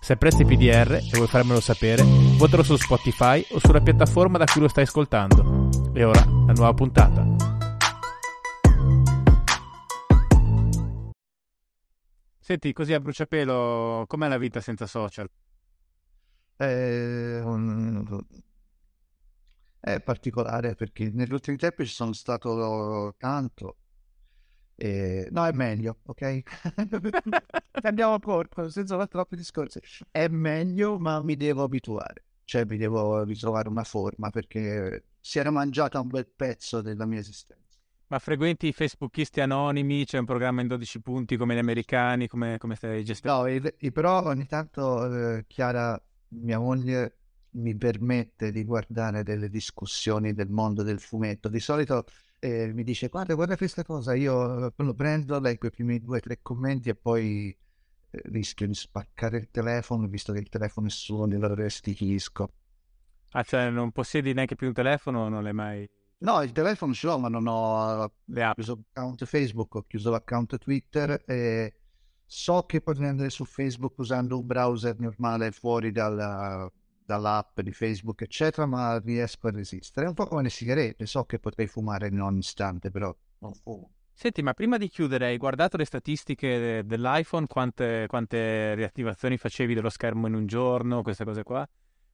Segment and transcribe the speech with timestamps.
[0.00, 2.02] Se apprezzi PDR e vuoi farmelo sapere,
[2.38, 5.68] votalo su Spotify o sulla piattaforma da cui lo stai ascoltando.
[5.92, 7.26] E ora, la nuova puntata.
[12.38, 15.28] Senti, così a bruciapelo, com'è la vita senza social?
[16.56, 17.42] Eh,
[19.80, 23.77] è particolare perché negli ultimi tempi ci sono stato tanto.
[24.80, 25.26] E...
[25.32, 26.42] No, è meglio, ok?
[27.82, 29.80] Andiamo a corpo, senza fare troppi discorsi.
[30.08, 32.26] È meglio, ma mi devo abituare.
[32.44, 37.18] Cioè, mi devo ritrovare una forma perché si era mangiata un bel pezzo della mia
[37.18, 37.76] esistenza.
[38.06, 40.04] Ma frequenti i facebookisti anonimi?
[40.04, 42.28] C'è un programma in 12 punti come gli americani?
[42.28, 43.38] Come, come stai gestendo?
[43.40, 47.18] No, e, e però ogni tanto eh, Chiara, mia moglie,
[47.50, 51.48] mi permette di guardare delle discussioni del mondo del fumetto.
[51.48, 52.04] Di solito
[52.40, 56.20] eh, mi dice guarda, guarda questa cosa, io lo prendo, leggo i primi due o
[56.20, 57.48] tre commenti e poi
[58.10, 62.52] eh, rischio di spaccare il telefono, visto che il telefono è suo, lo restichisco.
[63.32, 65.88] Ah, cioè non possiedi neanche più un telefono non l'hai mai...
[66.20, 68.54] No, il telefono ce l'ho, ma non ho Le app.
[68.54, 71.74] chiuso l'account Facebook, ho chiuso l'account Twitter e
[72.24, 76.70] so che potrei andare su Facebook usando un browser normale fuori dalla,
[77.08, 80.04] dall'app di Facebook, eccetera, ma riesco a resistere.
[80.04, 83.54] È un po' come le sigarette, so che potrei fumare in ogni istante, però non
[83.54, 83.92] fumo.
[84.12, 87.46] Senti, ma prima di chiudere, hai guardato le statistiche dell'iPhone?
[87.46, 91.66] Quante, quante riattivazioni facevi dello schermo in un giorno, queste cose qua?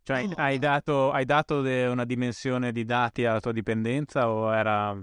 [0.04, 0.32] Cioè, oh.
[0.36, 4.96] hai dato, hai dato una dimensione di dati alla tua dipendenza o era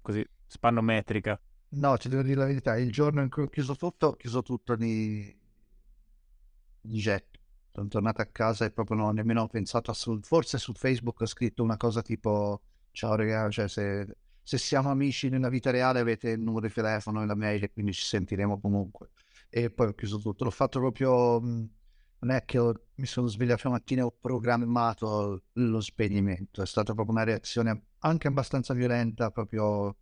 [0.00, 1.40] così spannometrica?
[1.70, 4.42] No, ci devo dire la verità, il giorno in cui ho chiuso tutto, ho chiuso
[4.42, 5.34] tutto di,
[6.80, 7.31] di getto
[7.72, 11.20] sono tornato a casa e proprio non ho nemmeno pensato a su, forse su Facebook
[11.22, 12.60] ho scritto una cosa tipo
[12.90, 17.22] ciao ragazzi, cioè se, se, siamo amici nella vita reale avete il numero di telefono
[17.22, 19.10] e la mail e quindi ci sentiremo comunque.
[19.48, 22.58] E poi ho chiuso tutto, l'ho fatto proprio non è che
[22.94, 27.86] mi sono svegliato la mattina e ho programmato lo spegnimento, è stata proprio una reazione
[28.00, 29.96] anche abbastanza violenta proprio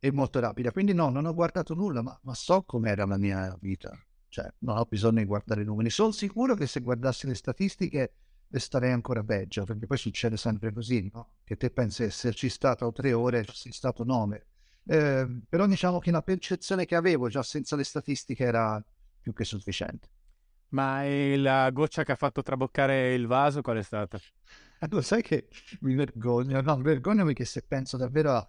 [0.00, 3.56] e molto rapida, quindi no, non ho guardato nulla, ma, ma so com'era la mia
[3.60, 3.96] vita
[4.30, 5.90] cioè, non ho bisogno di guardare i numeri.
[5.90, 8.14] Sono sicuro che se guardassi le statistiche
[8.52, 11.34] starei ancora peggio, perché poi succede sempre così, no?
[11.44, 14.46] Che te pensi esserci stato tre ore, sei stato nove.
[14.84, 18.82] Eh, però diciamo che la percezione che avevo già senza le statistiche era
[19.20, 20.08] più che sufficiente.
[20.70, 21.02] Ma
[21.36, 24.18] la goccia che ha fatto traboccare il vaso qual è stata?
[24.80, 25.48] Allora, sai che
[25.80, 26.60] mi vergogno?
[26.60, 28.46] No, vergogno perché se penso davvero a,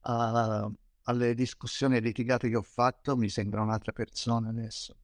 [0.00, 0.70] a,
[1.04, 4.96] alle discussioni litigate che ho fatto, mi sembra un'altra persona adesso.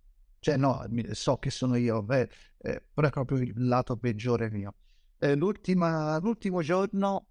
[0.47, 4.75] Cioè, no, so che sono io, beh, eh, però è proprio il lato peggiore mio.
[5.19, 7.27] Eh, l'ultimo giorno,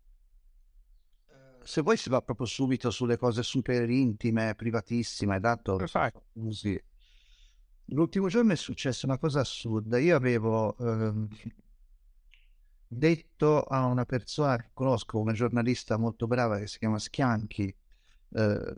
[1.30, 1.34] eh,
[1.64, 5.78] se vuoi si va proprio subito sulle cose super intime, privatissime, dato
[6.34, 6.78] così.
[7.86, 9.98] L'ultimo giorno è successa una cosa assurda.
[9.98, 11.28] Io avevo ehm,
[12.86, 17.74] detto a una persona che conosco, una giornalista molto brava che si chiama Schianchi,
[18.34, 18.76] eh,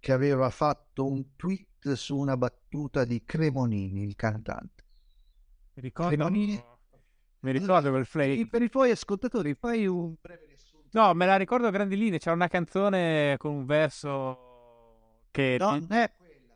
[0.00, 4.84] che aveva fatto un tweet su una battuta di Cremonini, il cantante.
[5.74, 6.64] Mi ricordo, Cremonini...
[7.42, 8.48] Mi ricordo quel flake.
[8.48, 10.88] Per i tuoi ascoltatori fai un breve riassunto.
[10.92, 12.18] No, me la ricordo a grandi linee.
[12.18, 15.86] C'era una canzone con un verso che, no, di...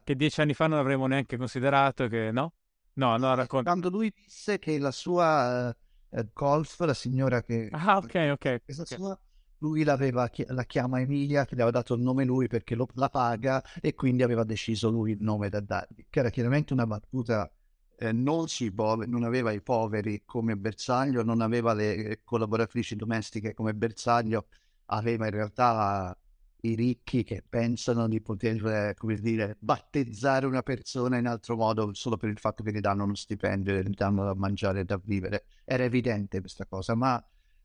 [0.03, 2.07] che dieci anni fa non avremmo neanche considerato.
[2.09, 2.31] Che...
[2.33, 2.53] No?
[2.95, 3.71] No, no, racconta.
[3.71, 5.75] Quando lui disse che la sua
[6.09, 7.69] uh, golf, la signora che...
[7.71, 8.65] Ah, ok, ok.
[8.65, 8.99] Questa okay.
[8.99, 9.19] sua
[9.65, 13.09] lui l'aveva, la chiama Emilia, che le aveva dato il nome lui perché lo, la
[13.09, 17.51] paga e quindi aveva deciso lui il nome da dargli, che era chiaramente una battuta
[17.97, 23.73] eh, non, poveri, non aveva i poveri come bersaglio, non aveva le collaboratrici domestiche come
[23.75, 24.49] bersaglio,
[24.87, 26.15] aveva in realtà
[26.63, 32.17] i ricchi che pensano di poter, come dire, battezzare una persona in altro modo solo
[32.17, 35.45] per il fatto che gli danno uno stipendio gli danno da mangiare e da vivere.
[35.65, 37.23] Era evidente questa cosa, ma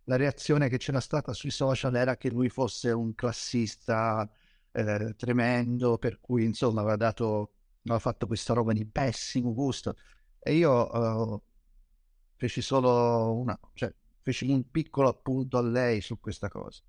[0.10, 4.28] la reazione che c'era stata sui social era che lui fosse un classista
[4.72, 7.54] eh, tremendo, per cui insomma aveva, dato,
[7.84, 9.96] aveva fatto questa roba di pessimo gusto.
[10.40, 11.42] E io uh,
[12.38, 16.82] feci solo una, cioè feci un piccolo appunto a lei su questa cosa.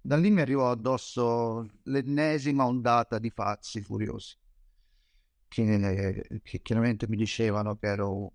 [0.00, 4.36] Da lì mi arrivò addosso l'ennesima ondata di pazzi furiosi,
[5.46, 8.32] che, che chiaramente mi dicevano che ero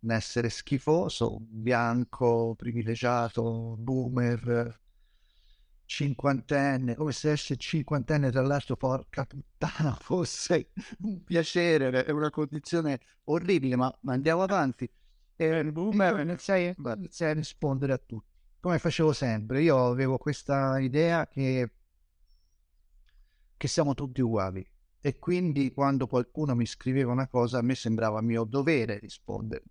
[0.00, 4.80] un essere schifoso, bianco, privilegiato, boomer,
[5.84, 10.70] cinquantenne, come se essere cinquantenne tra l'altro, porca puttana, fosse
[11.00, 14.88] un piacere, è una condizione orribile, ma, ma andiamo avanti.
[15.36, 18.30] E boomer iniziai, iniziai a rispondere a tutti,
[18.60, 19.62] come facevo sempre.
[19.62, 21.72] Io avevo questa idea che,
[23.56, 24.64] che siamo tutti uguali
[25.00, 29.64] e quindi quando qualcuno mi scriveva una cosa a me sembrava mio dovere rispondere.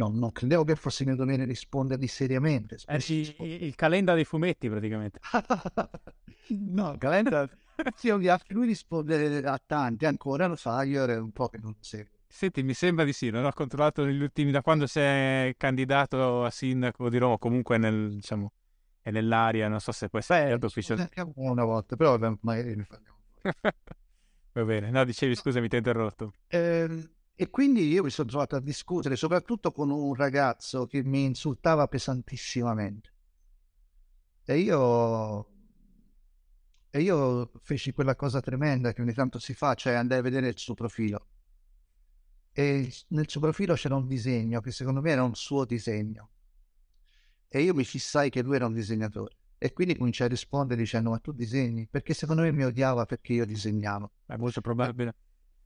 [0.00, 2.78] No, non credevo che fosse mio dovere rispondergli seriamente.
[2.86, 5.20] Eh sì, il calenda dei fumetti praticamente.
[6.48, 7.46] no, il calenda...
[7.94, 12.16] sì, lui risponde a tanti, ancora lo fa, io ero un po' che non seguo.
[12.26, 16.50] Senti, mi sembra di sì, non ho controllato negli ultimi, da quando sei candidato a
[16.50, 18.52] sindaco di Roma, comunque nel, diciamo,
[19.02, 21.10] è nell'aria, non so se può essere Beh, ufficiale.
[21.34, 23.18] Una volta, però magari ne parliamo.
[24.52, 26.32] Va bene, no, dicevi, scusami, ti ho interrotto.
[26.48, 27.08] Eh,
[27.40, 31.88] e quindi io mi sono trovato a discutere, soprattutto con un ragazzo che mi insultava
[31.88, 33.14] pesantissimamente.
[34.44, 35.46] E io,
[36.90, 40.48] e io feci quella cosa tremenda che ogni tanto si fa, cioè andai a vedere
[40.48, 41.28] il suo profilo.
[42.52, 46.32] E nel suo profilo c'era un disegno che secondo me era un suo disegno.
[47.48, 49.36] E io mi fissai che lui era un disegnatore.
[49.56, 51.88] E quindi cominciai a rispondere dicendo: Ma tu disegni?
[51.88, 54.12] Perché secondo me mi odiava perché io disegnavo.
[54.26, 55.14] È molto probabile.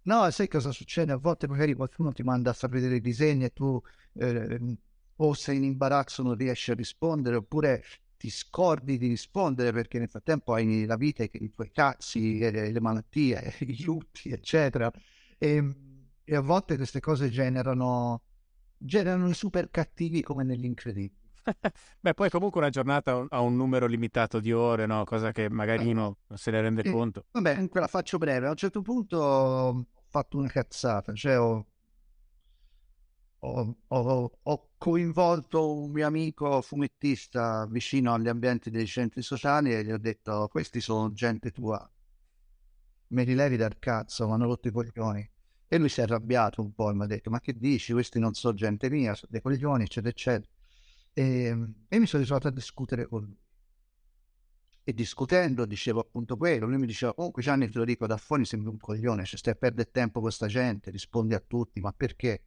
[0.06, 1.12] No, sai cosa succede?
[1.12, 3.80] A volte magari qualcuno ti manda a far vedere i disegni e tu
[4.14, 4.76] eh,
[5.16, 7.82] o sei in imbarazzo, non riesci a rispondere, oppure
[8.18, 13.54] ti scordi di rispondere perché nel frattempo hai la vita, i tuoi cazzi, le malattie,
[13.60, 14.90] i lutti, eccetera.
[15.38, 15.74] E,
[16.22, 18.22] e a volte queste cose generano,
[18.76, 21.22] generano i super cattivi come nell'incredibile.
[22.00, 25.04] Beh, poi comunque una giornata ha un numero limitato di ore, no?
[25.04, 27.26] Cosa che magari uno non se ne rende eh, conto.
[27.32, 28.46] Vabbè, la faccio breve.
[28.46, 31.66] A un certo punto fatto una cazzata, cioè ho,
[33.40, 39.84] ho, ho, ho coinvolto un mio amico fumettista vicino agli ambienti dei centri sociali e
[39.84, 41.90] gli ho detto questi sono gente tua,
[43.08, 45.30] me li levi dal cazzo, mi hanno rotto i coglioni.
[45.66, 48.20] E lui si è arrabbiato un po' e mi ha detto ma che dici, questi
[48.20, 50.52] non sono gente mia, sono dei coglioni, eccetera, eccetera.
[51.12, 51.48] E,
[51.88, 53.43] e mi sono ritrovato a discutere con lui.
[54.86, 58.44] E discutendo dicevo appunto quello, lui mi diceva, comunque Gianni te lo dico, da fuori
[58.44, 61.90] sembri un coglione, cioè stai a perdere tempo con questa gente, rispondi a tutti, ma
[61.92, 62.42] perché?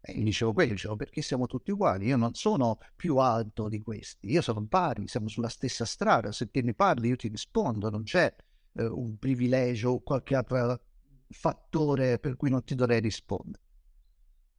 [0.00, 3.80] E gli dicevo quello, dicevo perché siamo tutti uguali, io non sono più alto di
[3.82, 7.90] questi, io sono pari, siamo sulla stessa strada, se te ne parli io ti rispondo,
[7.90, 8.34] non c'è
[8.72, 10.80] eh, un privilegio o qualche altro
[11.28, 13.62] fattore per cui non ti dovrei rispondere.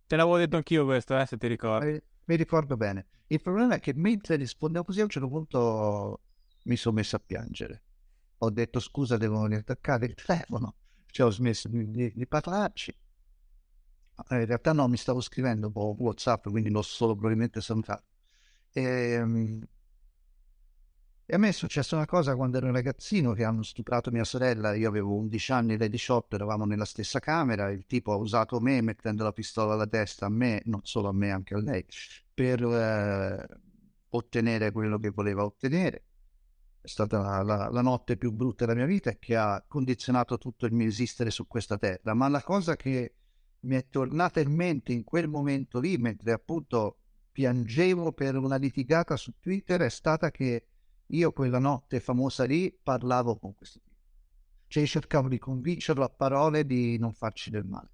[0.05, 1.89] Te l'avevo detto anch'io questo, eh, se ti ricordi.
[1.89, 3.07] Eh, mi ricordo bene.
[3.27, 6.21] Il problema è che mentre rispondevo così a un certo punto
[6.65, 7.83] mi sono messo a piangere.
[8.39, 10.75] Ho detto scusa, devo riattaccare il telefono.
[11.07, 12.91] Cioè ho smesso di, di, di parlarci.
[14.29, 18.03] Eh, in realtà no, mi stavo scrivendo po' WhatsApp, quindi l'ho solo probabilmente salutato.
[18.71, 19.67] E, ehm,
[21.27, 24.23] e a me è successa una cosa quando ero un ragazzino che hanno stuprato mia
[24.23, 28.59] sorella, io avevo 11 anni lei 18, eravamo nella stessa camera, il tipo ha usato
[28.59, 31.83] me mettendo la pistola alla testa a me, non solo a me, anche a lei,
[32.31, 33.47] per eh,
[34.09, 36.03] ottenere quello che voleva ottenere.
[36.85, 40.37] È stata la, la, la, notte più brutta della mia vita e che ha condizionato
[40.37, 42.13] tutto il mio esistere su questa terra.
[42.13, 43.15] Ma la cosa che
[43.61, 46.99] mi è tornata in mente in quel momento lì, mentre appunto
[47.31, 50.67] piangevo per una litigata su Twitter, è stata che
[51.07, 53.95] io quella notte famosa lì parlavo con questo tipo.
[54.67, 57.89] Cioè cercavo di convincerlo a parole di non farci del male.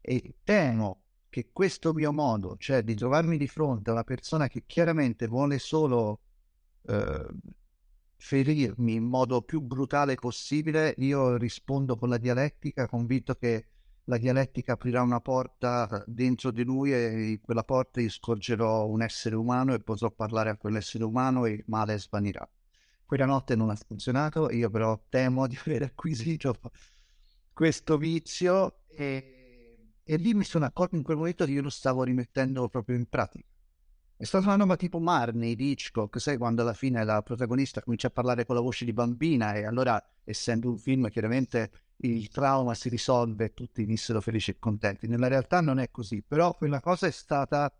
[0.00, 4.64] E temo che questo mio modo, cioè di trovarmi di fronte a una persona che
[4.64, 6.20] chiaramente vuole solo
[6.86, 7.26] eh,
[8.22, 13.66] ferirmi in modo più brutale possibile, io rispondo con la dialettica, convinto che
[14.04, 19.02] la dialettica aprirà una porta dentro di lui e in quella porta io scorgerò un
[19.02, 22.48] essere umano e potrò parlare a quell'essere umano e il male svanirà.
[23.04, 26.54] Quella notte non ha funzionato, io però temo di aver acquisito
[27.52, 32.04] questo vizio e, e lì mi sono accorto in quel momento che io lo stavo
[32.04, 33.51] rimettendo proprio in pratica.
[34.22, 38.06] È stata una roba tipo Marnie di Hitchcock, sai quando alla fine la protagonista comincia
[38.06, 42.72] a parlare con la voce di bambina e allora, essendo un film, chiaramente il trauma
[42.74, 45.08] si risolve e tutti venissero felici e contenti.
[45.08, 47.74] Nella realtà non è così, però quella cosa è stata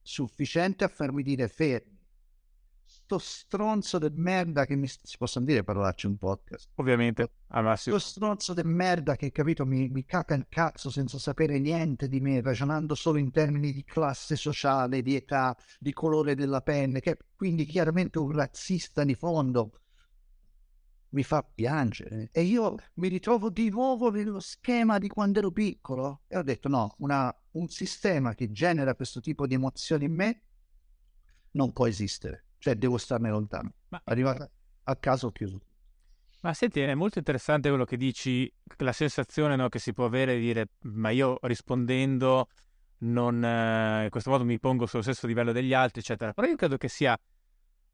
[0.00, 1.91] sufficiente a farmi dire fermi.
[3.12, 4.88] Sto stronzo del merda che mi...
[4.88, 6.70] si possono dire parolacce un podcast?
[6.76, 7.98] Ovviamente, al massimo.
[7.98, 12.20] Sto stronzo del merda che, capito, mi, mi caca il cazzo senza sapere niente di
[12.20, 17.10] me, ragionando solo in termini di classe sociale, di età, di colore della pelle, che
[17.10, 19.72] è quindi chiaramente un razzista di fondo
[21.10, 26.22] mi fa piangere e io mi ritrovo di nuovo nello schema di quando ero piccolo
[26.26, 30.42] e ho detto no, una un sistema che genera questo tipo di emozioni in me
[31.50, 33.72] non può esistere, cioè devo starne lontano.
[33.88, 34.00] Ma...
[34.04, 34.48] Arrivata
[34.84, 35.60] a caso ho chiuso.
[36.42, 40.34] Ma senti, è molto interessante quello che dici, la sensazione no, che si può avere
[40.36, 42.48] di dire, ma io rispondendo
[42.98, 46.32] non, eh, in questo modo mi pongo sullo stesso livello degli altri, eccetera.
[46.32, 47.18] Però io credo che sia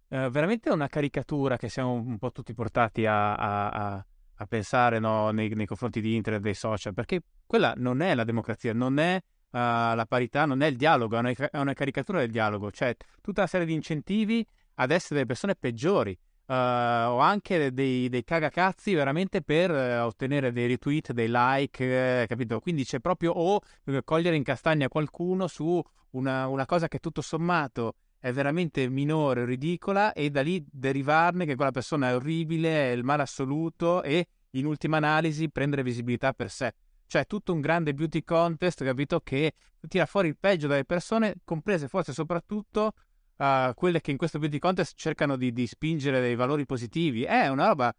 [0.09, 4.99] eh, veramente una caricatura che siamo un po' tutti portati a, a, a, a pensare
[4.99, 8.99] no, nei, nei, confronti di internet, dei social, perché quella non è la democrazia, non
[8.99, 9.19] è
[9.51, 9.57] uh,
[9.95, 13.41] la parità, non è il dialogo, è una, è una, caricatura del dialogo, cioè tutta
[13.41, 16.19] una serie di incentivi ad essere delle persone peggiori.
[16.49, 22.59] Uh, o anche dei, dei cagacazzi veramente per uh, ottenere dei retweet, dei like, capito?
[22.61, 23.61] Quindi c'è proprio o
[24.03, 30.13] cogliere in castagna qualcuno su una, una cosa che tutto sommato è veramente minore, ridicola
[30.13, 34.67] e da lì derivarne che quella persona è orribile, è il male assoluto e in
[34.67, 36.73] ultima analisi prendere visibilità per sé.
[37.09, 39.55] Cioè tutto un grande beauty contest, capito, che
[39.89, 42.93] tira fuori il peggio dalle persone, comprese forse soprattutto
[43.37, 47.25] uh, quelle che in questo beauty contest cercano di, di, spingere dei valori positivi.
[47.25, 47.93] È una roba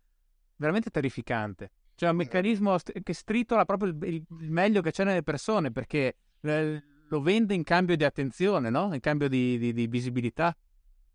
[0.56, 1.72] veramente terrificante.
[1.96, 6.16] Cioè un meccanismo st- che stritola proprio il, il, meglio che c'è nelle persone, perché...
[6.42, 8.94] Eh, lo vende in cambio di attenzione, no?
[8.94, 10.56] in cambio di, di, di visibilità.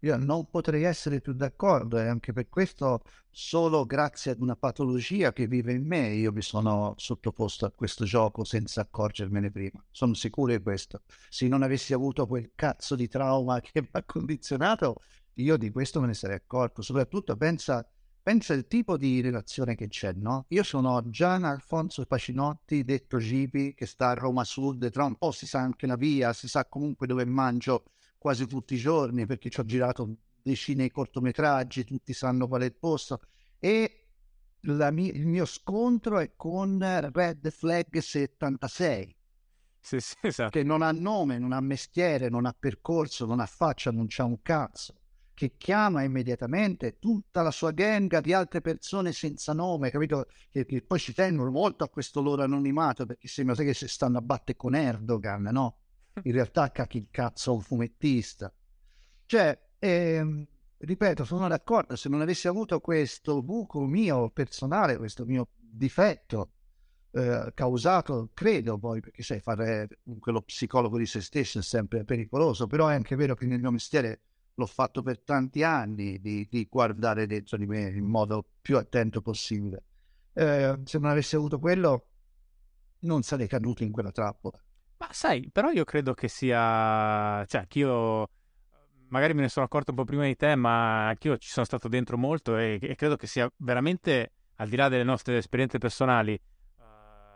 [0.05, 5.33] Io non potrei essere più d'accordo e anche per questo solo grazie ad una patologia
[5.33, 9.83] che vive in me io mi sono sottoposto a questo gioco senza accorgermene prima.
[9.91, 11.05] Sono sicuro di questo.
[11.31, 14.97] Se non avessi avuto quel cazzo di trauma che mi ha condizionato,
[15.37, 16.83] io di questo me ne sarei accorto.
[16.83, 17.89] Soprattutto pensa
[18.23, 20.45] pensa il tipo di relazione che c'è, no?
[20.49, 25.31] Io sono Gian Alfonso Pacinotti, detto Gipi, che sta a Roma Sud, tra un po'
[25.31, 27.85] si sa anche la via, si sa comunque dove mangio
[28.25, 32.65] quasi tutti i giorni, perché ci ho girato decine di cortometraggi, tutti sanno qual è
[32.65, 33.21] il posto,
[33.59, 34.07] e
[34.61, 36.79] mia, il mio scontro è con
[37.13, 39.17] Red Flag 76.
[39.79, 40.49] Sì, sì, esatto.
[40.49, 44.25] Che non ha nome, non ha mestiere, non ha percorso, non ha faccia, non c'ha
[44.25, 44.95] un cazzo
[45.35, 50.29] che chiama immediatamente tutta la sua gang di altre persone senza nome, capito?
[50.49, 54.17] Che, che poi ci tengono molto a questo loro anonimato perché sembra che si stanno
[54.17, 55.79] a battere con Erdogan, no?
[56.23, 58.53] In realtà cacchi il cazzo un fumettista.
[59.27, 60.47] Cioè, ehm,
[60.79, 66.51] ripeto, sono d'accordo, se non avessi avuto questo buco mio personale, questo mio difetto
[67.11, 72.67] eh, causato, credo poi, perché sai, fare quello psicologo di se stesso è sempre pericoloso,
[72.67, 74.21] però è anche vero che nel mio mestiere
[74.55, 79.21] l'ho fatto per tanti anni, di, di, guardare dentro di me in modo più attento
[79.21, 79.83] possibile.
[80.33, 82.07] Eh, se non avessi avuto quello,
[83.01, 84.61] non sarei caduto in quella trappola.
[85.05, 87.45] Ma sai, però io credo che sia...
[87.45, 88.29] Cioè, anch'io...
[89.09, 91.89] Magari me ne sono accorto un po' prima di te, ma anch'io ci sono stato
[91.89, 96.41] dentro molto e, e credo che sia veramente, al di là delle nostre esperienze personali,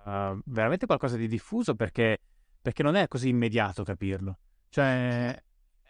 [0.05, 2.19] uh, veramente qualcosa di diffuso perché,
[2.61, 4.39] perché non è così immediato capirlo.
[4.71, 5.41] Cioè,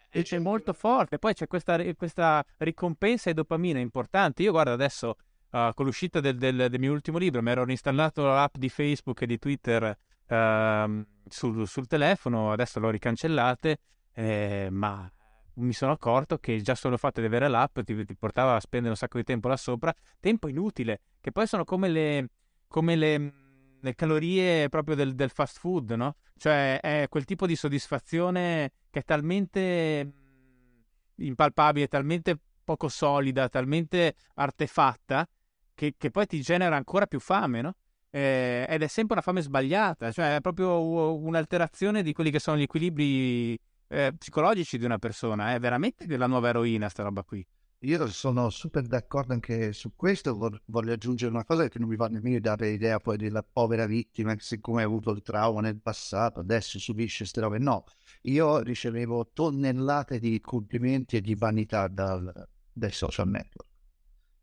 [0.09, 1.17] e c'è molto forte.
[1.17, 4.43] Poi c'è questa, questa ricompensa e dopamina importante.
[4.43, 5.15] Io guardo adesso,
[5.51, 9.21] uh, con l'uscita del, del, del, mio ultimo libro, mi ero installato l'app di Facebook
[9.21, 13.77] e di Twitter uh, sul, sul, telefono, adesso l'ho ricancellate,
[14.13, 15.11] eh, ma
[15.55, 18.59] mi sono accorto che già solo il fatto di avere l'app ti, ti, portava a
[18.59, 22.29] spendere un sacco di tempo là sopra, tempo inutile, che poi sono come le,
[22.67, 23.33] come le,
[23.79, 26.15] le calorie proprio del, del fast food, no?
[26.37, 30.81] Cioè è quel tipo di soddisfazione che è talmente mm,
[31.17, 35.27] impalpabile, talmente poco solida, talmente artefatta,
[35.73, 37.75] che, che poi ti genera ancora più fame, no?
[38.11, 40.81] Eh, ed è sempre una fame sbagliata, cioè è proprio
[41.15, 46.27] un'alterazione di quelli che sono gli equilibri eh, psicologici di una persona, è veramente della
[46.27, 47.45] nuova eroina sta roba qui.
[47.83, 52.07] Io sono super d'accordo anche su questo, voglio aggiungere una cosa che non mi va
[52.07, 56.41] nemmeno dare idea poi della povera vittima che siccome ha avuto il trauma nel passato
[56.41, 57.85] adesso subisce queste robe, no,
[58.23, 63.68] io ricevevo tonnellate di complimenti e di vanità dal, dai social network,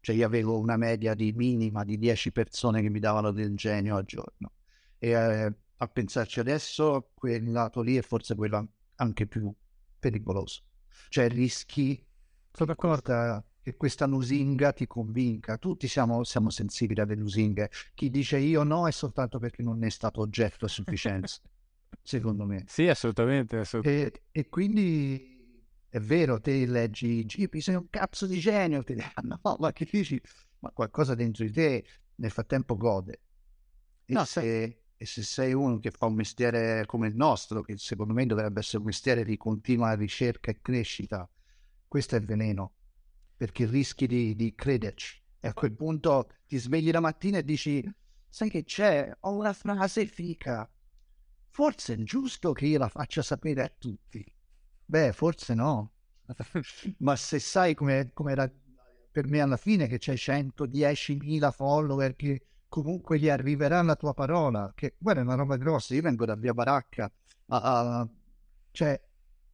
[0.06, 3.96] cioè io avevo una media di minima di 10 persone che mi davano del genio
[3.96, 4.52] al giorno
[4.98, 9.52] e eh, a pensarci adesso quel lato lì è forse quello anche più
[9.98, 10.62] pericoloso,
[11.08, 12.00] cioè rischi
[12.52, 13.44] sono d'accordo.
[13.60, 15.58] Che questa lusinga ti convinca.
[15.58, 17.68] Tutti siamo, siamo sensibili alle lusinghe.
[17.92, 21.40] Chi dice io no è soltanto perché non è stato oggetto a sufficienza,
[22.00, 22.62] secondo me.
[22.68, 23.58] Sì, assolutamente.
[23.58, 24.22] assolutamente.
[24.30, 25.35] E, e, quindi
[25.96, 29.88] è vero, te leggi Gipi, sei un cazzo di genio, ti danno, no, ma che
[29.90, 30.20] dici?
[30.58, 31.86] Ma qualcosa dentro di te
[32.16, 33.20] nel frattempo gode.
[34.04, 34.82] E, no, se, se...
[34.94, 38.60] e se sei uno che fa un mestiere come il nostro, che secondo me dovrebbe
[38.60, 41.26] essere un mestiere di continua ricerca e crescita,
[41.88, 42.74] questo è il veleno,
[43.34, 45.22] perché rischi di, di crederci.
[45.40, 47.82] E a quel punto ti svegli la mattina e dici,
[48.28, 49.10] sai che c'è?
[49.20, 50.70] Ho una frase fica.
[51.48, 54.35] forse è giusto che io la faccia sapere a tutti.
[54.86, 55.92] Beh, forse no.
[56.98, 58.50] Ma se sai come era
[59.16, 64.72] per me alla fine che c'è 110.000 follower che comunque gli arriverà la tua parola,
[64.74, 67.10] che guarda è una roba grossa, io vengo da via Baracca,
[67.46, 68.06] a,
[68.72, 69.00] cioè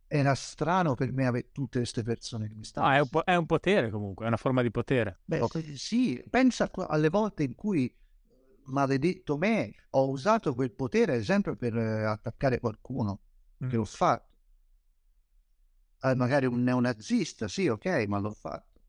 [0.09, 2.89] era strano per me avere tutte queste persone che mi stanno...
[2.89, 5.21] No, è un, po- è un potere comunque, è una forma di potere.
[5.25, 5.77] Beh, okay.
[5.77, 7.95] sì, pensa alle volte in cui,
[8.65, 13.21] maledetto me, ho usato quel potere, ad esempio, per eh, attaccare qualcuno,
[13.65, 13.69] mm.
[13.69, 14.31] che l'ho fatto.
[16.05, 18.81] Eh, magari un neonazista, sì, ok, ma l'ho fatto.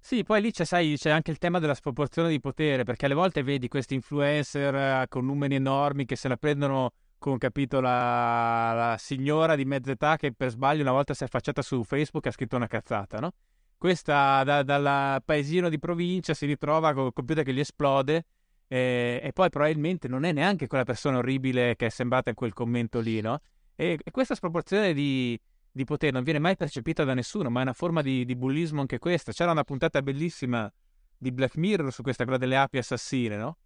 [0.00, 3.14] Sì, poi lì c'è, sai, c'è anche il tema della sproporzione di potere, perché alle
[3.14, 8.72] volte vedi questi influencer eh, con numeri enormi che se la prendono con, capito, la,
[8.72, 12.24] la signora di mezza età che per sbaglio una volta si è affacciata su Facebook
[12.24, 13.32] e ha scritto una cazzata, no?
[13.76, 18.24] Questa da, dal paesino di provincia si ritrova con il computer che gli esplode
[18.68, 22.54] e, e, poi probabilmente non è neanche quella persona orribile che è sembrata in quel
[22.54, 23.40] commento lì, no?
[23.74, 25.38] E, e questa sproporzione di,
[25.76, 28.80] di, potere non viene mai percepita da nessuno, ma è una forma di, di bullismo
[28.80, 29.32] anche questa.
[29.32, 30.72] C'era una puntata bellissima
[31.18, 33.58] di Black Mirror su questa, quella delle api assassine, no?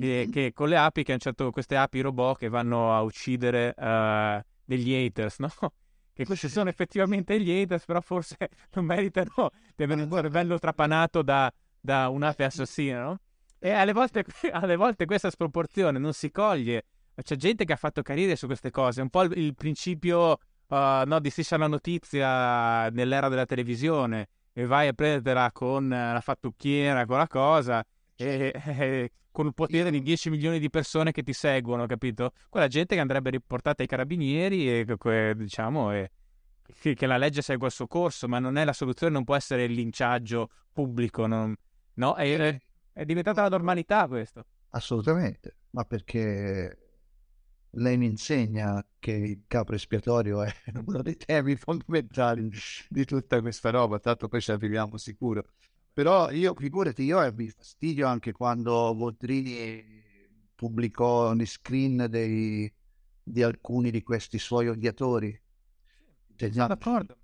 [0.00, 3.74] che, che con le api, che hanno certo queste api robot che vanno a uccidere
[3.76, 5.50] uh, degli haters, no?
[6.12, 8.36] Che questi sono effettivamente gli haters, però forse
[8.74, 11.50] non meritano di avere un cervello trapanato da,
[11.80, 13.20] da un'ape assassina, no?
[13.58, 16.84] E alle volte, alle volte questa sproporzione non si coglie.
[17.20, 20.38] C'è gente che ha fatto carriere su queste cose, un po' il, il principio
[20.70, 26.20] uh, no, di striscia la notizia nell'era della televisione e vai a prenderla con la
[26.20, 27.84] fattucchiera, con la cosa,
[28.16, 32.32] e, e, con il potere di 10 milioni di persone che ti seguono, capito?
[32.48, 36.10] Quella gente che andrebbe riportata ai carabinieri e che, diciamo, e,
[36.78, 39.64] che, la legge segua il suo corso, ma non è la soluzione, non può essere
[39.64, 41.54] il linciaggio pubblico, non,
[41.94, 42.14] no?
[42.14, 42.60] È,
[42.92, 44.44] è diventata la normalità questo.
[44.70, 46.89] Assolutamente, ma perché
[47.72, 50.52] lei mi insegna che il capo espiatorio è
[50.84, 52.50] uno dei temi fondamentali
[52.88, 55.44] di tutta questa roba, tanto poi ci arriviamo sicuro.
[55.92, 59.84] Però io, figurati, io ebbi fastidio anche quando Boldrini
[60.54, 62.72] pubblicò gli screen dei,
[63.22, 65.38] di alcuni di questi suoi odiatori.
[66.36, 67.16] Cioè, d'accordo.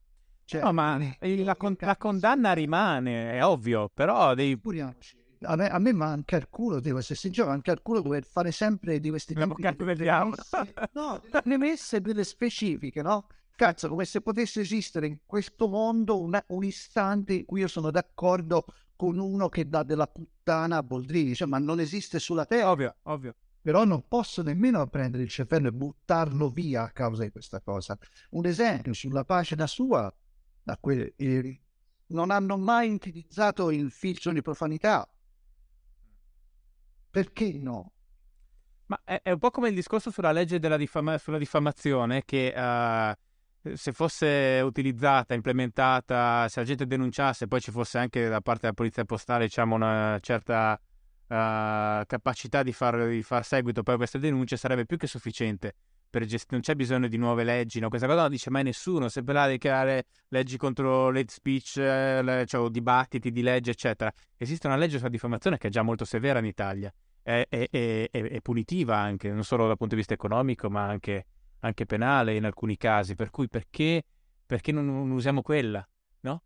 [0.44, 4.60] Cioè, no, ma la, con- la, condanna rimane, è ovvio, però devi...
[5.42, 8.52] A me, a me manca il culo, devo essere sincero, manca il culo dover fare
[8.52, 10.34] sempre di questi tipi di vediamo.
[10.92, 13.26] No, delle messe delle specifiche, no?
[13.54, 17.90] Cazzo, come se potesse esistere in questo mondo una, un istante in cui io sono
[17.90, 22.70] d'accordo con uno che dà della puttana a Boldrini, cioè, ma non esiste sulla terra.
[22.70, 23.34] Ovvio, ovvio.
[23.60, 27.98] Però non posso nemmeno prendere il cervello e buttarlo via a causa di questa cosa.
[28.30, 30.12] Un esempio, sulla pagina sua,
[30.62, 31.60] da que- eh,
[32.08, 35.08] non hanno mai utilizzato il filtro di profanità.
[37.16, 37.92] Perché no?
[38.86, 42.52] Ma è, è, un po' come il discorso sulla legge diffama- sulla diffamazione che...
[42.56, 43.24] Uh
[43.74, 48.74] se fosse utilizzata, implementata, se la gente denunciasse, poi ci fosse anche da parte della
[48.74, 54.18] polizia postale diciamo, una certa uh, capacità di far, di far, seguito poi a queste
[54.18, 55.74] denunce, sarebbe più che sufficiente.
[56.24, 57.88] Gest- non c'è bisogno di nuove leggi, no?
[57.90, 59.10] questa cosa non dice mai nessuno.
[59.10, 64.10] Sempre là di creare leggi contro l'hate speech, eh, cioè, dibattiti di legge, eccetera.
[64.38, 66.90] Esiste una legge sulla diffamazione che è già molto severa in Italia,
[67.26, 71.26] è, è, è, è punitiva anche, non solo dal punto di vista economico, ma anche
[71.60, 74.04] anche penale in alcuni casi, per cui perché,
[74.44, 75.86] perché non, non, usiamo quella,
[76.20, 76.42] no?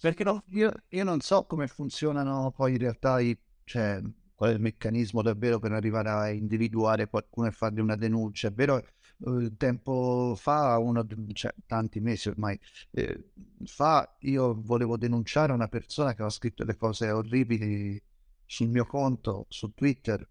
[0.00, 0.42] Perché no?
[0.50, 4.00] Io, io, non so come funzionano poi in realtà, i, cioè,
[4.34, 8.48] qual è il meccanismo davvero per arrivare a individuare qualcuno e fargli una denuncia.
[8.48, 12.58] È vero, eh, tempo fa, uno, cioè, tanti mesi ormai
[12.90, 13.30] eh,
[13.64, 18.02] fa, io volevo denunciare una persona che aveva scritto delle cose orribili
[18.46, 20.26] sul mio conto su Twitter.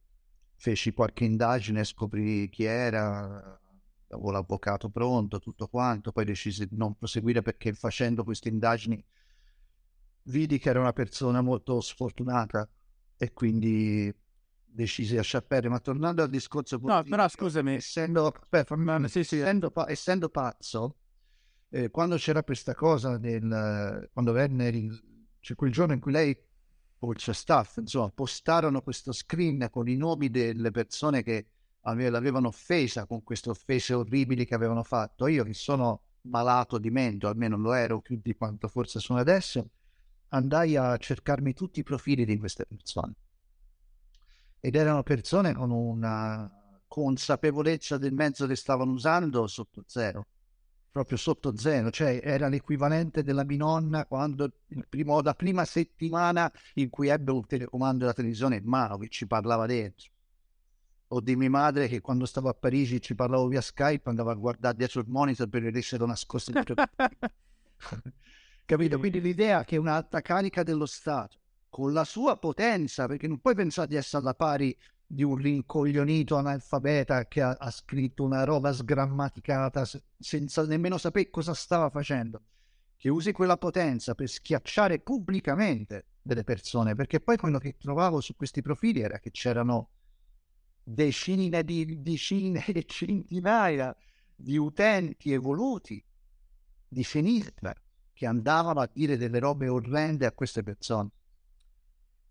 [0.56, 3.60] Feci qualche indagine, scoprì chi era,
[4.08, 9.04] avevo l'avvocato pronto, tutto quanto, poi decisi di non proseguire perché facendo queste indagini
[10.24, 12.68] vidi che era una persona molto sfortunata
[13.18, 14.14] e quindi
[14.64, 15.74] decisi di lasciar perdere.
[15.74, 16.80] Ma tornando al discorso...
[16.82, 17.76] No, però scusami.
[17.76, 19.40] Essendo, beh, fammi, sì, sì.
[19.40, 20.98] essendo, essendo pazzo,
[21.70, 24.10] eh, quando c'era questa cosa del...
[24.12, 26.38] quando venne il, cioè quel giorno in cui lei
[27.00, 31.48] o staff, insomma, postarono questo screen con i nomi delle persone che
[31.82, 35.28] l'avevano offesa con queste offese orribili che avevano fatto.
[35.28, 39.70] Io che sono malato di mente, almeno lo ero più di quanto forse sono adesso,
[40.30, 43.14] andai a cercarmi tutti i profili di queste persone.
[44.60, 50.26] Ed erano persone con una consapevolezza del mezzo che stavano usando sotto zero,
[50.96, 54.50] proprio sotto zero, cioè era l'equivalente della mia nonna quando
[54.88, 59.28] primo, la prima settimana in cui ebbe un telecomando della televisione in mano che ci
[59.28, 60.10] parlava dentro
[61.10, 64.36] o di mia madre che quando stavo a Parigi ci parlavo via Skype andava a
[64.36, 66.54] guardare dietro il monitor per vedessero nascosto
[68.64, 68.98] capito?
[68.98, 73.90] Quindi l'idea che un'alta carica dello Stato con la sua potenza, perché non puoi pensare
[73.90, 74.74] di essere alla pari
[75.08, 79.88] di un rincoglionito analfabeta che ha, ha scritto una roba sgrammaticata
[80.18, 82.42] senza nemmeno sapere cosa stava facendo,
[82.98, 88.36] che usi quella potenza per schiacciare pubblicamente delle persone, perché poi quello che trovavo su
[88.36, 89.90] questi profili era che c'erano
[90.84, 93.96] decine di decine e centinaia
[94.36, 96.04] di utenti evoluti
[96.88, 97.74] di sinistra
[98.14, 101.10] che andavano a dire delle robe orrende a queste persone.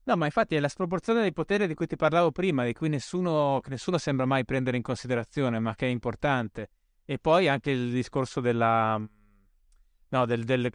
[0.07, 2.91] No, ma infatti è la sproporzione dei poteri di cui ti parlavo prima, di cui
[2.91, 6.69] nessuno, nessuno sembra mai prendere in considerazione, ma che è importante.
[7.05, 9.01] E poi anche il discorso della...
[10.09, 10.71] No, del, del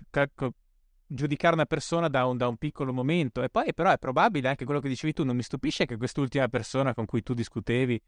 [1.12, 3.42] giudicare una persona da un, da un, piccolo momento.
[3.42, 6.48] E poi però è probabile anche quello che dicevi tu, non mi stupisce che quest'ultima
[6.48, 8.02] persona con cui tu discutevi,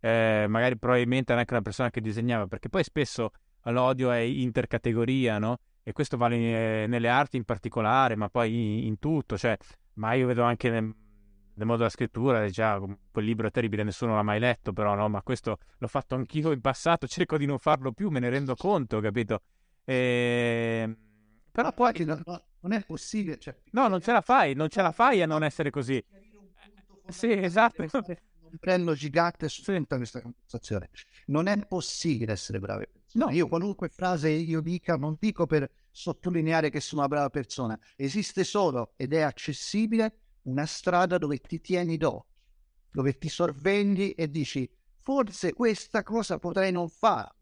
[0.00, 3.30] eh, magari probabilmente era anche una persona che disegnava, perché poi spesso
[3.64, 5.58] l'odio è intercategoria, no?
[5.82, 9.56] E questo vale eh, nelle arti in particolare, ma poi in, in tutto, cioè
[9.98, 12.80] ma io vedo anche nel, nel modo della scrittura, già
[13.10, 16.52] quel libro è terribile, nessuno l'ha mai letto, però no, ma questo l'ho fatto anch'io
[16.52, 19.42] in passato, cerco di non farlo più, me ne rendo conto, capito?
[19.84, 20.80] E...
[20.82, 20.96] Ehm,
[21.50, 22.22] però poi no,
[22.60, 23.56] non è possibile, cioè...
[23.72, 26.02] No, non ce la fai, non ce la fai a non essere così.
[27.08, 27.84] Sì, esatto.
[27.90, 30.90] Non prendo gigante su tutta questa conversazione.
[31.26, 32.86] Non è possibile essere bravi.
[33.14, 37.76] No, io qualunque frase io dica, non dico per sottolineare che sono una brava persona.
[37.96, 42.36] Esiste solo ed è accessibile una strada dove ti tieni d'occhio,
[42.92, 47.34] dove ti sorvegli e dici forse questa cosa potrei non fare.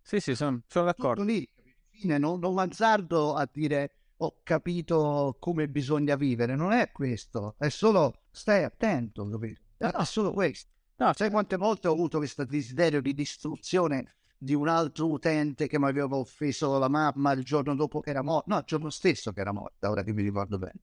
[0.00, 1.22] Sì, sì, sono, sono d'accordo.
[1.22, 1.48] Tutto lì,
[1.88, 7.68] fine, non, non azzardo a dire ho capito come bisogna vivere, non è questo, è
[7.68, 9.60] solo stai attento, capito?
[9.76, 10.70] È solo questo.
[10.98, 15.78] No, sai quante volte ho avuto questo desiderio di distruzione di un altro utente che
[15.78, 19.32] mi aveva offeso la mamma il giorno dopo che era morto, no, il giorno stesso
[19.32, 20.80] che era morta, ora che mi ricordo bene.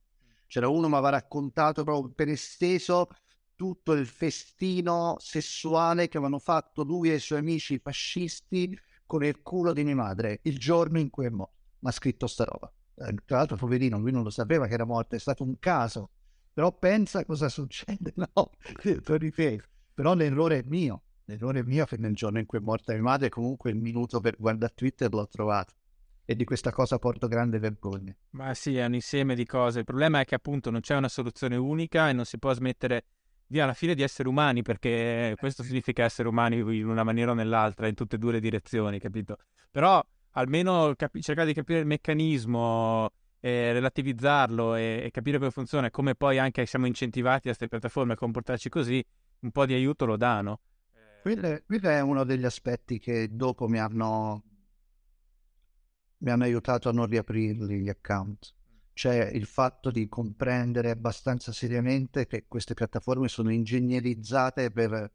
[0.47, 3.09] C'era uno che mi aveva raccontato proprio per esteso
[3.55, 9.41] tutto il festino sessuale che avevano fatto lui e i suoi amici fascisti con il
[9.43, 11.53] culo di mia madre il giorno in cui è morto.
[11.79, 12.73] Mi ha scritto sta roba.
[12.95, 16.09] Eh, tra l'altro, poverino, lui non lo sapeva che era morto, è stato un caso.
[16.51, 18.51] Però pensa cosa succede, no?
[19.93, 23.29] Però l'errore è mio L'errore mio che nel giorno in cui è morta mia madre,
[23.29, 25.73] comunque il minuto per guardare Twitter l'ho trovato.
[26.25, 28.15] E di questa cosa porto grande vergogna.
[28.31, 29.79] Ma sì, è un insieme di cose.
[29.79, 33.05] Il problema è che appunto non c'è una soluzione unica e non si può smettere
[33.45, 37.33] di alla fine di essere umani, perché questo significa essere umani in una maniera o
[37.33, 39.39] nell'altra, in tutte e due le direzioni, capito?
[39.69, 43.09] Però almeno capi- cercare di capire il meccanismo,
[43.41, 47.67] eh, relativizzarlo e-, e, capire come funziona e come poi anche siamo incentivati da queste
[47.67, 49.03] piattaforme a comportarci così,
[49.39, 50.59] un po' di aiuto lo danno.
[51.21, 54.43] Quello è, quello è uno degli aspetti che dopo mi hanno,
[56.17, 58.55] mi hanno aiutato a non riaprirli gli account.
[58.93, 65.11] Cioè il fatto di comprendere abbastanza seriamente che queste piattaforme sono ingegnerizzate per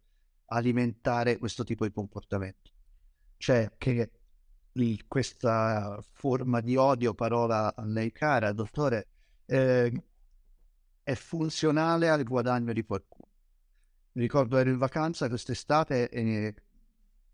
[0.47, 2.71] alimentare questo tipo di comportamento.
[3.37, 4.11] Cioè che
[4.75, 9.09] il, questa forma di odio, parola a lei cara, dottore,
[9.47, 10.05] eh,
[11.03, 13.16] è funzionale al guadagno di qualcuno.
[14.17, 16.55] Mi ricordo ero in vacanza quest'estate e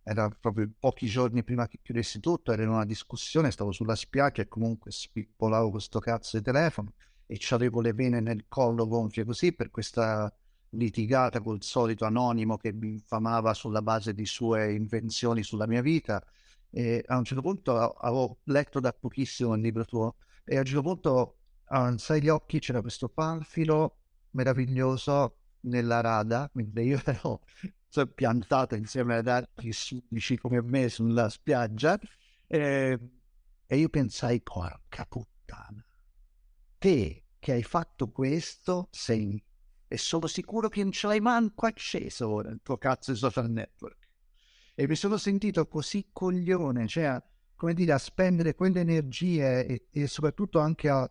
[0.03, 4.43] era proprio pochi giorni prima che chiudessi tutto, ero in una discussione, stavo sulla spiaggia
[4.43, 9.53] e comunque spippolavo questo cazzo di telefono e avevo le vene nel collo gonfie così
[9.53, 10.35] per questa
[10.71, 16.21] litigata col solito anonimo che mi infamava sulla base di sue invenzioni sulla mia vita.
[16.69, 20.65] E a un certo punto avevo letto da pochissimo il libro tuo e a un
[20.65, 23.99] certo punto alzai gli occhi c'era questo panfilo
[24.31, 27.43] meraviglioso nella rada, mentre io ero
[27.89, 31.99] cioè, piantato insieme ad altri sudici come me sulla spiaggia,
[32.47, 32.99] e,
[33.67, 35.85] e io pensai, porca puttana,
[36.79, 39.43] te che hai fatto questo sei
[39.93, 43.51] e sono sicuro che non ce l'hai manco acceso ora il tuo cazzo di social
[43.51, 44.09] network.
[44.75, 47.23] E mi sono sentito così coglione, cioè,
[47.55, 51.11] come dire, a spendere quelle energie e, e soprattutto anche a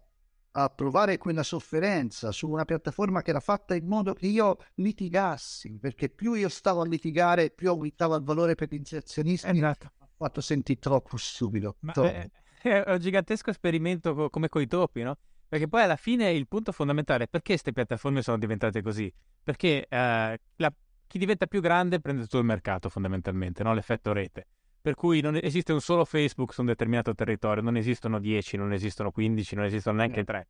[0.54, 5.78] a provare quella sofferenza su una piattaforma che era fatta in modo che io litigassi,
[5.80, 9.50] perché più io stavo a litigare, più aumentava il valore per gli inserzionisti.
[9.50, 9.92] Esatto.
[10.00, 11.78] Ha fatto sentire troppo stupido.
[11.80, 11.94] Ma.
[11.94, 12.30] È,
[12.62, 15.18] è, un gigantesco esperimento co- come coi topi, no?
[15.48, 19.14] Perché poi alla fine il punto fondamentale è perché queste piattaforme sono diventate così?
[19.44, 20.74] Perché eh, la,
[21.08, 23.74] chi diventa più grande prende tutto il mercato fondamentalmente, no?
[23.74, 24.48] l'effetto rete.
[24.82, 28.74] Per cui non esiste un solo Facebook su un determinato territorio, non esistono 10, non
[28.74, 30.48] esistono 15, non esistono neanche 3.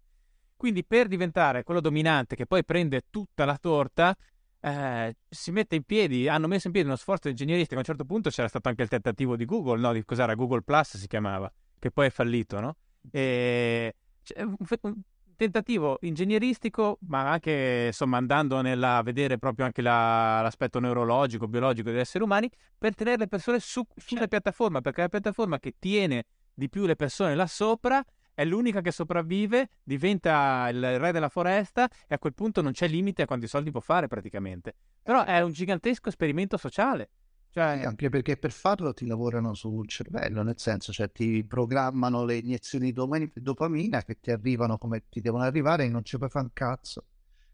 [0.56, 4.16] Quindi per diventare quello dominante che poi prende tutta la torta,
[4.62, 7.76] eh, si mette in piedi, hanno messo in piedi uno sforzo ingegneristico.
[7.76, 9.92] A un certo punto c'era stato anche il tentativo di Google, no?
[9.92, 12.76] Di cos'era Google Plus si chiamava, che poi è fallito, no?
[13.10, 13.96] E
[14.38, 15.02] un, un
[15.42, 21.90] tentativo ingegneristico, ma anche insomma andando nella, a vedere proprio anche la, l'aspetto neurologico, biologico
[21.90, 25.74] degli esseri umani, per tenere le persone su, sulla piattaforma, perché è la piattaforma che
[25.80, 31.28] tiene di più le persone là sopra è l'unica che sopravvive, diventa il re della
[31.28, 34.76] foresta e a quel punto non c'è limite a quanti soldi può fare praticamente.
[35.02, 37.10] Però è un gigantesco esperimento sociale.
[37.52, 37.84] Cioè...
[37.84, 42.94] Anche perché per farlo ti lavorano sul cervello, nel senso, cioè ti programmano le iniezioni
[42.94, 46.54] di dopamina che ti arrivano come ti devono arrivare e non ci puoi fare un
[46.54, 47.06] cazzo.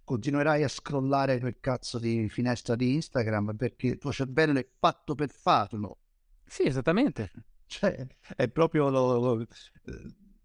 [0.04, 5.16] Continuerai a scrollare quel cazzo di finestra di Instagram perché il tuo cervello è fatto
[5.16, 5.98] per farlo.
[6.46, 7.32] Sì, esattamente.
[7.68, 8.08] Cioè,
[8.38, 9.46] è proprio lo, lo,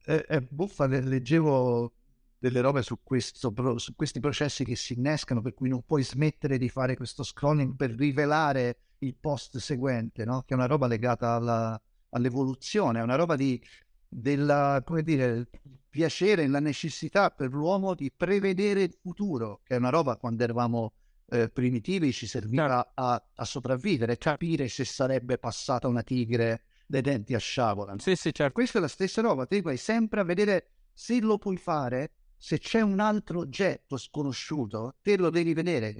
[0.02, 1.92] è, è buffa, leggevo
[2.36, 6.58] delle robe su, questo, su questi processi che si innescano, per cui non puoi smettere
[6.58, 10.42] di fare questo scrolling per rivelare il post seguente, no?
[10.42, 13.60] che è una roba legata alla, all'evoluzione, è una roba di,
[14.08, 15.48] della, come dire,
[15.88, 20.92] piacere, la necessità per l'uomo di prevedere il futuro, che è una roba quando eravamo
[21.32, 22.90] eh, primitivi ci serviva certo.
[22.94, 27.94] a, a sopravvivere, capire se sarebbe passata una tigre dai denti a sciabola.
[27.98, 28.52] Sì, sì, certo.
[28.52, 32.58] Questa è la stessa roba, ti vai sempre a vedere se lo puoi fare, se
[32.58, 35.94] c'è un altro oggetto sconosciuto, te lo devi vedere,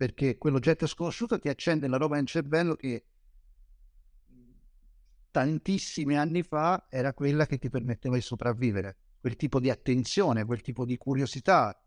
[0.00, 3.04] perché quell'oggetto sconosciuto ti accende la roba in cervello che
[5.30, 8.96] tantissimi anni fa era quella che ti permetteva di sopravvivere.
[9.20, 11.78] Quel tipo di attenzione, quel tipo di curiosità,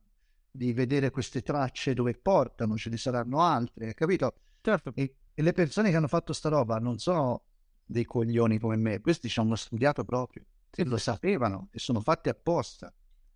[0.51, 4.35] di vedere queste tracce dove portano, ce ne saranno altre, capito?
[4.61, 4.91] Certo.
[4.93, 7.45] E, e le persone che hanno fatto sta roba non sono
[7.83, 12.29] dei coglioni come me, questi ci hanno studiato proprio, e lo sapevano e sono fatti
[12.29, 12.93] apposta.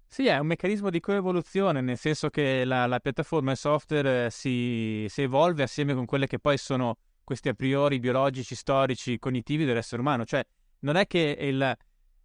[0.10, 4.26] Sì, è un meccanismo di coevoluzione, nel senso che la, la piattaforma e il software
[4.26, 9.20] eh, si, si, evolve assieme con quelle che poi sono questi a priori biologici, storici,
[9.20, 10.26] cognitivi dell'essere umano.
[10.26, 10.44] Cioè,
[10.80, 11.78] non è che, il,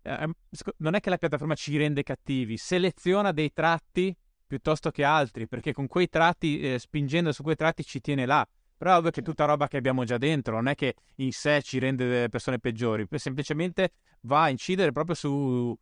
[0.02, 0.30] eh,
[0.78, 4.16] non è che la piattaforma ci rende cattivi, seleziona dei tratti
[4.46, 8.46] piuttosto che altri, perché con quei tratti, eh, spingendo su quei tratti, ci tiene là.
[8.76, 11.62] Però è ovvio che tutta roba che abbiamo già dentro, non è che in sé
[11.62, 13.92] ci rende delle persone peggiori, semplicemente
[14.22, 15.76] va a incidere proprio su...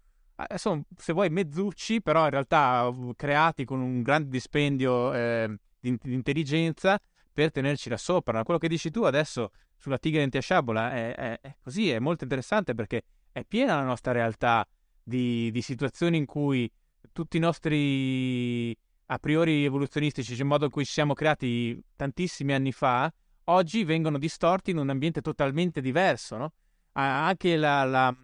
[0.46, 5.57] Eh, sono, se vuoi, mezzucci, però in realtà uh, creati con un grande dispendio eh,
[5.79, 7.00] di, di, intelligenza
[7.33, 8.42] per tenerci là sopra.
[8.42, 12.74] Quello che dici tu adesso sulla tigre antiasciabola è, è, è così, è molto interessante
[12.74, 14.66] perché è piena la nostra realtà
[15.03, 16.70] di, di situazioni in cui
[17.12, 18.76] tutti i nostri
[19.07, 23.12] a priori evoluzionistici, cioè il modo in cui ci siamo creati tantissimi anni fa,
[23.44, 26.53] oggi vengono distorti in un ambiente totalmente diverso, no?
[26.92, 28.14] Anche la, la,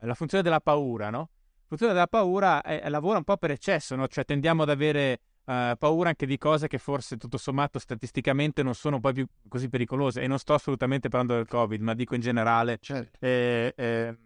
[0.00, 1.18] la, funzione della paura, no?
[1.18, 4.08] La funzione della paura è, lavora un po' per eccesso, no?
[4.08, 8.74] Cioè tendiamo ad avere uh, paura anche di cose che forse tutto sommato statisticamente non
[8.74, 10.22] sono poi più così pericolose.
[10.22, 12.78] E non sto assolutamente parlando del Covid, ma dico in generale.
[12.80, 13.18] Certo.
[13.20, 14.16] Eh, eh,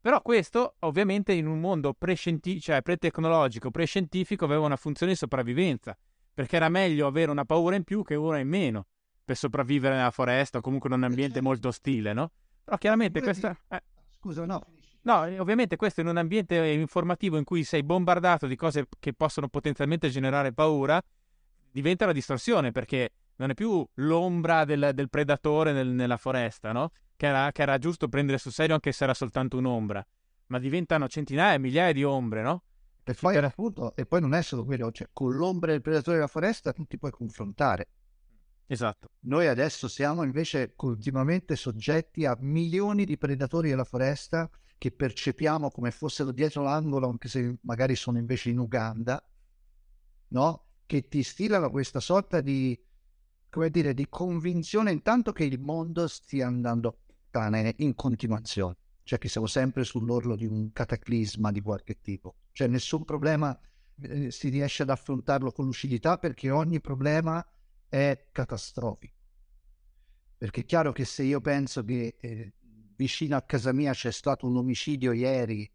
[0.00, 5.98] però questo, ovviamente, in un mondo pre-scientifico, cioè pre-tecnologico, pre-scientifico, aveva una funzione di sopravvivenza,
[6.32, 8.86] perché era meglio avere una paura in più che una in meno
[9.24, 11.48] per sopravvivere nella foresta o comunque in un ambiente certo.
[11.48, 12.30] molto ostile, no?
[12.64, 13.54] Però chiaramente questa...
[13.68, 13.82] Eh...
[14.20, 14.64] Scusa, no.
[15.02, 19.48] No, ovviamente questo in un ambiente informativo in cui sei bombardato di cose che possono
[19.48, 21.00] potenzialmente generare paura,
[21.70, 26.90] diventa una distorsione, perché non è più l'ombra del, del predatore nel, nella foresta, no?
[27.16, 30.04] che era, che era giusto prendere sul serio anche se era soltanto un'ombra,
[30.46, 32.62] ma diventano centinaia, migliaia di ombre, no?
[33.04, 36.28] E poi, appunto, e poi non è solo quello, cioè con l'ombra del predatore della
[36.28, 37.88] foresta tu ti puoi confrontare.
[38.70, 39.12] Esatto.
[39.20, 45.90] Noi adesso siamo invece continuamente soggetti a milioni di predatori della foresta che percepiamo come
[45.90, 49.26] fossero dietro l'angolo, anche se magari sono invece in Uganda,
[50.28, 50.66] no?
[50.84, 52.78] Che ti stilano questa sorta di,
[53.48, 56.98] come dire, di convinzione intanto che il mondo stia andando
[57.76, 63.04] in continuazione, cioè che siamo sempre sull'orlo di un cataclisma di qualche tipo, cioè nessun
[63.04, 63.56] problema
[64.02, 67.44] eh, si riesce ad affrontarlo con lucidità perché ogni problema
[67.88, 69.16] è catastrofico.
[70.36, 72.52] Perché è chiaro che se io penso che eh,
[72.96, 75.68] vicino a casa mia c'è stato un omicidio ieri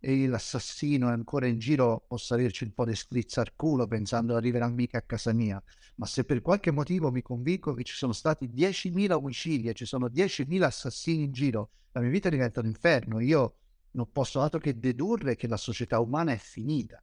[0.00, 4.36] e l'assassino è ancora in giro, posso averci un po' di strizza al culo pensando
[4.36, 5.62] arriverà mica a casa mia.
[5.96, 9.84] Ma se per qualche motivo mi convinco che ci sono stati 10.000 omicidi e ci
[9.84, 13.20] sono 10.000 assassini in giro, la mia vita diventa un inferno.
[13.20, 13.56] Io
[13.92, 17.02] non posso altro che dedurre che la società umana è finita.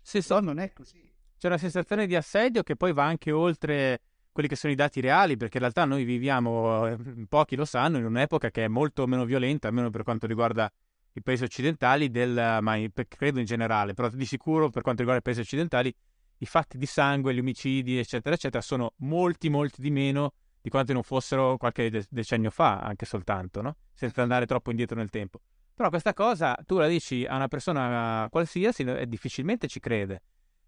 [0.00, 1.15] sì, so, non è così.
[1.38, 4.00] C'è una sensazione di assedio che poi va anche oltre
[4.32, 6.96] quelli che sono i dati reali, perché in realtà noi viviamo, eh,
[7.28, 10.70] pochi lo sanno, in un'epoca che è molto meno violenta, almeno per quanto riguarda
[11.12, 12.76] i paesi occidentali, del, ma
[13.08, 15.94] credo in generale, però di sicuro per quanto riguarda i paesi occidentali,
[16.38, 20.92] i fatti di sangue, gli omicidi, eccetera, eccetera, sono molti, molti di meno di quanti
[20.92, 23.76] non fossero qualche de- decennio fa, anche soltanto, no?
[23.94, 25.40] Senza andare troppo indietro nel tempo.
[25.74, 30.22] Però questa cosa tu la dici a una persona qualsiasi e difficilmente ci crede,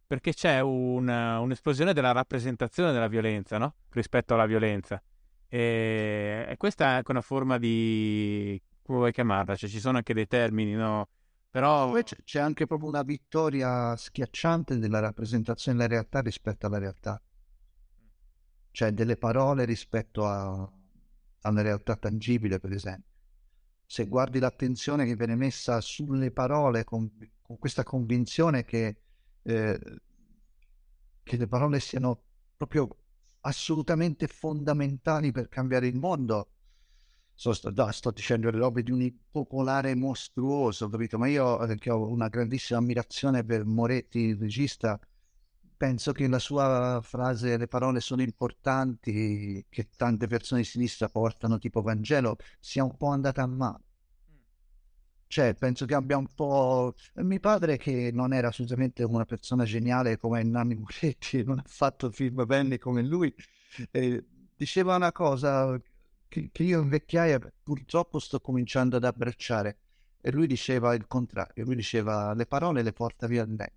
[0.08, 3.74] perché c'è un, un'esplosione della rappresentazione della violenza, no?
[3.90, 5.00] Rispetto alla violenza.
[5.46, 8.60] E, e questa è anche una forma di...
[8.82, 9.54] come vuoi chiamarla?
[9.54, 11.08] Cioè ci sono anche dei termini, no?
[11.48, 11.90] Però...
[11.90, 17.22] Poi c'è anche proprio una vittoria schiacciante della rappresentazione della realtà rispetto alla realtà
[18.78, 20.70] cioè delle parole rispetto a,
[21.42, 23.10] una realtà tangibile, per esempio.
[23.84, 27.10] Se guardi l'attenzione che viene messa sulle parole con,
[27.42, 29.00] con questa convinzione che,
[29.42, 29.78] eh,
[31.22, 32.22] che le parole siano
[32.56, 32.88] proprio
[33.40, 36.48] assolutamente fondamentali per cambiare il mondo,
[37.40, 41.18] So, sto, sto, dicendo le robe di un popolare mostruoso, capito?
[41.18, 44.98] Ma io eh, che ho una grandissima ammirazione per Moretti, il regista,
[45.76, 51.58] penso che la sua frase, le parole sono importanti, che tante persone di sinistra portano
[51.58, 53.84] tipo Vangelo, sia un po' andata a male.
[55.28, 56.94] Cioè, penso che abbia un po'...
[57.16, 62.10] Mio padre, che non era assolutamente una persona geniale come Nanni Muretti, non ha fatto
[62.10, 63.32] film belli come lui,
[63.90, 64.24] eh,
[64.56, 65.80] diceva una cosa
[66.26, 69.78] che, che io in vecchiaia purtroppo sto cominciando ad abbracciare.
[70.20, 73.76] E lui diceva il contrario, lui diceva le parole le porta via il vento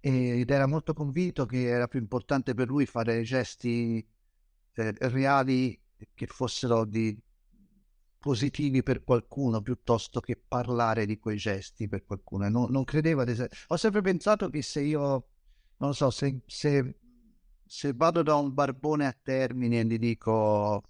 [0.00, 4.04] ed era molto convinto che era più importante per lui fare gesti
[4.74, 5.78] eh, reali
[6.14, 7.16] che fossero di,
[8.20, 12.48] positivi per qualcuno piuttosto che parlare di quei gesti per qualcuno.
[12.48, 13.58] Non, non credeva, esempio.
[13.68, 15.26] ho sempre pensato che se io,
[15.78, 16.98] non so, se, se,
[17.64, 20.82] se vado da un barbone a termine e gli dico...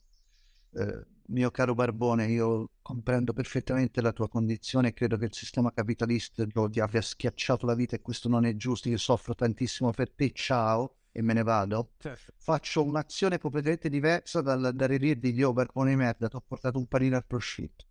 [0.73, 6.69] Eh, mio caro Barbone, io comprendo perfettamente la tua condizione credo che il sistema capitalistico
[6.69, 10.33] ti abbia schiacciato la vita e questo non è giusto, io soffro tantissimo per te,
[10.33, 11.93] ciao, e me ne vado.
[11.99, 12.33] Certo.
[12.37, 17.17] Faccio un'azione completamente diversa dal e dirgli, oh Barbone merda, ti ho portato un panino
[17.17, 17.87] al prosciutto.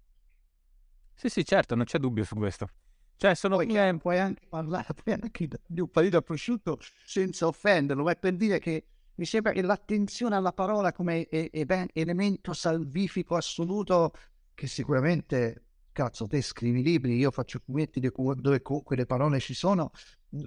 [1.13, 2.69] Sì, sì, certo, non c'è dubbio su questo.
[3.17, 3.57] Cioè, sono...
[3.57, 4.87] Poi, eh, puoi anche parlare
[5.21, 9.51] anche di un panino al prosciutto senza offenderlo, ma è per dire che mi sembra
[9.51, 14.13] che l'attenzione alla parola come e- e- elemento salvifico assoluto,
[14.53, 15.68] che sicuramente,
[15.99, 19.91] cazzo, te scrivi libri, io faccio fumetti dove comunque le parole ci sono,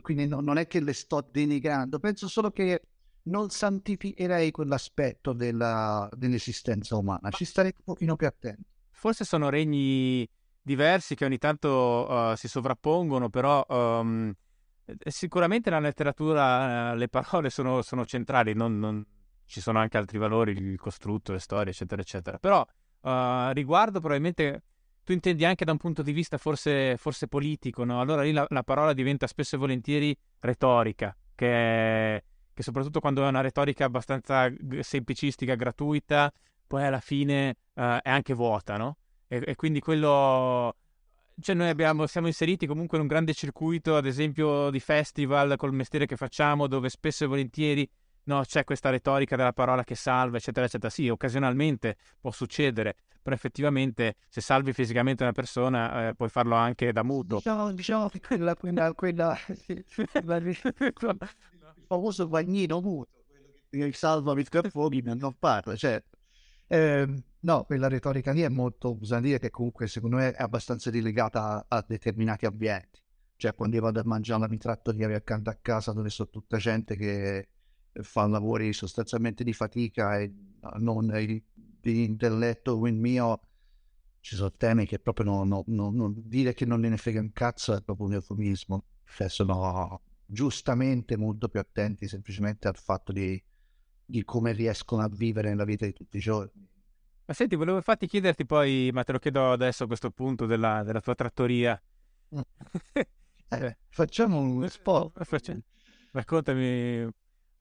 [0.01, 2.83] quindi no, non è che le sto denigrando, penso solo che
[3.25, 8.63] non santificherei quell'aspetto della, dell'esistenza umana, ci starei un pochino più attento.
[8.91, 10.27] Forse sono regni
[10.63, 14.33] diversi che ogni tanto uh, si sovrappongono, però um,
[15.07, 19.05] Sicuramente nella letteratura eh, le parole sono, sono centrali, non, non,
[19.47, 22.39] ci sono anche altri valori, il costrutto, le storie, eccetera, eccetera.
[22.39, 24.63] Però uh, riguardo probabilmente
[25.05, 28.01] tu intendi anche da un punto di vista forse, forse politico, no?
[28.01, 33.29] Allora lì la, la, parola diventa spesso e volentieri retorica, che, che, soprattutto quando è
[33.29, 36.33] una retorica abbastanza semplicistica, gratuita,
[36.67, 38.97] poi alla fine uh, è anche vuota, no?
[39.27, 40.77] E, e quindi quello
[41.41, 45.73] cioè noi abbiamo, siamo inseriti comunque in un grande circuito, ad esempio di festival col
[45.73, 47.89] mestiere che facciamo, dove spesso e volentieri
[48.25, 50.91] no, c'è questa retorica della parola che salva, eccetera, eccetera.
[50.91, 56.93] Sì, occasionalmente può succedere, però effettivamente se salvi fisicamente una persona eh, puoi farlo anche
[56.93, 57.37] da muto.
[57.37, 59.39] Diciamo, diciamo quella, quella, quella
[60.47, 60.57] il
[61.87, 63.25] famoso bagnino muto,
[63.69, 66.03] quello che salva il fuori non parla, cioè
[66.73, 70.91] eh, no, quella retorica lì è molto, bisogna dire che comunque secondo me è abbastanza
[70.91, 73.01] rilegata a, a determinati ambienti.
[73.37, 76.97] Cioè quando io vado a mangiare la trattoria accanto a casa dove sono tutta gente
[76.97, 77.49] che
[78.01, 80.33] fa lavori sostanzialmente di fatica e
[80.79, 83.41] non di, intelletto come il mio,
[84.21, 87.33] ci sono temi che proprio non, non, non, non, dire che non ne frega un
[87.33, 88.85] cazzo è proprio un eufemismo.
[89.05, 93.43] Cioè sono giustamente molto più attenti semplicemente al fatto di
[94.13, 96.69] di come riescono a vivere nella vita di tutti i giorni.
[97.25, 100.83] Ma senti, volevo infatti chiederti poi, ma te lo chiedo adesso a questo punto della,
[100.83, 101.81] della tua trattoria.
[102.35, 102.41] Mm.
[103.49, 105.25] eh, facciamo un spot.
[105.25, 105.61] Facciamo...
[106.11, 107.09] Raccontami,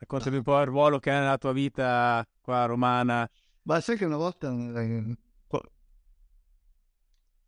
[0.01, 3.29] raccontami un po' il ruolo che ha nella tua vita qua romana.
[3.63, 5.17] Ma sai che una volta eh,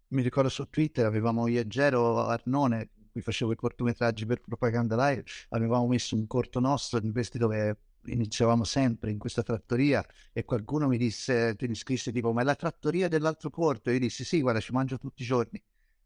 [0.09, 5.09] mi ricordo su Twitter avevamo io e Gero Arnone, qui facevo i cortometraggi per Propaganda
[5.09, 10.43] Live, avevamo messo un corto nostro in questi dove iniziavamo sempre in questa trattoria e
[10.45, 13.89] qualcuno mi disse, ti scrisse tipo, ma è la trattoria dell'altro corto?
[13.89, 15.59] E io dissi, sì, guarda, ci mangio tutti i giorni.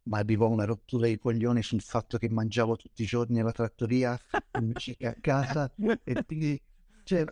[0.07, 4.17] Ma avevo una rottura di coglioni sul fatto che mangiavo tutti i giorni alla trattoria
[4.59, 5.71] invece che a casa.
[6.03, 6.61] E quindi,
[7.03, 7.25] cioè,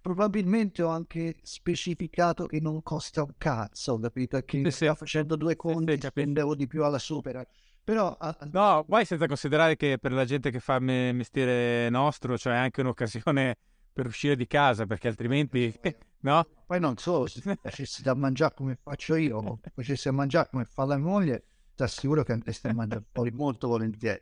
[0.00, 4.40] probabilmente ho anche specificato che non costa un cazzo, capito?
[4.42, 7.44] Che stavo facendo due conti, sì, spendevo di più alla supera
[7.84, 8.16] Però,
[8.52, 12.56] no, poi senza considerare che per la gente che fa me- mestiere nostro, cioè è
[12.56, 13.56] anche un'occasione
[13.92, 15.72] per uscire di casa, perché altrimenti,
[16.20, 16.46] no?
[16.66, 20.64] Poi non so, se facessi da mangiare come faccio io, o facessi a mangiare come
[20.64, 21.44] fa la moglie,
[21.80, 24.20] ti assicuro che andresti a mangiare fuori molto volentieri.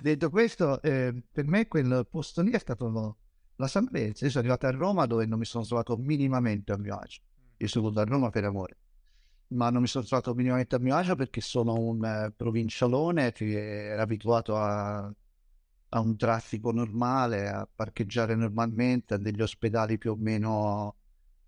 [0.00, 3.16] Detto questo, eh, per me quel posto lì è stato
[3.56, 4.08] la Sampdoria.
[4.08, 7.22] Io sono arrivato a Roma dove non mi sono trovato minimamente a mio agio.
[7.56, 8.76] Io sono venuto a Roma per amore
[9.50, 13.86] ma non mi sono trovato minimamente a mio agio perché sono un uh, provincialone che
[13.86, 15.10] era abituato a,
[15.88, 20.97] a, un traffico normale, a parcheggiare normalmente, a degli ospedali più o meno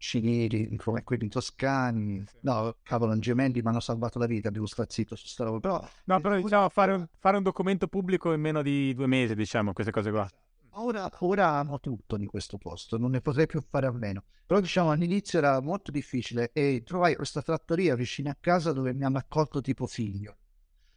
[0.01, 2.25] civili come quelli toscani.
[2.41, 5.61] No, cavolo, gemelli mi hanno salvato la vita, devo stare zitto su sta roba.
[5.61, 9.35] Però, no, però diciamo fare un, fare un documento pubblico in meno di due mesi,
[9.35, 10.29] diciamo, queste cose qua.
[10.75, 14.25] Ora, ora amo tutto di questo posto, non ne potrei più fare a meno.
[14.47, 19.05] Però diciamo all'inizio era molto difficile e trovai questa trattoria vicino a casa dove mi
[19.05, 20.37] hanno accolto tipo figlio.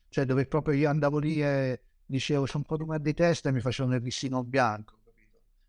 [0.10, 3.50] Cioè dove proprio io andavo lì e dicevo c'è un po' di mal di testa
[3.50, 5.02] e mi facevano il rissino bianco.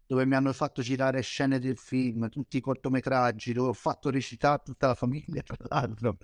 [0.06, 4.62] Dove mi hanno fatto girare scene del film, tutti i cortometraggi, dove ho fatto recitare
[4.64, 6.16] tutta la famiglia, tra l'altro.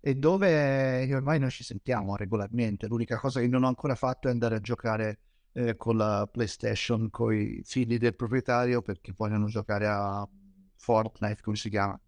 [0.00, 2.86] E dove ormai noi ci sentiamo regolarmente.
[2.86, 5.18] L'unica cosa che non ho ancora fatto è andare a giocare
[5.52, 10.28] eh, con la PlayStation con i figli del proprietario perché vogliono giocare a
[10.76, 11.98] Fortnite, come si chiama?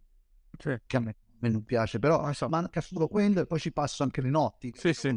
[0.58, 0.76] Sì.
[0.84, 3.72] Che a me, a me non piace, però insomma, manca solo quello e poi ci
[3.72, 4.72] passo anche le notti.
[4.76, 5.10] Sì, sì.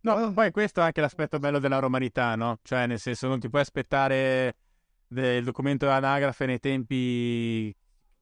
[0.00, 2.58] No, poi questo è anche l'aspetto bello della romanità, no?
[2.62, 4.56] Cioè, nel senso, non ti puoi aspettare
[5.08, 7.74] del documento anagrafe nei tempi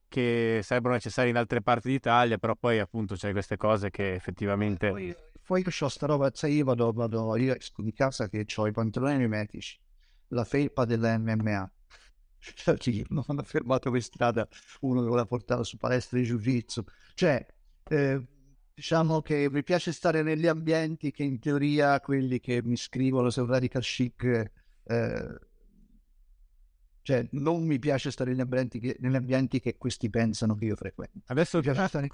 [0.09, 4.91] che sarebbero necessari in altre parti d'Italia, però poi appunto c'è queste cose che effettivamente...
[4.91, 5.15] Poi,
[5.45, 8.67] poi io ho sta roba, sai, io vado, vado, io esco di casa che ho
[8.67, 9.79] i pantaloni mimetici,
[10.29, 11.71] la felpa dell'MMA,
[12.39, 12.77] cioè,
[13.11, 14.49] non hanno fermato per strada
[14.81, 16.85] uno che voleva portare su palestra di jiu-jitsu,
[17.15, 17.45] cioè...
[17.89, 18.27] Eh,
[18.77, 23.41] diciamo che mi piace stare negli ambienti che in teoria quelli che mi scrivono se
[23.41, 24.51] un radical chic
[24.85, 25.39] eh,
[27.07, 30.75] cioè non mi piace stare negli ambienti che, negli ambienti che questi pensano che io
[30.75, 32.09] frequento adesso mi piace stare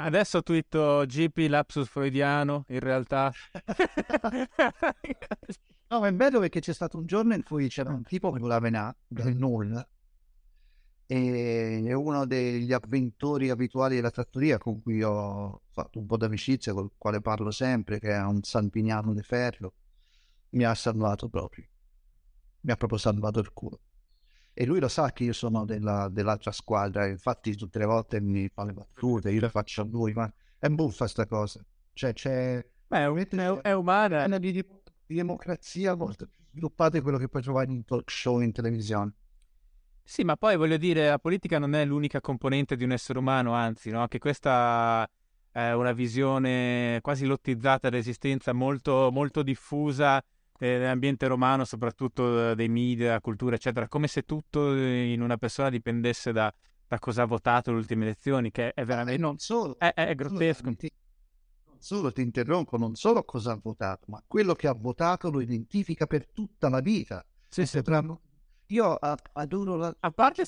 [0.00, 3.32] Adesso twitto GP lapsus freudiano, in realtà.
[5.88, 8.38] no, ma è bello perché c'è stato un giorno in cui c'era un tipo che
[8.38, 9.84] voleva venire dal nulla
[11.04, 16.72] e è uno degli avventori abituali della trattoria con cui ho fatto un po' d'amicizia,
[16.72, 19.72] con il quale parlo sempre, che è un San Piniano di Ferro.
[20.50, 21.66] Mi ha salvato proprio.
[22.60, 23.80] Mi ha proprio salvato il culo
[24.60, 28.48] e lui lo sa che io sono della, dell'altra squadra, infatti tutte le volte mi
[28.48, 30.28] fa le battute, io le faccio a lui, ma
[30.58, 31.64] è buffa sta cosa.
[31.92, 32.66] Cioè c'è...
[32.88, 34.24] Beh, è, è, è umana.
[34.24, 34.64] È una di, di
[35.06, 39.14] democrazia molto più sviluppata di quello che puoi trovare in un talk show in televisione.
[40.02, 43.52] Sì, ma poi voglio dire, la politica non è l'unica componente di un essere umano,
[43.52, 44.08] anzi, no?
[44.08, 45.08] Che questa
[45.52, 50.20] è una visione quasi lottizzata dell'esistenza, molto, molto diffusa
[50.58, 56.52] nell'ambiente romano, soprattutto dei media, cultura, eccetera, come se tutto in una persona dipendesse da,
[56.86, 59.20] da cosa ha votato le ultime elezioni, che è veramente...
[59.20, 59.78] non solo.
[59.78, 60.64] È, è grottesco.
[60.64, 60.76] non
[61.78, 66.06] solo ti interrompo, non solo cosa ha votato, ma quello che ha votato lo identifica
[66.06, 67.24] per tutta la vita.
[67.48, 67.82] Sì, sì.
[68.70, 69.96] Io adoro la...
[70.00, 70.44] A parte,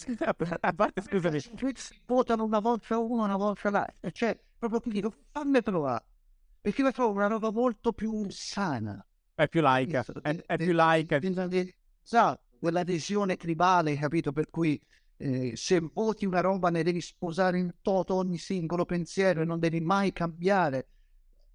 [0.60, 1.40] a parte scusami.
[2.04, 4.10] Votano una volta uno, una volta l'altra.
[4.10, 6.04] Cioè, proprio ti dico, fammi provare.
[6.60, 9.02] Perché la trovo una roba molto più sana.
[9.40, 11.18] È più laica, è, è più laica.
[12.02, 14.32] Sa, quell'adesione tribale, capito?
[14.32, 14.78] Per cui
[15.16, 19.58] eh, se voti una roba ne devi sposare in toto ogni singolo pensiero e non
[19.58, 20.88] devi mai cambiare.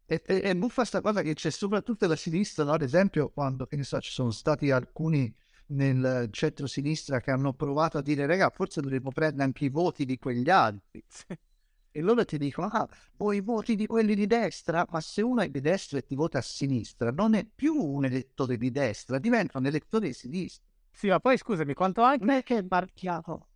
[0.07, 2.71] E, e, e buffa sta cosa che c'è soprattutto la sinistra, no?
[2.71, 5.31] ad esempio, quando che ne so, ci sono stati alcuni
[5.67, 10.17] nel centro-sinistra che hanno provato a dire, raga, forse dovremmo prendere anche i voti di
[10.17, 11.03] quegli altri.
[11.97, 12.85] E loro ti dicono, ah,
[13.15, 16.39] voi voti di quelli di destra, ma se uno è di destra e ti vota
[16.39, 20.65] a sinistra, non è più un elettore di destra, diventa un elettore di sinistra.
[20.91, 22.25] Sì, ma poi scusami, quanto anche...
[22.25, 23.47] Non è che è marchiato,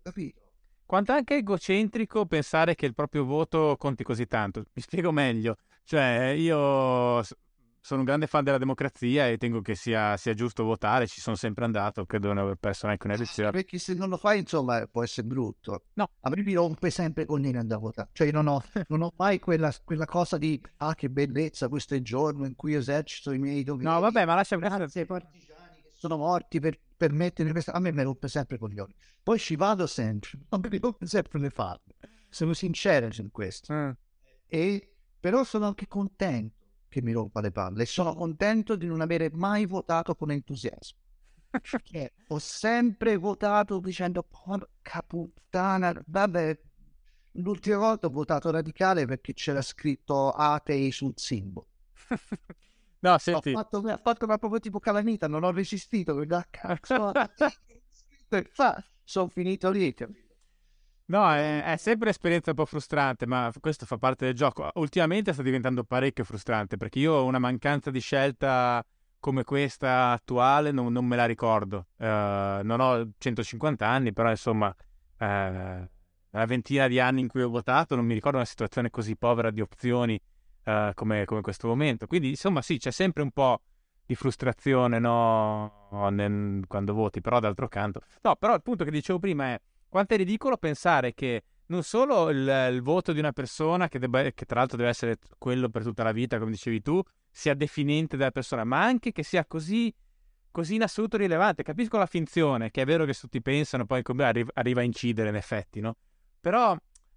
[0.00, 0.40] capito?
[0.86, 4.66] Quanto anche egocentrico pensare che il proprio voto conti così tanto.
[4.74, 5.56] Mi spiego meglio.
[5.82, 7.20] Cioè, io
[7.80, 11.36] sono un grande fan della democrazia e tengo che sia, sia giusto votare, ci sono
[11.36, 13.50] sempre andato, credo di aver perso anche un'elezione.
[13.50, 15.84] Perché se non lo fai, insomma, può essere brutto.
[15.94, 16.10] No.
[16.20, 18.08] A me mi rompe sempre con niente andare a votare.
[18.12, 21.94] Cioè, io non ho, non ho mai quella, quella, cosa di, ah, che bellezza, questo
[21.94, 23.88] è il giorno in cui esercito i miei doveri.
[23.88, 27.70] No, vabbè, ma lascia Grazie ai partigiani che sono morti per permettermi questo.
[27.70, 28.94] A me mi rompe sempre con gli occhi.
[29.22, 31.96] Poi ci vado sempre, ma mi rompe sempre le falle.
[32.28, 33.72] Sono sincero su questo.
[33.72, 33.90] Mm.
[34.46, 36.57] E, però sono anche contento
[36.88, 37.86] che mi rompa le palle.
[37.86, 40.98] Sono contento di non avere mai votato con entusiasmo.
[41.50, 46.58] Perché ho sempre votato dicendo porca puttana, vabbè,
[47.32, 51.68] l'ultima volta ho votato radicale perché c'era scritto atei sul simbolo.
[53.00, 53.50] no, senti.
[53.50, 57.12] Ho fatto, ho fatto proprio tipo calamita, non ho resistito, da cazzo.
[59.04, 59.94] sono finito lì.
[61.08, 64.70] No, è, è, sempre un'esperienza un po' frustrante, ma questo fa parte del gioco.
[64.74, 68.84] Ultimamente sta diventando parecchio frustrante perché io una mancanza di scelta
[69.18, 71.86] come questa attuale non, non me la ricordo.
[71.96, 72.04] Uh,
[72.62, 77.96] non ho 150 anni, però insomma, uh, una ventina di anni in cui ho votato
[77.96, 80.20] non mi ricordo una situazione così povera di opzioni
[80.64, 82.06] uh, come, come, questo momento.
[82.06, 83.62] Quindi insomma sì, c'è sempre un po'
[84.04, 85.88] di frustrazione no?
[86.10, 88.02] Nel, quando voti, però d'altro canto...
[88.20, 92.30] No, però il punto che dicevo prima è quanto è ridicolo pensare che non solo
[92.30, 95.82] il, il voto di una persona, che, debba, che, tra l'altro deve essere quello per
[95.82, 99.94] tutta la vita, come dicevi tu, sia definente della persona, ma anche che sia così,
[100.50, 101.62] così in assoluto rilevante.
[101.62, 105.28] Capisco la finzione, che è vero che tutti pensano, poi come arriva, arriva a incidere
[105.28, 105.96] in effetti, no?
[106.40, 106.74] Però,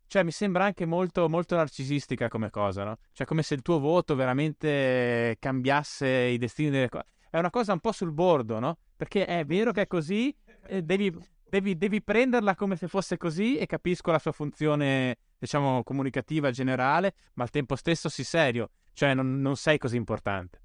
[0.08, 2.98] cioè, mi sembra anche molto, molto narcisistica come cosa, no?
[3.14, 7.06] Cioè, come se il tuo voto veramente cambiasse i destini delle cose.
[7.30, 8.78] È una cosa un po' sul bordo, no?
[8.98, 10.36] Perché è vero che è così,
[10.84, 11.16] devi,
[11.52, 17.14] devi, devi prenderla come se fosse così e capisco la sua funzione, diciamo, comunicativa generale,
[17.34, 20.60] ma al tempo stesso si serio, cioè non, non sei così importante.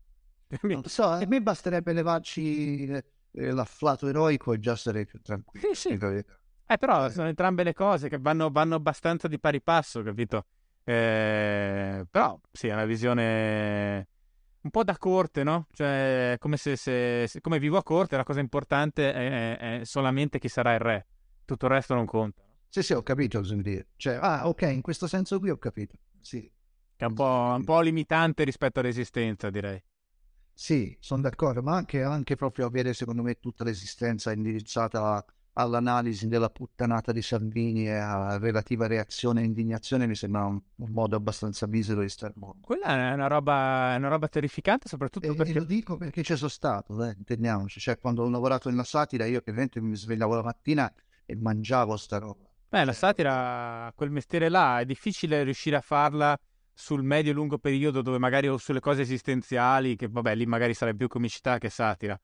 [0.63, 3.03] Non so, a me basterebbe levarci eh,
[3.51, 5.75] l'afflato eroico e già sarei più tranquillo.
[5.75, 6.25] Sì, sì.
[6.69, 10.47] Eh, però sono entrambe le cose che vanno, vanno abbastanza di pari passo, capito?
[10.85, 14.07] Eh, però sì, è una visione
[14.67, 15.67] un po' da corte, no?
[15.73, 20.39] Cioè, come se, se, se come vivo a corte, la cosa importante è, è, solamente
[20.39, 21.07] chi sarà il re,
[21.45, 22.43] tutto il resto non conta.
[22.69, 23.87] Sì, sì, ho capito dire.
[23.97, 25.97] Cioè, ah, ok, in questo senso qui ho capito.
[26.21, 26.41] Sì.
[26.97, 29.81] Che è un po', un po limitante rispetto all'esistenza, direi.
[30.53, 35.25] Sì, sono d'accordo, ma anche, anche proprio avere, secondo me, tutta l'esistenza indirizzata
[35.59, 40.91] all'analisi della puttanata di Salvini e a relativa reazione e indignazione mi sembra un, un
[40.91, 42.59] modo abbastanza misero di stare mondo.
[42.61, 45.53] Quella è una roba, è una roba terrificante, soprattutto e, perché...
[45.53, 47.81] E lo dico perché ci sono stato, eh, intendiamoci.
[47.81, 50.93] Cioè, quando ho lavorato nella satira, io che mi svegliavo la mattina
[51.25, 52.45] e mangiavo sta roba.
[52.69, 56.39] Beh, la satira, quel mestiere là, è difficile riuscire a farla
[56.75, 61.09] sul medio-lungo periodo dove magari o sulle cose esistenziali, che vabbè, lì magari sarebbe più
[61.09, 62.21] comicità che satira.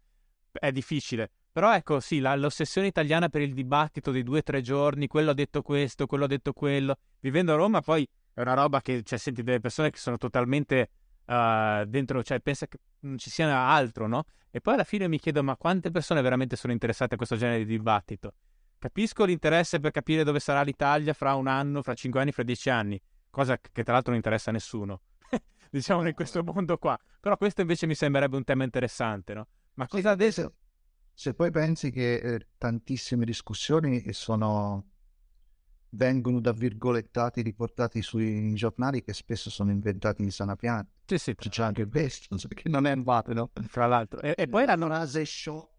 [0.52, 4.62] È difficile però ecco, sì, la, l'ossessione italiana per il dibattito dei due o tre
[4.62, 6.96] giorni, quello ha detto questo, quello ha detto quello.
[7.20, 10.88] Vivendo a Roma poi è una roba che, cioè, senti delle persone che sono totalmente
[11.26, 14.24] uh, dentro, cioè, pensa che non ci sia altro, no?
[14.50, 17.58] E poi alla fine mi chiedo, ma quante persone veramente sono interessate a questo genere
[17.58, 18.32] di dibattito?
[18.78, 22.70] Capisco l'interesse per capire dove sarà l'Italia fra un anno, fra cinque anni, fra dieci
[22.70, 25.02] anni, cosa che tra l'altro non interessa a nessuno,
[25.70, 26.98] diciamo in questo mondo qua.
[27.20, 29.46] Però questo invece mi sembrerebbe un tema interessante, no?
[29.74, 30.54] Ma cosa adesso
[31.14, 34.90] se poi pensi che eh, tantissime discussioni sono,
[35.90, 40.90] vengono da virgolettati riportati sui giornali che spesso sono inventati in sana pianta.
[41.04, 41.34] Sì, sì.
[41.34, 43.50] C'è anche questo, che non è andato, no?
[43.68, 44.20] Fra l'altro.
[44.20, 44.86] E, e poi l'hanno...
[44.86, 45.70] frase shock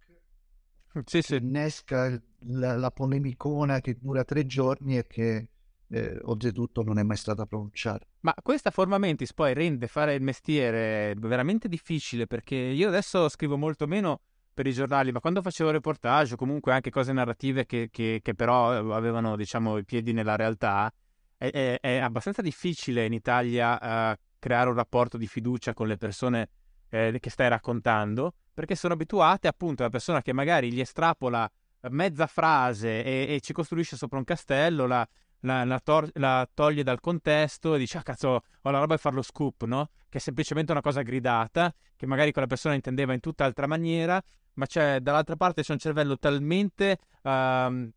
[1.05, 1.35] sì, sì.
[1.35, 5.47] innesca la, la, polemicona che dura tre giorni e che
[5.87, 8.05] eh, oltretutto non è mai stata pronunciata.
[8.21, 13.57] Ma questa forma mentis poi rende fare il mestiere veramente difficile perché io adesso scrivo
[13.57, 14.21] molto meno
[14.53, 18.33] per i giornali, ma quando facevo reportage o comunque anche cose narrative che, che, che
[18.35, 20.93] però eh, avevano diciamo i piedi nella realtà,
[21.37, 26.49] è, è, abbastanza difficile in Italia uh, creare un rapporto di fiducia con le persone
[26.89, 31.49] eh, che stai raccontando, perché sono abituate appunto alla persona che magari gli estrapola
[31.89, 35.05] mezza frase e, e ci costruisce sopra un castello, la,
[35.43, 39.01] la, la, tor- la, toglie dal contesto e dice, ah cazzo, ho la roba di
[39.01, 39.89] fare lo scoop, no?
[40.09, 44.21] Che è semplicemente una cosa gridata, che magari quella persona intendeva in tutt'altra maniera,
[44.55, 47.89] ma c'è dall'altra parte c'è un cervello talmente uh,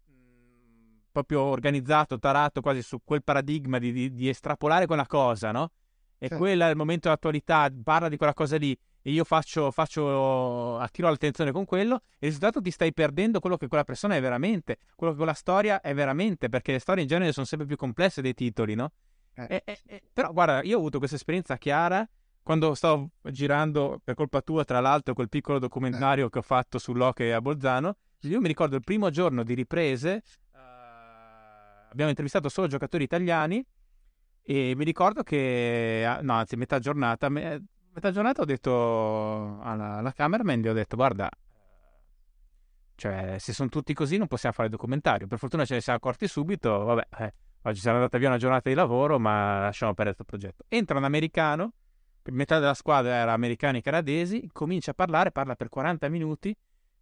[1.12, 5.70] proprio organizzato, tarato quasi su quel paradigma di, di, di estrapolare quella cosa, no?
[6.18, 6.36] E sì.
[6.36, 8.76] quella è il momento dell'attualità, parla di quella cosa lì
[9.06, 13.68] e io faccio, faccio, attiro l'attenzione con quello, il risultato ti stai perdendo quello che
[13.68, 17.30] quella persona è veramente, quello che quella storia è veramente, perché le storie in genere
[17.30, 18.90] sono sempre più complesse dei titoli, no?
[19.34, 19.62] Eh.
[19.64, 22.04] E, e, però guarda, io ho avuto questa esperienza chiara
[22.42, 26.30] quando stavo girando, per colpa tua, tra l'altro, quel piccolo documentario eh.
[26.30, 30.58] che ho fatto sull'Oche a Bolzano, io mi ricordo il primo giorno di riprese, uh,
[31.92, 33.64] abbiamo intervistato solo giocatori italiani
[34.42, 37.62] e mi ricordo che, ah, no, anzi, metà giornata, me,
[37.96, 41.30] metà giornata ho detto alla, alla cameraman, gli ho detto, guarda,
[42.94, 45.26] cioè, se sono tutti così non possiamo fare il documentario.
[45.26, 48.68] Per fortuna ce ne siamo accorti subito, vabbè, eh, oggi sarà andata via una giornata
[48.68, 50.64] di lavoro, ma lasciamo perdere questo progetto.
[50.68, 51.72] Entra un americano
[52.32, 56.54] metà della squadra era americani e canadesi, comincia a parlare, parla per 40 minuti,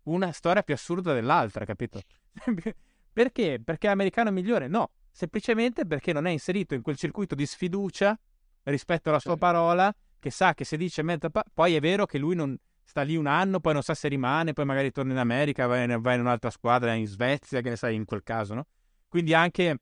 [0.05, 2.01] una storia più assurda dell'altra, capito?
[3.13, 3.61] perché?
[3.65, 4.69] Perché è americano migliore?
[4.69, 8.19] No, semplicemente perché non è inserito in quel circuito di sfiducia
[8.65, 9.95] rispetto alla sua parola
[10.25, 13.27] che sa che se dice pa- poi è vero che lui non sta lì un
[13.27, 16.21] anno, poi non sa se rimane, poi magari torna in America, va in, va in
[16.21, 18.67] un'altra squadra, in Svezia, che ne sai in quel caso, no?
[19.07, 19.81] Quindi anche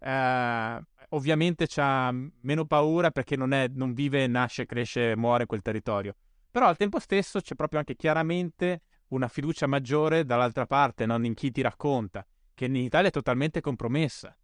[0.00, 0.80] eh,
[1.10, 6.16] ovviamente ha meno paura perché non, è, non vive, nasce, cresce, muore in quel territorio.
[6.50, 11.34] Però al tempo stesso c'è proprio anche chiaramente una fiducia maggiore dall'altra parte, non in
[11.34, 14.36] chi ti racconta, che in Italia è totalmente compromessa.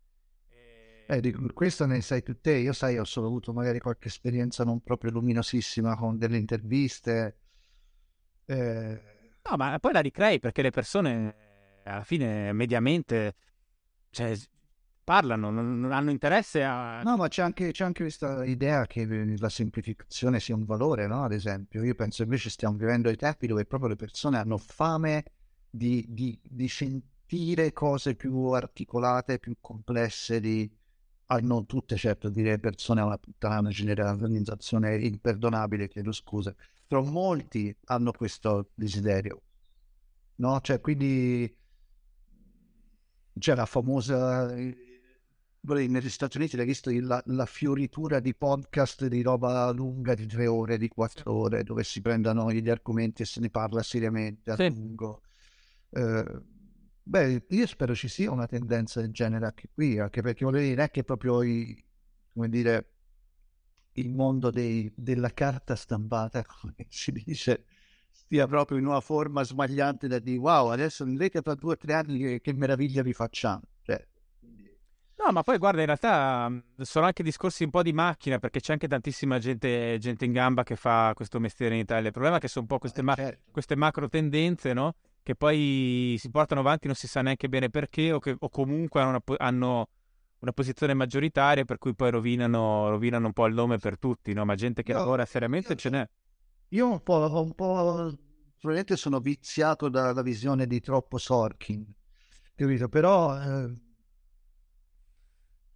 [1.10, 2.52] Eh, di questo ne sai più te.
[2.52, 7.36] Io sai, ho solo avuto magari qualche esperienza non proprio luminosissima con delle interviste.
[8.44, 9.00] Eh...
[9.42, 13.34] No, ma poi la ricrei perché le persone alla fine mediamente
[14.10, 14.38] cioè,
[15.02, 17.02] parlano, non, non, hanno interesse a...
[17.02, 19.04] No, ma c'è anche, c'è anche, questa idea che
[19.36, 21.24] la semplificazione sia un valore, no?
[21.24, 25.24] Ad esempio, io penso invece stiamo vivendo ai tempi dove proprio le persone hanno fame
[25.68, 30.78] di, di, di sentire cose più articolate, più complesse, di
[31.32, 36.54] ah, non tutte certo dire persone a una puttana, una generalizzazione imperdonabile, chiedo scusa,
[36.86, 39.42] però molti hanno questo desiderio,
[40.36, 40.60] no?
[40.60, 41.56] Cioè, quindi
[43.38, 49.70] c'è la famosa negli Stati Uniti hai visto la, la, fioritura di podcast di roba
[49.70, 53.50] lunga di tre ore, di quattro ore, dove si prendono gli argomenti e se ne
[53.50, 54.68] parla seriamente a sì.
[54.68, 55.22] lungo.
[55.90, 56.42] Eh,
[57.10, 60.76] Beh, io spero ci sia una tendenza del genere anche qui, anche perché voglio dire,
[60.76, 61.84] non è che proprio i,
[62.32, 62.90] come dire,
[63.94, 67.64] il mondo dei, della carta stampata, come si dice,
[68.12, 71.94] stia proprio in una forma smagliante da dire wow, adesso vedrete tra due o tre
[71.94, 73.62] anni che, che meraviglia vi facciamo.
[73.82, 74.06] Cioè,
[75.16, 76.48] No, ma poi guarda, in realtà
[76.78, 80.62] sono anche discorsi un po' di macchina, perché c'è anche tantissima gente, gente in gamba
[80.62, 82.06] che fa questo mestiere in Italia.
[82.06, 83.50] Il problema è che sono un po' queste, eh, ma- certo.
[83.50, 84.94] queste macro tendenze, no?
[85.22, 89.00] Che poi si portano avanti non si sa neanche bene perché o, che, o comunque
[89.00, 89.88] hanno una, hanno
[90.38, 94.44] una, posizione maggioritaria per cui poi rovinano, rovinano, un po' il nome per tutti, no?
[94.44, 96.08] ma gente che io, lavora seriamente io, ce n'è.
[96.68, 98.12] Io un po', un po'
[98.58, 101.84] probabilmente sono viziato dalla visione di troppo Sorkin,
[102.54, 102.88] capito?
[102.88, 103.38] Però...
[103.38, 103.88] Eh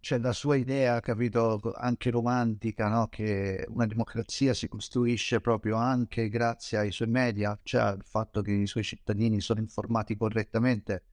[0.05, 3.07] c'è la sua idea, capito, anche romantica, no?
[3.07, 8.51] che una democrazia si costruisce proprio anche grazie ai suoi media, cioè al fatto che
[8.51, 11.05] i suoi cittadini sono informati correttamente.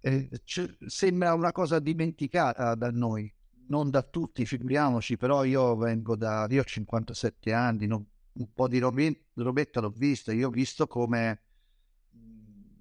[0.00, 0.28] Eh,
[0.84, 3.32] sembra una cosa dimenticata da noi,
[3.68, 8.66] non da tutti, figuriamoci, però io vengo da, io ho 57 anni, non, un po'
[8.66, 11.42] di robetta l'ho visto, io ho visto come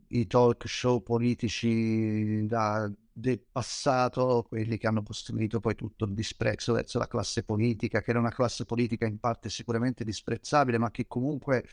[0.07, 6.73] i talk show politici da, del passato, quelli che hanno costruito poi tutto il disprezzo
[6.73, 11.07] verso la classe politica, che era una classe politica in parte sicuramente disprezzabile, ma che
[11.07, 11.65] comunque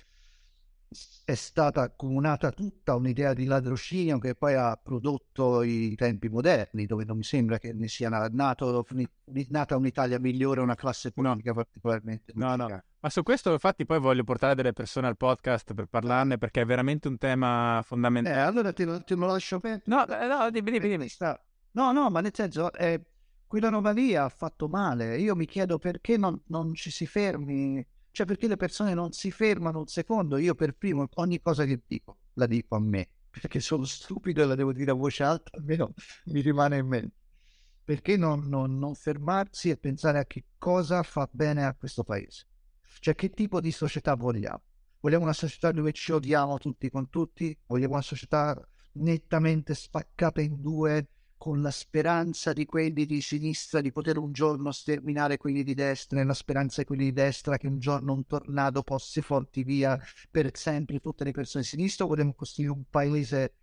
[1.24, 7.04] è stata accomunata tutta un'idea di ladrocinio che poi ha prodotto i tempi moderni, dove
[7.04, 8.86] non mi sembra che ne sia nato,
[9.48, 11.56] nata un'Italia migliore, una classe politica no.
[11.56, 12.32] particolarmente.
[12.36, 12.82] No, no.
[13.00, 16.64] Ma su questo infatti poi voglio portare delle persone al podcast per parlarne perché è
[16.64, 18.36] veramente un tema fondamentale.
[18.36, 19.90] Eh, allora te lo, te lo lascio aperto.
[19.90, 21.08] No, eh, no, dimmi, dimmi, dimmi.
[21.72, 23.00] No, no, ma nel senso, eh,
[23.48, 25.18] quella roba lì ha fatto male.
[25.18, 29.30] Io mi chiedo perché non, non ci si fermi, cioè perché le persone non si
[29.30, 30.36] fermano un secondo.
[30.36, 34.46] Io per primo, ogni cosa che dico, la dico a me, perché sono stupido e
[34.46, 35.92] la devo dire a voce alta, almeno
[36.26, 37.16] mi rimane in mente.
[37.84, 42.46] Perché non, non, non fermarsi e pensare a che cosa fa bene a questo paese?
[43.00, 44.62] Cioè, che tipo di società vogliamo?
[45.00, 47.58] Vogliamo una società dove ci odiamo tutti con tutti?
[47.66, 48.56] Vogliamo una società
[48.92, 51.08] nettamente spaccata in due
[51.42, 56.20] con la speranza di quelli di sinistra di poter un giorno sterminare quelli di destra
[56.20, 59.98] e la speranza di quelli di destra che un giorno un tornado possa porti via
[60.30, 62.04] per sempre tutte le persone di sinistra?
[62.04, 63.54] Vogliamo costruire un paese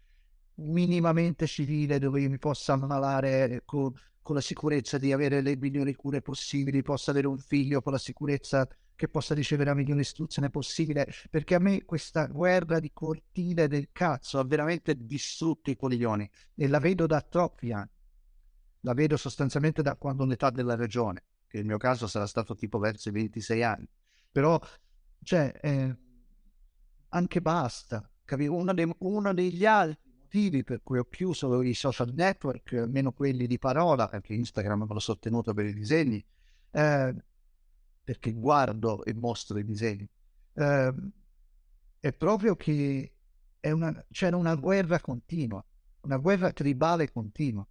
[0.56, 5.96] minimamente civile dove io mi possa ammalare con, con la sicurezza di avere le migliori
[5.96, 8.68] cure possibili, possa avere un figlio con la sicurezza
[9.00, 13.92] che possa ricevere la migliore istruzione possibile, perché a me questa guerra di cortile del
[13.94, 17.88] cazzo ha veramente distrutto i coglioni e la vedo da troppi anni.
[18.82, 22.78] La vedo sostanzialmente da quando l'età della regione, che nel mio caso sarà stato tipo
[22.78, 23.88] verso i 26 anni.
[24.30, 24.60] Però,
[25.24, 25.98] cioè, eh,
[27.08, 28.06] anche basta.
[28.30, 33.48] Uno, dei, uno degli altri motivi per cui ho chiuso i social network, almeno quelli
[33.48, 36.22] di parola, perché Instagram me l'ho sostenuto per i disegni,
[36.72, 37.16] eh,
[38.10, 40.10] perché guardo e mostro i disegni,
[40.56, 40.94] eh,
[42.00, 43.14] è proprio che
[43.60, 45.64] è una, c'era una guerra continua,
[46.02, 47.64] una guerra tribale continua.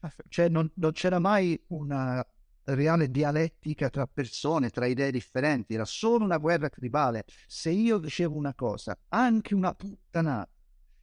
[0.00, 2.26] Ah, cioè non, non c'era mai una
[2.64, 7.26] reale dialettica tra persone, tra idee differenti, era solo una guerra tribale.
[7.46, 10.48] Se io dicevo una cosa, anche una puttanata,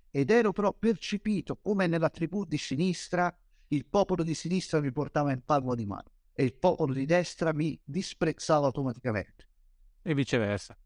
[0.10, 3.32] ed ero però percepito come nella tribù di sinistra,
[3.68, 6.10] il popolo di sinistra mi portava in palmo di mano
[6.40, 9.46] e il popolo di destra mi disprezzava automaticamente.
[10.02, 10.78] E viceversa.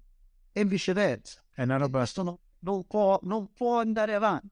[0.52, 1.44] E viceversa.
[1.54, 2.08] È una roba...
[2.16, 4.50] Non, non, può, non può andare avanti.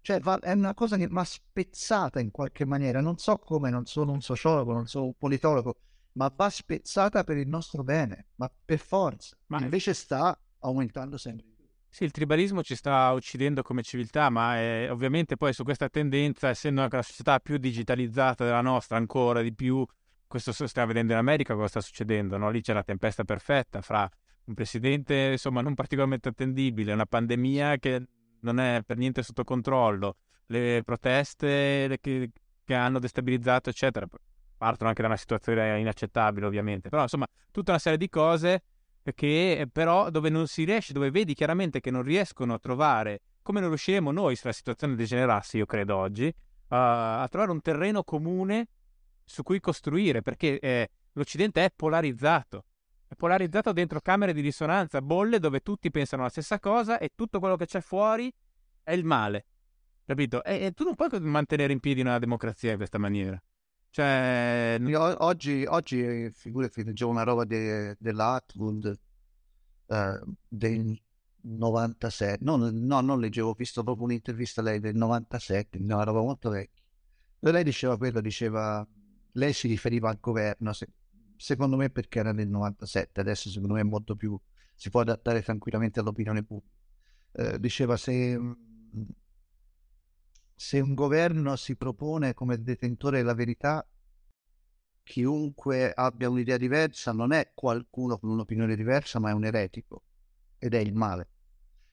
[0.00, 3.00] Cioè, va, è una cosa che va spezzata in qualche maniera.
[3.00, 5.76] Non so come, non sono un sociologo, non sono un politologo,
[6.14, 9.36] ma va spezzata per il nostro bene, ma per forza.
[9.46, 11.66] Ma invece sta aumentando sempre di più.
[11.88, 16.48] Sì, il tribalismo ci sta uccidendo come civiltà, ma è, ovviamente poi su questa tendenza,
[16.48, 19.86] essendo una società più digitalizzata della nostra, ancora di più,
[20.28, 22.50] questo stiamo vedendo in America cosa sta succedendo, no?
[22.50, 24.08] Lì c'è la tempesta perfetta fra
[24.44, 28.02] un presidente, insomma, non particolarmente attendibile, una pandemia che
[28.40, 30.16] non è per niente sotto controllo,
[30.46, 32.30] le proteste che,
[32.64, 34.06] che hanno destabilizzato, eccetera.
[34.56, 36.88] Partono anche da una situazione inaccettabile, ovviamente.
[36.88, 38.62] Però, insomma, tutta una serie di cose
[39.14, 43.60] che però dove non si riesce, dove vedi chiaramente che non riescono a trovare, come
[43.60, 46.34] non riusciremo noi se la situazione degenerasse, io credo oggi, uh,
[46.68, 48.66] a trovare un terreno comune
[49.28, 52.64] su cui costruire, perché eh, l'Occidente è polarizzato.
[53.06, 57.38] È polarizzato dentro camere di risonanza, bolle dove tutti pensano la stessa cosa e tutto
[57.38, 58.32] quello che c'è fuori
[58.82, 59.46] è il male.
[60.04, 60.42] Capito?
[60.42, 63.40] E, e tu non puoi mantenere in piedi una democrazia in questa maniera.
[63.90, 64.78] Cioè...
[64.80, 68.98] Io, oggi, oggi figurati, leggevo una roba de, dell'Atwood
[69.86, 70.98] uh, del
[71.42, 72.44] 97.
[72.44, 76.82] No, no, non leggevo, ho visto proprio un'intervista lei del 97, una roba molto vecchia.
[77.40, 78.86] Lei diceva quello, diceva...
[79.38, 80.88] Lei si riferiva al governo, se,
[81.36, 84.38] secondo me perché era nel 97, adesso secondo me è molto più,
[84.74, 86.76] si può adattare tranquillamente all'opinione pubblica.
[87.32, 88.38] Eh, diceva se,
[90.54, 93.88] se un governo si propone come detentore della verità,
[95.04, 100.02] chiunque abbia un'idea diversa non è qualcuno con un'opinione diversa, ma è un eretico
[100.58, 101.28] ed è il male.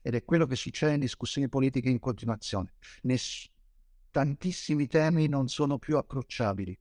[0.02, 2.74] Ed è quello che succede in discussioni politiche in continuazione.
[3.04, 3.50] Ness-
[4.10, 6.78] tantissimi temi non sono più approcciabili.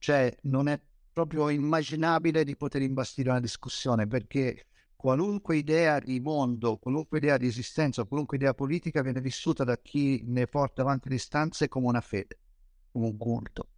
[0.00, 0.80] Cioè, non è
[1.12, 7.46] proprio immaginabile di poter imbastire una discussione perché qualunque idea di mondo, qualunque idea di
[7.46, 12.00] esistenza, qualunque idea politica viene vissuta da chi ne porta avanti le stanze come una
[12.00, 12.38] fede,
[12.90, 13.68] come un culto.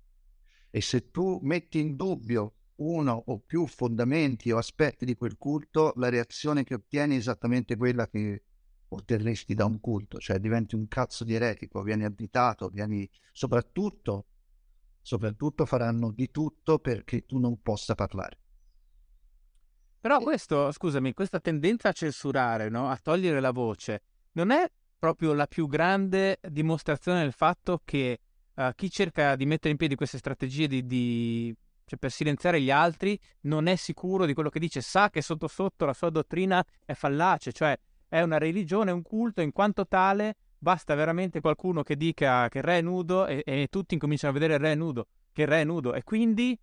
[0.70, 5.92] E se tu metti in dubbio uno o più fondamenti o aspetti di quel culto,
[5.96, 8.44] la reazione che ottieni è esattamente quella che
[8.86, 14.26] otterresti da un culto, cioè diventi un cazzo di eretico, vieni additato, vieni soprattutto
[15.02, 18.38] soprattutto faranno di tutto perché tu non possa parlare.
[20.00, 22.88] Però questo, scusami, questa tendenza a censurare, no?
[22.88, 28.18] a togliere la voce, non è proprio la più grande dimostrazione del fatto che
[28.54, 32.70] uh, chi cerca di mettere in piedi queste strategie di, di, cioè per silenziare gli
[32.70, 36.64] altri non è sicuro di quello che dice, sa che sotto sotto la sua dottrina
[36.84, 37.78] è fallace, cioè
[38.08, 42.64] è una religione, un culto, in quanto tale Basta veramente qualcuno che dica che il
[42.64, 45.62] re è nudo e, e tutti incominciano a vedere il re nudo, che il re
[45.62, 45.92] è nudo.
[45.92, 46.56] E quindi,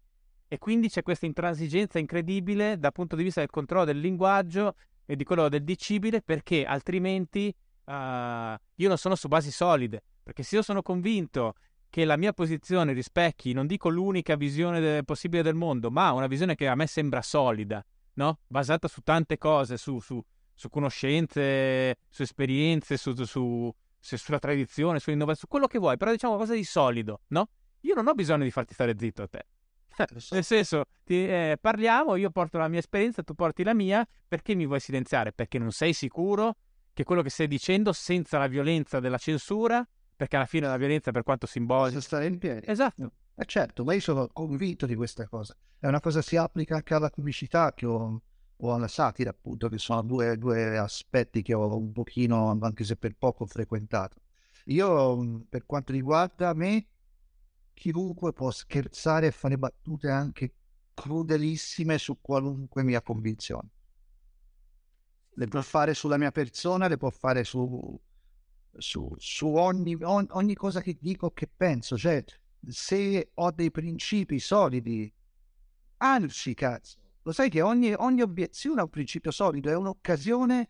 [0.47, 4.75] e quindi c'è questa intransigenza incredibile dal punto di vista del controllo del linguaggio
[5.05, 10.01] e di quello del dicibile, perché altrimenti uh, io non sono su basi solide.
[10.23, 11.55] Perché se io sono convinto
[11.89, 16.27] che la mia posizione rispecchi, non dico l'unica visione de- possibile del mondo, ma una
[16.27, 18.39] visione che a me sembra solida, no?
[18.47, 20.23] basata su tante cose, su, su,
[20.53, 26.35] su conoscenze, su esperienze, su, su, sulla tradizione, sull'innovazione, su quello che vuoi, però diciamo
[26.35, 27.49] qualcosa di solido, no?
[27.81, 29.45] Io non ho bisogno di farti stare zitto a te.
[30.31, 34.55] Nel senso, ti, eh, parliamo, io porto la mia esperienza, tu porti la mia, perché
[34.55, 35.33] mi vuoi silenziare?
[35.33, 36.55] Perché non sei sicuro
[36.93, 39.85] che quello che stai dicendo, senza la violenza della censura,
[40.15, 41.99] perché alla fine la violenza per quanto simbolica...
[42.01, 42.65] Stare in piedi.
[42.65, 43.11] Esatto.
[43.35, 45.55] Eh certo, ma io sono convinto di questa cosa.
[45.79, 48.21] È una cosa che si applica anche alla pubblicità che ho
[48.61, 52.97] o alla satira, appunto, che sono due, due, aspetti che ho un pochino, anche se
[52.97, 54.21] per poco, frequentato.
[54.65, 56.87] Io, per quanto riguarda me,
[57.73, 60.53] chiunque può scherzare e fare battute anche
[60.93, 63.69] crudelissime su qualunque mia convinzione.
[65.35, 67.97] Le può fare sulla mia persona, le può fare su,
[68.77, 71.97] su, su ogni, ogni cosa che dico o che penso.
[71.97, 72.21] Cioè,
[72.67, 75.11] se ho dei principi solidi,
[75.97, 80.67] anzi, cazzo, lo sai che ogni, ogni obiezione a un principio solido è un'occasione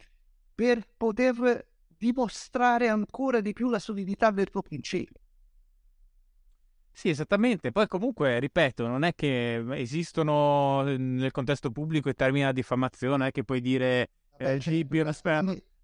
[0.53, 5.19] per poter dimostrare ancora di più la solidità del tuo principio.
[6.91, 7.71] Sì, esattamente.
[7.71, 13.31] Poi comunque, ripeto, non è che esistono nel contesto pubblico i termini di diffamazione, è
[13.31, 15.01] che puoi dire eh, Gipi,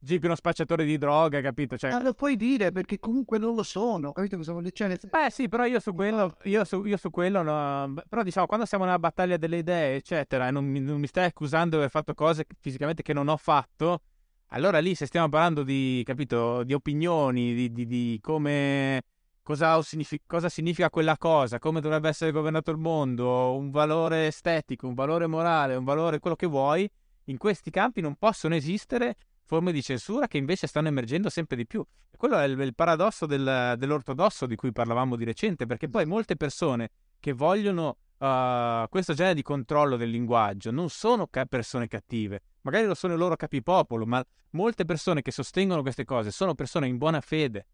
[0.06, 1.78] Jeep uno spacciatore di droga, capito?
[1.78, 1.90] Cioè...
[1.90, 4.76] Ma lo puoi dire perché comunque non lo sono, capito cosa vuol dire?
[4.76, 4.98] Cioè...
[5.10, 7.92] Beh sì, però io su quello, io su, io su quello no...
[8.08, 11.26] però diciamo, quando siamo nella battaglia delle idee, eccetera, e non mi, non mi stai
[11.26, 14.02] accusando di aver fatto cose fisicamente che non ho fatto,
[14.50, 19.02] allora lì se stiamo parlando di, capito, di opinioni, di, di, di come...
[19.42, 24.88] Cosa, significa, cosa significa quella cosa, come dovrebbe essere governato il mondo, un valore estetico,
[24.88, 26.90] un valore morale, un valore quello che vuoi,
[27.26, 31.66] in questi campi non possono esistere forme di censura che invece stanno emergendo sempre di
[31.66, 31.86] più.
[32.18, 36.36] Quello è il, il paradosso del, dell'ortodosso di cui parlavamo di recente, perché poi molte
[36.36, 36.90] persone
[37.20, 42.86] che vogliono uh, questo genere di controllo del linguaggio non sono ca- persone cattive, magari
[42.86, 46.98] lo sono i loro capipopolo, ma molte persone che sostengono queste cose sono persone in
[46.98, 47.68] buona fede,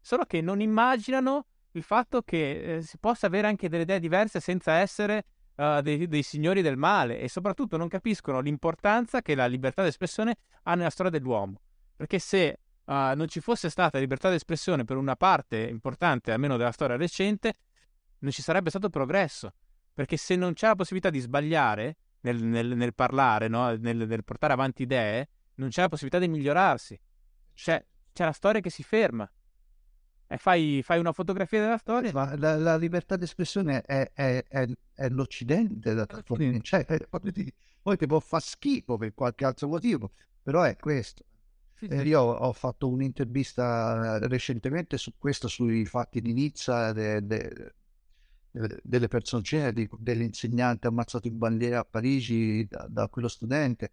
[0.00, 4.40] solo che non immaginano il fatto che eh, si possa avere anche delle idee diverse
[4.40, 5.24] senza essere
[5.56, 10.36] uh, dei, dei, signori del male e soprattutto non capiscono l'importanza che la libertà d'espressione
[10.64, 11.60] ha nella storia dell'uomo.
[11.96, 16.72] Perché se uh, non ci fosse stata libertà d'espressione per una parte importante, almeno della
[16.72, 17.54] storia recente,
[18.18, 19.52] non ci sarebbe stato progresso.
[19.92, 23.74] Perché se non c'è la possibilità di sbagliare nel, nel, nel parlare, no?
[23.76, 27.00] nel, nel, portare avanti idee, non c'è la possibilità di migliorarsi.
[27.54, 27.82] C'è,
[28.12, 29.30] c'è la storia che si ferma.
[30.28, 32.10] E fai, fai, una fotografia della storia.
[32.12, 36.60] Ma la, la libertà d'espressione è, è, è, è l'Occidente, da sì.
[36.62, 36.84] cioè,
[37.82, 40.12] poi ti può far schifo per qualche altro motivo,
[40.42, 41.24] però è questo.
[41.74, 41.94] Sì, sì.
[42.06, 47.74] Io ho fatto un'intervista recentemente su questo, sui fatti di Nizza, de, de,
[48.50, 49.42] de, delle persone,
[49.98, 53.92] dell'insegnante ammazzato in bandiera a Parigi da, da quello studente.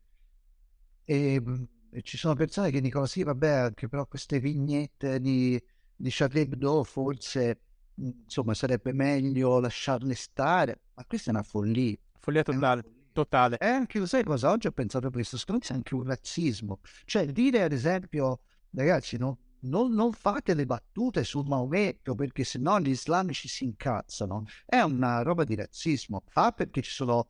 [1.03, 1.43] E,
[1.91, 5.61] e, ci sono persone che dicono: Sì, vabbè, anche però queste vignette di
[5.95, 7.61] di Charlie Hebdo forse
[7.95, 11.95] insomma sarebbe meglio lasciarle stare, ma questa è una follia.
[12.19, 12.81] Follia totale.
[12.81, 13.01] Follia.
[13.13, 13.57] Totale.
[13.59, 14.49] E anche, lo sai cosa?
[14.49, 16.79] Oggi ho pensato a questo, secondo me c'è anche un razzismo.
[17.05, 18.41] Cioè, dire ad esempio,
[18.71, 24.45] ragazzi, no, non, non, fate le battute sul Maometto perché sennò gli islamici si incazzano,
[24.65, 26.23] è una roba di razzismo.
[26.33, 27.27] Ah, perché ci sono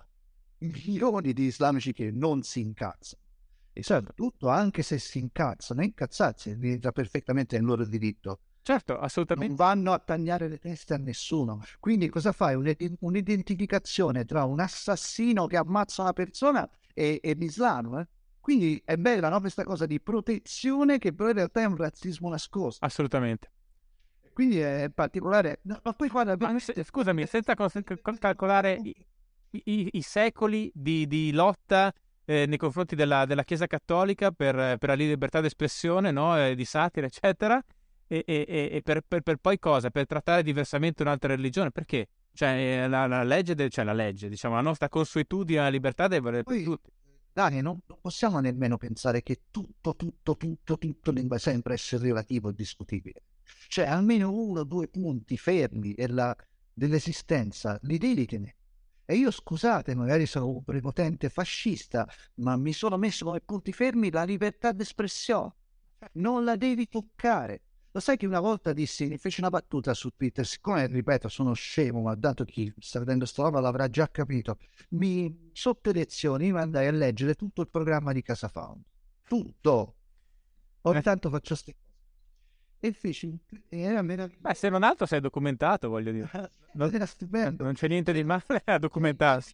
[0.60, 3.22] milioni di islamici che non si incazzano.
[3.74, 8.40] E soprattutto, anche se si incazzano, incazzarsi rientra perfettamente nel loro diritto.
[8.64, 9.54] Certo, assolutamente.
[9.54, 11.62] Non vanno a tagliare le teste a nessuno.
[11.82, 12.56] Quindi cosa fai?
[13.00, 18.00] un'identificazione tra un assassino che ammazza una persona e, e l'Islam.
[18.00, 18.08] Eh?
[18.40, 19.42] Quindi è bella no?
[19.42, 22.86] questa cosa di protezione che però in realtà è un razzismo nascosto.
[22.86, 23.52] Assolutamente.
[24.32, 25.60] Quindi è particolare.
[25.64, 27.56] No, ma poi guarda, ma, scusami, senza
[28.18, 29.06] calcolare i,
[29.66, 31.94] i, i secoli di, di lotta
[32.24, 36.38] eh, nei confronti della, della, Chiesa Cattolica per, per la libertà d'espressione, no?
[36.42, 37.62] eh, di satira, eccetera
[38.26, 39.90] e, e, e per, per, per, poi cosa?
[39.90, 41.72] Per trattare diversamente un'altra religione?
[41.72, 42.10] Perché?
[42.34, 46.22] Cioè, la, la legge, de, cioè la legge, diciamo, la nostra consuetudine alla libertà deve
[46.22, 46.92] valere per tutti.
[47.32, 52.54] Dani, non, possiamo nemmeno pensare che tutto, tutto, tutto, tutto debba sempre essere relativo e
[52.54, 53.24] discutibile.
[53.68, 56.36] Cioè, almeno uno o due punti fermi della,
[56.72, 58.58] dell'esistenza li devi tenere.
[59.06, 64.12] E io, scusate, magari sono un prepotente fascista, ma mi sono messo come punti fermi
[64.12, 65.54] la libertà d'espressione.
[66.14, 67.62] Non la devi toccare.
[67.96, 71.54] Lo sai che una volta dissi, mi fece una battuta su Twitter, siccome, ripeto, sono
[71.54, 74.58] scemo, ma dato chi sta vedendo sta roba l'avrà già capito,
[74.90, 78.82] mi, sotto elezioni mi andai a leggere tutto il programma di Casa Found.
[79.28, 79.96] Tutto!
[80.82, 81.02] Ogni eh.
[81.04, 81.84] tanto faccio queste cose.
[82.80, 83.38] E feci...
[83.70, 84.42] Era meraviglioso.
[84.42, 86.52] Beh, se non altro sei documentato, voglio dire.
[86.74, 87.64] Non, era stupendo.
[87.64, 89.54] Non c'è niente di male a documentarsi.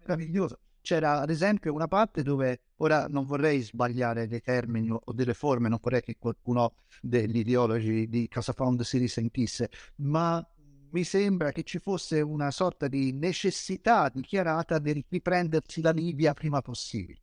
[0.00, 5.34] Meraviglioso c'era ad esempio una parte dove ora non vorrei sbagliare dei termini o delle
[5.34, 10.44] forme, non vorrei che qualcuno degli ideologi di Casa Found si risentisse, ma
[10.92, 16.60] mi sembra che ci fosse una sorta di necessità dichiarata di riprendersi la Libia prima
[16.60, 17.20] possibile.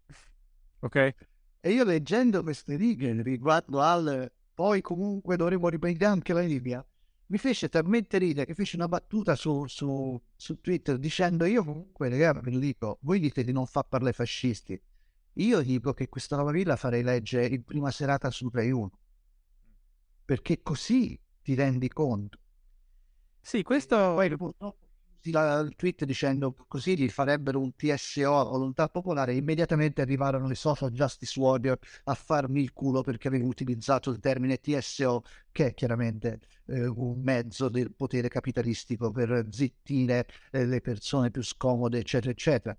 [0.80, 1.16] Ok.
[1.60, 6.84] E io leggendo queste righe riguardo al poi comunque dovremo riprendere anche la Libia,
[7.28, 12.10] mi fece talmente ridere che fece una battuta su, su, su Twitter dicendo io comunque
[12.10, 14.82] ragazzi ve lo dico voi dite di non far parlare fascisti.
[15.34, 18.92] Io dico che questa nuova villa farei leggere in prima serata su Rai 1
[20.26, 22.40] perché così ti rendi conto.
[23.40, 24.87] Sì questo poi purtroppo
[25.24, 30.92] il tweet dicendo così gli farebbero un TSO o volontà popolare, immediatamente arrivarono i social
[30.92, 36.40] justice warrior a farmi il culo perché avevo utilizzato il termine TSO, che è chiaramente
[36.68, 42.78] eh, un mezzo del potere capitalistico per zittire eh, le persone più scomode, eccetera, eccetera.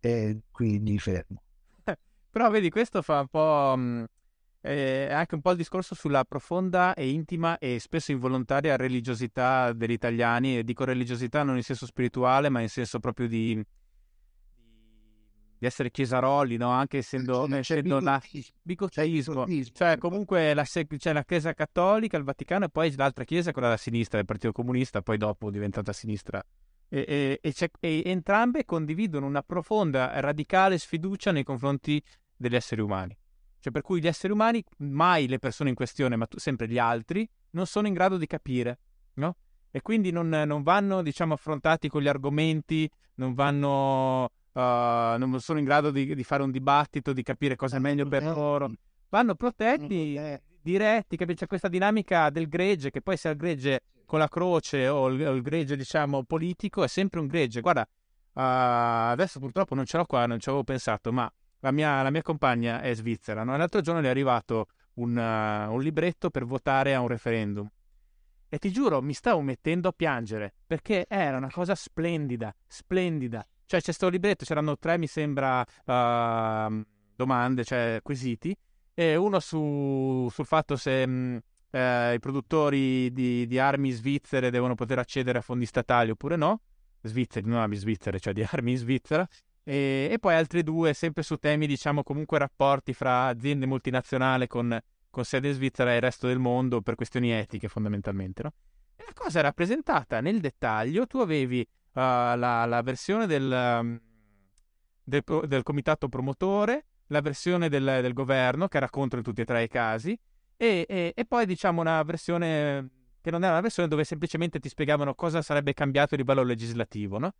[0.00, 1.42] E quindi fermo.
[2.30, 4.08] Però vedi, questo fa un po'...
[4.66, 9.72] Mm, eh, anche un po' il discorso sulla profonda e intima e spesso involontaria religiosità
[9.72, 13.54] degli italiani, e dico religiosità non in senso spirituale, ma in senso proprio di,
[15.58, 16.70] di essere chiesaroli, no?
[16.70, 18.20] anche essendo, c'è, essendo la
[18.62, 23.68] bigottismo, cioè comunque la, c'è la Chiesa Cattolica, il Vaticano e poi l'altra Chiesa, quella
[23.68, 26.42] della sinistra, del Partito Comunista, poi dopo diventata sinistra.
[26.88, 32.00] E, e, e, e entrambe condividono una profonda, radicale sfiducia nei confronti
[32.36, 33.16] degli esseri umani.
[33.58, 37.28] Cioè per cui gli esseri umani, mai le persone in questione, ma sempre gli altri,
[37.50, 38.78] non sono in grado di capire,
[39.14, 39.36] no?
[39.70, 45.64] E quindi non, non vanno, diciamo, affrontati con gli argomenti, non vanno non sono in
[45.66, 48.70] grado di, di, fare un dibattito, di capire cosa è meglio per loro.
[49.08, 50.18] Vanno protetti,
[50.62, 51.40] diretti, capisci?
[51.40, 55.20] C'è questa dinamica del gregge, che poi sia il gregge con la croce o il,
[55.20, 57.60] il gregge, diciamo, politico, è sempre un gregge.
[57.60, 58.40] Guarda, uh,
[59.12, 61.30] adesso purtroppo non ce l'ho qua, non ci avevo pensato, ma
[61.60, 63.56] la mia, la mia compagna è svizzera, no?
[63.56, 67.68] l'altro giorno le è arrivato un, uh, un libretto per votare a un referendum.
[68.48, 73.44] E ti giuro, mi stavo mettendo a piangere perché era una cosa splendida, splendida.
[73.66, 76.84] Cioè, c'è questo libretto, c'erano tre, mi sembra, uh,
[77.16, 78.56] domande, cioè quesiti,
[78.94, 81.40] e uno su, sul fatto se mh,
[81.70, 86.60] eh, i produttori di, di, armi svizzere devono poter accedere a fondi statali oppure no,
[87.02, 89.26] svizzeri, non armi svizzere, cioè di armi in Svizzera,
[89.68, 94.78] e, e, poi altri due, sempre su temi, diciamo, comunque rapporti fra aziende multinazionali con,
[95.10, 98.52] con sede in Svizzera e il resto del mondo per questioni etiche fondamentalmente, no?
[98.94, 104.00] E la cosa era presentata nel dettaglio, tu avevi uh, la, la, versione del, um,
[105.02, 109.44] del, del, comitato promotore, la versione del, del, governo che era contro in tutti e
[109.44, 110.16] tre i casi
[110.56, 112.90] e, e, e poi diciamo una versione
[113.20, 117.18] che non era una versione dove semplicemente ti spiegavano cosa sarebbe cambiato a livello legislativo,
[117.18, 117.34] no?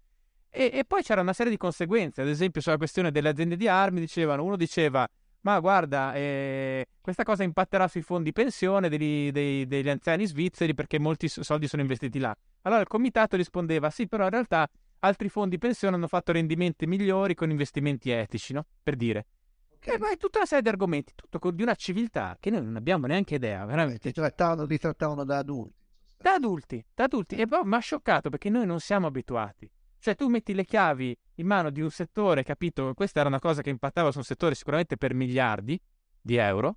[0.58, 3.68] E, e, poi c'era una serie di conseguenze, ad esempio sulla questione delle aziende di
[3.68, 5.06] armi, dicevano, uno diceva,
[5.42, 10.98] ma guarda, eh, questa cosa impatterà sui fondi pensione degli, dei, degli anziani svizzeri perché
[10.98, 12.34] molti soldi sono investiti là.
[12.62, 14.66] Allora il comitato rispondeva, sì, però in realtà
[15.00, 18.64] altri fondi pensione hanno fatto rendimenti migliori con investimenti etici, no?
[18.82, 19.26] Per dire.
[19.74, 19.96] Okay.
[19.96, 23.06] E poi tutta una serie di argomenti, tutto di una civiltà che noi non abbiamo
[23.06, 24.08] neanche idea, veramente.
[24.08, 25.74] Ti trattavano, ti trattavano da adulti.
[26.16, 27.34] Da adulti, da adulti.
[27.34, 29.70] E poi mi ha scioccato perché noi non siamo abituati.
[29.98, 32.92] Cioè tu metti le chiavi in mano di un settore, capito?
[32.94, 35.80] Questa era una cosa che impattava su un settore sicuramente per miliardi
[36.20, 36.76] di euro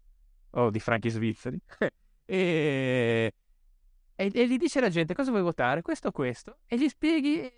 [0.51, 1.59] o di franchi svizzeri.
[2.25, 3.33] e,
[4.15, 5.81] e, e, gli dice la gente cosa vuoi votare?
[5.81, 6.57] Questo o questo?
[6.65, 7.51] E gli spieghi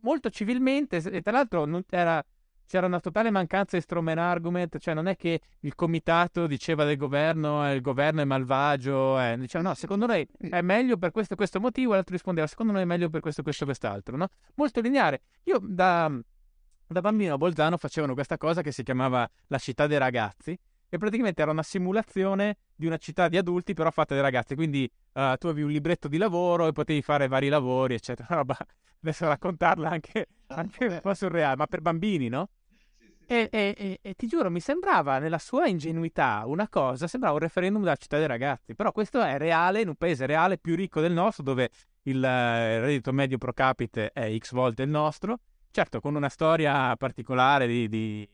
[0.00, 2.24] molto civilmente, e tra l'altro non era
[2.66, 6.96] c'era una totale mancanza di Stroman argument, cioè non è che il comitato diceva del
[6.96, 9.36] governo, eh, il governo è malvagio, eh.
[9.38, 12.82] diceva no, secondo noi è meglio per questo e questo motivo, l'altro rispondeva secondo noi
[12.82, 14.28] è meglio per questo questo e quest'altro, no?
[14.54, 15.22] Molto lineare.
[15.44, 16.10] Io da,
[16.86, 20.58] da bambino a Bolzano facevano questa cosa che si chiamava la città dei ragazzi,
[20.88, 24.90] e praticamente era una simulazione di una città di adulti però fatta dai ragazzi, quindi
[25.12, 28.28] uh, tu avevi un libretto di lavoro e potevi fare vari lavori, eccetera.
[28.36, 28.56] Roba,
[29.00, 32.48] adesso raccontarla anche, ah, anche un po' surreale, ma per bambini, no?
[33.28, 37.40] E, e, e, e, ti giuro, mi sembrava nella sua ingenuità una cosa, sembrava un
[37.40, 41.00] referendum della città dei ragazzi, però questo è reale in un paese reale più ricco
[41.00, 41.70] del nostro, dove
[42.02, 45.40] il, eh, il reddito medio pro capite è x volte il nostro,
[45.72, 48.28] certo con una storia particolare di, di,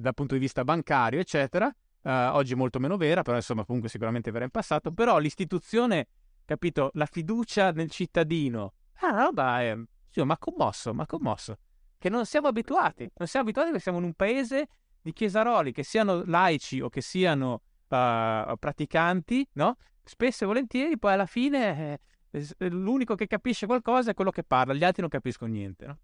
[0.00, 4.30] dal punto di vista bancario, eccetera, uh, oggi molto meno vera, però insomma comunque sicuramente
[4.30, 6.08] vera in passato, però l'istituzione,
[6.44, 9.76] capito, la fiducia nel cittadino, ah, roba è,
[10.08, 11.56] sì, ma commosso, ma commosso
[12.00, 13.10] che non siamo abituati.
[13.14, 14.68] Non siamo abituati perché siamo in un paese
[15.02, 17.52] di chiesaroli, che siano laici o che siano
[17.88, 19.76] uh, praticanti, no?
[20.02, 24.72] Spesso e volentieri, poi alla fine eh, l'unico che capisce qualcosa è quello che parla,
[24.72, 25.98] gli altri non capiscono niente, no?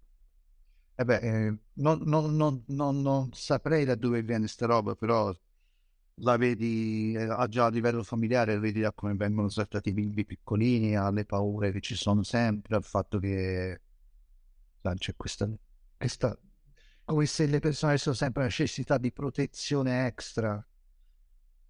[0.99, 5.34] Eh beh, eh, non, non, non, non, saprei da dove viene sta roba, però
[6.20, 10.97] la vedi eh, già a livello familiare, vedi da come vengono trattati i bimbi piccolini,
[10.97, 13.80] alle paure che ci sono sempre, al fatto che
[14.97, 15.51] c'è questa
[15.97, 16.38] questa,
[17.05, 20.64] come se le persone avessero sempre necessità di protezione extra.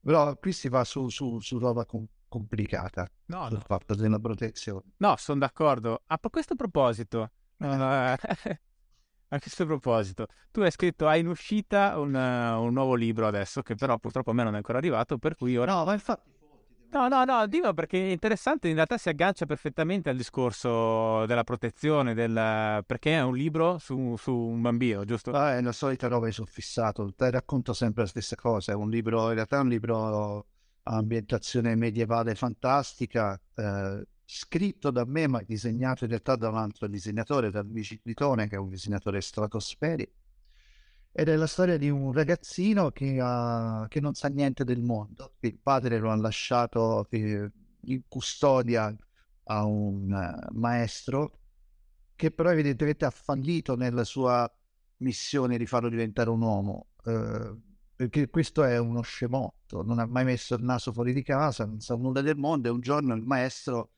[0.01, 3.11] Però qui si va su, su, su roba com- complicata.
[3.27, 3.64] No, sul no.
[3.64, 4.93] fatto della protezione.
[4.99, 6.03] No, sono d'accordo.
[6.07, 7.66] A questo proposito, uh,
[9.29, 13.62] a questo proposito, tu hai scritto, hai in uscita un, uh, un, nuovo libro adesso,
[13.62, 15.74] che però purtroppo a me non è ancora arrivato, per cui ora...
[15.74, 16.35] No, ma infatti
[16.89, 21.45] No, no, no, dillo perché è interessante, in realtà si aggancia perfettamente al discorso della
[21.45, 22.83] protezione, del...
[22.87, 25.33] perché è un libro su, su un bambino, giusto?
[25.33, 28.89] Ah, è la solita roba, sono fissato, ti racconto sempre la stessa cosa, è un
[28.89, 30.47] libro, in realtà è un libro
[30.85, 36.87] a ambientazione medievale fantastica, eh, scritto da me ma disegnato in realtà da un altro
[36.89, 40.12] disegnatore, da Luigi Tritone, che è un disegnatore stratosferico
[41.18, 45.37] ed è la storia di un ragazzino che, ha, che non sa niente del mondo.
[45.41, 47.51] Il padre lo ha lasciato eh,
[47.85, 48.95] in custodia
[49.45, 51.39] a un uh, maestro
[52.14, 54.47] che però evidentemente ha fallito nella sua
[54.99, 56.89] missione di farlo diventare un uomo.
[57.05, 57.62] Uh,
[57.97, 61.81] perché questo è uno scemotto, non ha mai messo il naso fuori di casa, non
[61.81, 63.93] sa nulla del mondo e un giorno il maestro,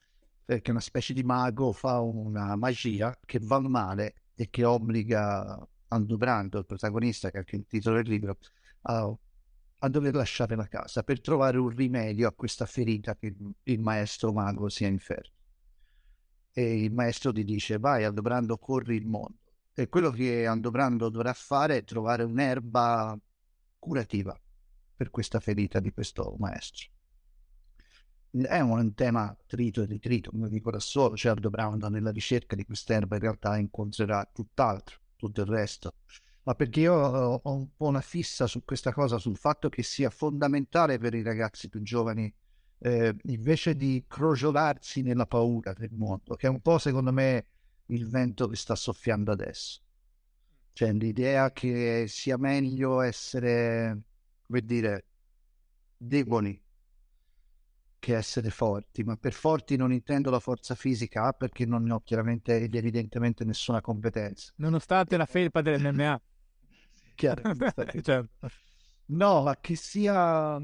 [0.57, 5.69] che è una specie di mago, fa una magia che va male e che obbliga
[5.89, 8.39] Brando, il protagonista, che è anche il titolo del libro,
[8.83, 9.15] a,
[9.79, 14.33] a, dover lasciare la casa per trovare un rimedio a questa ferita che il maestro
[14.33, 15.37] mago si è inferto.
[16.53, 19.39] E il maestro gli dice: Vai, Aldobrando, corri il mondo.
[19.75, 23.19] E quello che Andobrando dovrà fare è trovare un'erba
[23.79, 24.39] curativa
[24.97, 26.89] per questa ferita di questo maestro.
[28.47, 32.65] È un tema trito e ritrito, come dico da solo, cioè Aldo nella ricerca di
[32.65, 35.95] quest'erba in realtà incontrerà tutt'altro, tutto il resto
[36.49, 40.09] ma perché io ho un po' una fissa su questa cosa, sul fatto che sia
[40.09, 42.33] fondamentale per i ragazzi più giovani,
[42.79, 47.45] eh, invece di crogiolarsi nella paura del mondo, che è un po' secondo me
[47.89, 49.83] il vento che sta soffiando adesso.
[50.73, 54.05] Cioè l'idea che sia meglio essere,
[54.47, 55.05] come dire,
[55.99, 56.59] deboli
[57.99, 62.01] che essere forti, ma per forti non intendo la forza fisica perché non ne ho
[62.01, 64.53] chiaramente ed evidentemente nessuna competenza.
[64.57, 66.21] Nonostante la felpa dell'MMA
[67.15, 67.43] chiaro.
[68.03, 68.51] certo.
[69.07, 70.61] No, ma che sia,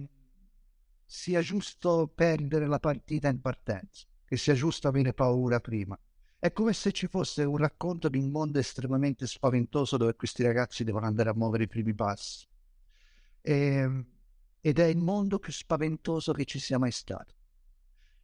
[1.05, 5.99] sia giusto perdere la partita in partenza, che sia giusto avere paura prima.
[6.39, 10.85] È come se ci fosse un racconto di un mondo estremamente spaventoso dove questi ragazzi
[10.85, 12.47] devono andare a muovere i primi passi.
[13.41, 14.07] E, ehm,
[14.67, 17.35] ed è il mondo più spaventoso che ci sia mai stato.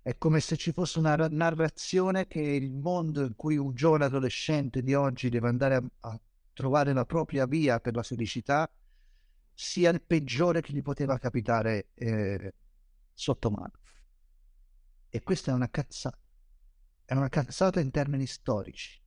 [0.00, 4.82] È come se ci fosse una narrazione che il mondo in cui un giovane adolescente
[4.82, 6.20] di oggi deve andare a, a
[6.54, 8.72] trovare la propria via per la felicità
[9.52, 12.54] sia il peggiore che gli poteva capitare eh,
[13.12, 13.72] sotto mano.
[15.10, 16.16] E questa è una cazzata.
[17.04, 18.98] È una cazzata in termini storici,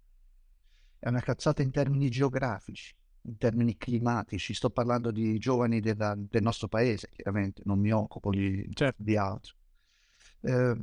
[1.00, 4.54] è una cazzata in termini geografici, in termini climatici.
[4.54, 9.02] Sto parlando di giovani della, del nostro paese, chiaramente, non mi occupo di, certo.
[9.02, 9.56] di altro.
[10.42, 10.78] Eh,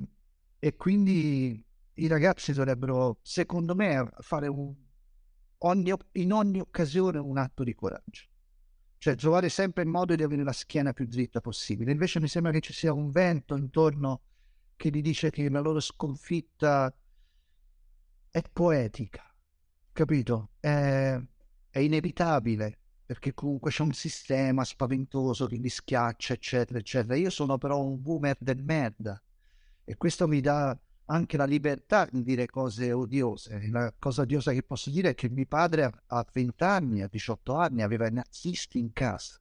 [0.59, 1.65] e quindi
[1.95, 4.75] i ragazzi dovrebbero, secondo me, fare un
[5.63, 8.29] ogni, in ogni occasione un atto di coraggio.
[8.99, 11.91] Cioè trovare sempre il modo di avere la schiena più dritta possibile.
[11.91, 14.23] Invece mi sembra che ci sia un vento intorno
[14.77, 16.95] che gli dice che la loro sconfitta
[18.31, 19.25] è poetica,
[19.93, 20.51] capito?
[20.61, 21.19] È,
[21.71, 22.79] è inevitabile
[23.11, 27.17] perché comunque c'è un sistema spaventoso che li schiaccia, eccetera, eccetera.
[27.17, 29.21] Io sono però un boomer del merda
[29.85, 33.69] e questo mi dà anche la libertà di dire cose odiose.
[33.69, 37.55] La cosa odiosa che posso dire è che mio padre a 20 anni, a 18
[37.55, 39.40] anni, aveva i nazisti in casa.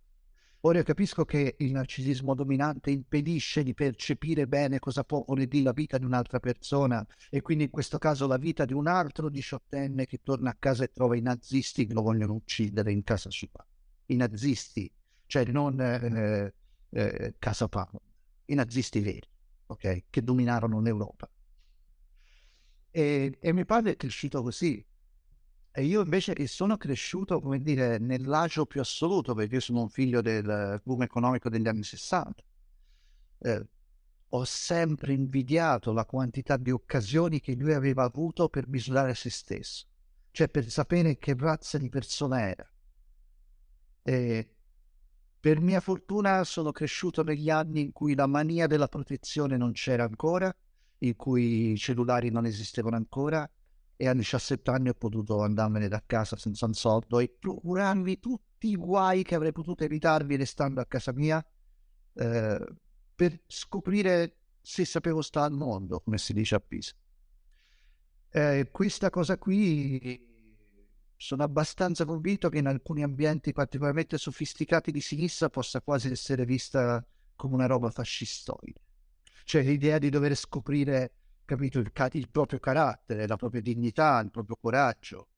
[0.64, 5.64] Ora io capisco che il narcisismo dominante impedisce di percepire bene cosa può voler dire
[5.64, 9.30] la vita di un'altra persona e quindi in questo caso la vita di un altro
[9.30, 13.30] diciottenne che torna a casa e trova i nazisti che lo vogliono uccidere in casa
[13.30, 13.66] sua.
[14.08, 14.92] I nazisti,
[15.28, 16.54] cioè non eh,
[16.90, 18.00] eh, Casa Pound,
[18.46, 19.30] i nazisti veri,
[19.68, 21.30] ok, che dominarono l'Europa.
[22.92, 24.86] E, e mio padre è cresciuto così.
[25.72, 30.22] E io invece sono cresciuto, come dire, nell'agio più assoluto, perché io sono un figlio
[30.22, 32.44] del boom economico degli anni 60.
[33.42, 33.68] Eh,
[34.30, 39.86] ho sempre invidiato la quantità di occasioni che lui aveva avuto per misurare se stesso,
[40.32, 42.70] cioè per sapere che razza di persona era.
[44.04, 44.56] E
[45.40, 50.04] per mia fortuna sono cresciuto negli anni in cui la mania della protezione non c'era
[50.04, 50.54] ancora
[51.00, 53.50] in cui i cellulari non esistevano ancora
[54.02, 58.70] e a 17 anni ho potuto andarmene da casa senza un soldo e procurarmi tutti
[58.70, 61.46] i guai che avrei potuto evitarvi restando a casa mia
[62.14, 62.66] eh,
[63.14, 66.94] per scoprire se sapevo stare al mondo, come si dice a Pisa.
[68.30, 70.26] Eh, questa cosa qui
[71.18, 77.06] sono abbastanza convinto che in alcuni ambienti particolarmente sofisticati di sinistra possa quasi essere vista
[77.36, 78.80] come una roba fascistoide
[79.50, 81.12] cioè l'idea di dover scoprire,
[81.50, 85.30] capito, il, il proprio carattere, la propria dignità, il proprio coraggio.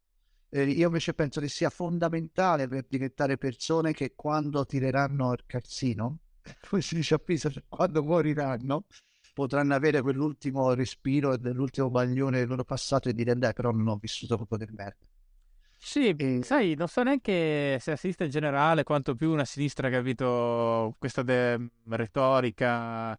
[0.50, 6.18] Eh, io invece penso che sia fondamentale per diventare persone che quando tireranno il calzino,
[6.68, 8.86] come si dice a Pisa, cioè quando moriranno,
[9.34, 13.96] potranno avere quell'ultimo respiro dell'ultimo baglione del loro passato e dire, dai, però non ho
[13.96, 15.06] vissuto proprio del merda.
[15.78, 16.42] Sì, e...
[16.44, 21.24] sai, non so neanche se la sinistra in generale, quanto più una sinistra, capito, questa
[21.24, 23.18] de- retorica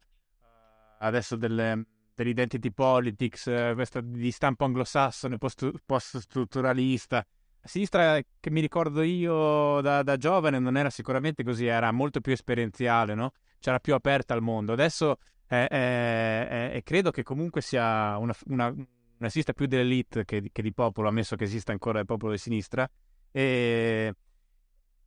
[0.99, 7.17] adesso delle, dell'identity politics, eh, questa di stampo anglosassone, post-strutturalista.
[7.17, 12.21] La sinistra che mi ricordo io da, da, giovane non era sicuramente così, era molto
[12.21, 13.33] più esperienziale, no?
[13.61, 14.73] C'era più aperta al mondo.
[14.73, 20.51] Adesso è, è, è, credo che comunque sia una, una, una sinistra più dell'elite che,
[20.51, 22.89] che, di popolo, ammesso che esista ancora il popolo di sinistra,
[23.31, 24.13] e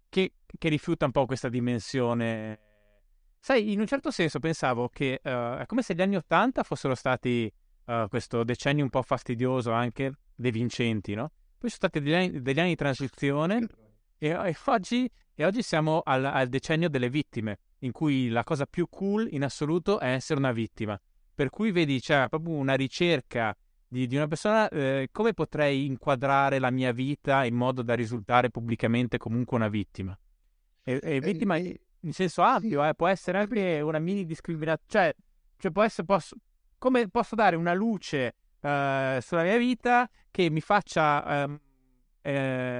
[0.08, 2.60] che, che rifiuta un po' questa dimensione
[3.46, 6.96] Sai, in un certo senso pensavo che uh, è come se gli anni Ottanta fossero
[6.96, 7.54] stati
[7.86, 11.32] uh, questo decennio un po' fastidioso anche dei vincenti, no?
[11.56, 13.68] Poi sono stati degli anni, degli anni di transizione
[14.18, 18.66] e, e, oggi, e oggi, siamo al, al, decennio delle vittime, in cui la cosa
[18.66, 21.00] più cool in assoluto è essere una vittima.
[21.36, 23.56] Per cui vedi, c'è proprio una ricerca
[23.88, 28.50] di, di una persona, eh, come potrei inquadrare la mia vita in modo da risultare
[28.50, 30.18] pubblicamente comunque una vittima?
[30.82, 31.60] E, e vittima
[32.06, 35.16] in senso ampio, eh, può essere anche una mini discriminazione, cioè,
[35.58, 36.36] cioè può essere, posso,
[36.78, 41.60] come posso dare una luce uh, sulla mia vita che mi faccia uh,
[42.22, 42.32] eh,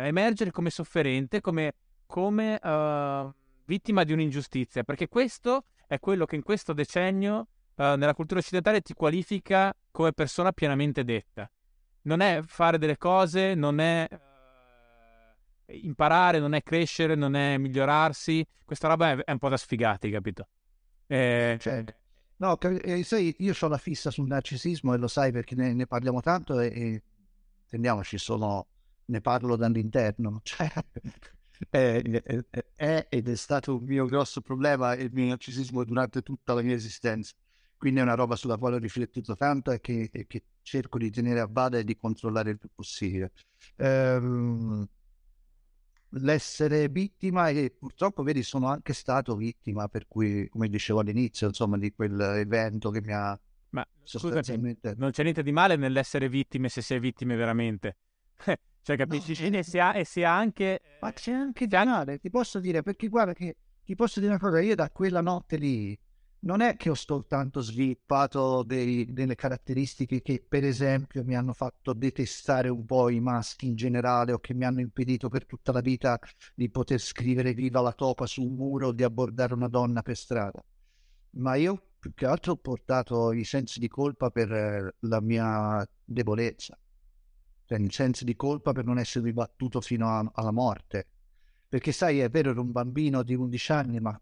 [0.06, 1.74] emergere come sofferente, come,
[2.06, 3.34] come uh,
[3.66, 7.48] vittima di un'ingiustizia, perché questo è quello che in questo decennio
[7.78, 11.52] nella cultura occidentale ti qualifica come persona pienamente detta.
[12.04, 14.08] Non è fare delle cose, non è
[15.68, 18.46] imparare, non è crescere, non è migliorarsi.
[18.64, 20.48] Questa roba è, un po' da sfigati, capito?
[21.08, 21.84] Eh, cioè,
[22.38, 25.88] no, eh, sai, io ho la fissa sul narcisismo e lo sai perché ne, ne
[25.88, 27.04] parliamo tanto e, e
[27.64, 28.68] intendiamoci, sono,
[29.06, 30.42] ne parlo dall'interno.
[31.58, 36.22] Cioè, è, è, è, ed è stato un mio grosso problema il mio narcisismo durante
[36.22, 37.34] tutta la mia esistenza.
[37.78, 41.10] Quindi è una roba sulla quale ho riflettuto tanto e che, e che cerco di
[41.12, 43.32] tenere a bada e di controllare il più possibile.
[43.78, 44.88] Ehm,
[46.20, 51.78] l'essere vittima e purtroppo vedi sono anche stato vittima per cui come dicevo all'inizio insomma
[51.78, 53.40] di quell'evento che mi ha
[53.70, 57.98] ma sostanzialmente scusami, non c'è niente di male nell'essere vittime se sei vittime veramente.
[58.86, 59.50] Cioè capisci?
[59.50, 62.60] no, e, si ha, e si ha anche ma c'è anche di male ti posso
[62.60, 65.98] dire perché guarda che ti posso dire una cosa io da quella notte lì
[66.46, 71.94] non è che ho soltanto sviluppato dei, delle caratteristiche che per esempio mi hanno fatto
[71.94, 75.82] detestare un po' i maschi in generale o che mi hanno impedito per tutta la
[75.82, 76.20] vita
[76.54, 80.16] di poter scrivere viva la topa su un muro o di abbordare una donna per
[80.16, 80.64] strada,
[81.32, 85.88] ma io più che altro ho portato i sensi di colpa per eh, la mia
[86.04, 86.78] debolezza,
[87.66, 91.08] cioè il senso di colpa per non essere ribattuto fino a, alla morte.
[91.68, 94.22] Perché sai, è vero, ero un bambino di 11 anni, ma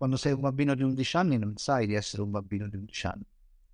[0.00, 3.06] quando sei un bambino di 11 anni non sai di essere un bambino di 11
[3.06, 3.26] anni.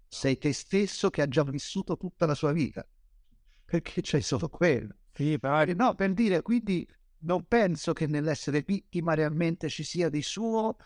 [0.08, 2.84] Sei te stesso che ha già vissuto tutta la sua vita.
[3.64, 4.96] Perché c'è solo quello.
[5.12, 5.64] Sì, però...
[5.74, 6.84] No, per dire, quindi
[7.18, 10.76] non penso che nell'essere vittima realmente ci sia di suo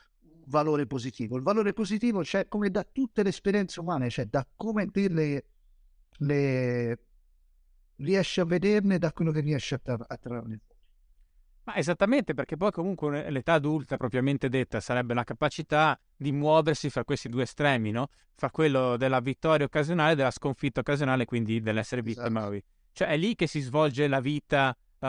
[0.49, 1.39] valore positivo.
[1.39, 5.43] Il valore positivo c'è come da tutte le esperienze umane, cioè da come te
[6.19, 6.99] le,
[7.97, 10.61] riesci a vederne da quello che riesci a, tra- a trarne
[11.65, 17.05] ma esattamente, perché poi comunque l'età adulta propriamente detta sarebbe la capacità di muoversi fra
[17.05, 18.09] questi due estremi, no?
[18.35, 22.49] Fra quello della vittoria occasionale e della sconfitta occasionale, quindi dell'essere vittima.
[22.49, 22.65] Esatto.
[22.93, 25.07] Cioè è lì che si svolge la vita uh,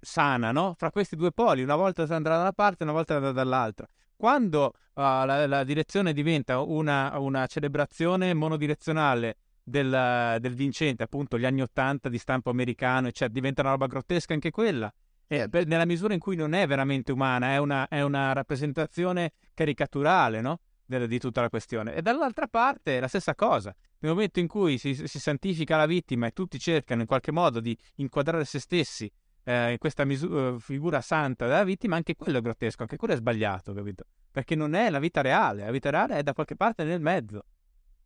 [0.00, 0.74] sana, no?
[0.76, 3.86] Fra questi due poli, una volta andrà da una parte, una volta andrà dall'altra.
[4.16, 9.36] Quando uh, la, la, direzione diventa una, una celebrazione monodirezionale
[9.68, 14.32] del, del, vincente, appunto gli anni Ottanta di stampo americano, cioè diventa una roba grottesca
[14.32, 14.92] anche quella.
[15.26, 19.32] Eh, per, nella misura in cui non è veramente umana, è una, è una rappresentazione
[19.54, 20.60] caricaturale no?
[20.84, 21.94] di, di, tutta la questione.
[21.94, 23.74] E dall'altra parte la stessa cosa.
[23.98, 27.58] Nel momento in cui si, si, santifica la vittima e tutti cercano in qualche modo
[27.58, 29.10] di inquadrare se stessi
[29.42, 33.16] eh, in questa misura, figura santa della vittima, anche quello è grottesco, anche quello è
[33.16, 34.04] sbagliato, capito?
[34.30, 37.42] Perché non è la vita reale, la vita reale è da qualche parte nel mezzo.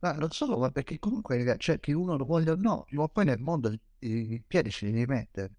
[0.01, 3.09] Ma non solo, ma perché comunque, cioè, che uno lo voglia o no, prima o
[3.09, 5.53] poi nel mondo i piedi ce li devi mettere.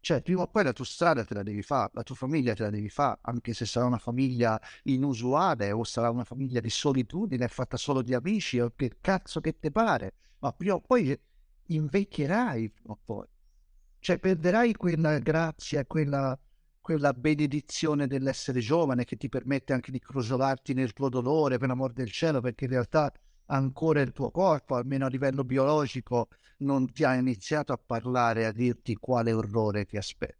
[0.00, 2.62] Cioè, prima o poi la tua strada te la devi fare, la tua famiglia te
[2.62, 7.48] la devi fare, anche se sarà una famiglia inusuale o sarà una famiglia di solitudine,
[7.48, 11.18] fatta solo di amici o che cazzo che te pare, ma prima o poi
[11.66, 13.26] invecchierai, prima o poi.
[13.98, 16.38] Cioè, perderai quella grazia, quella,
[16.80, 21.92] quella benedizione dell'essere giovane che ti permette anche di crosolarti nel tuo dolore, per amor
[21.92, 23.12] del cielo, perché in realtà
[23.48, 28.52] ancora il tuo corpo, almeno a livello biologico, non ti ha iniziato a parlare, a
[28.52, 30.36] dirti quale orrore ti aspetta.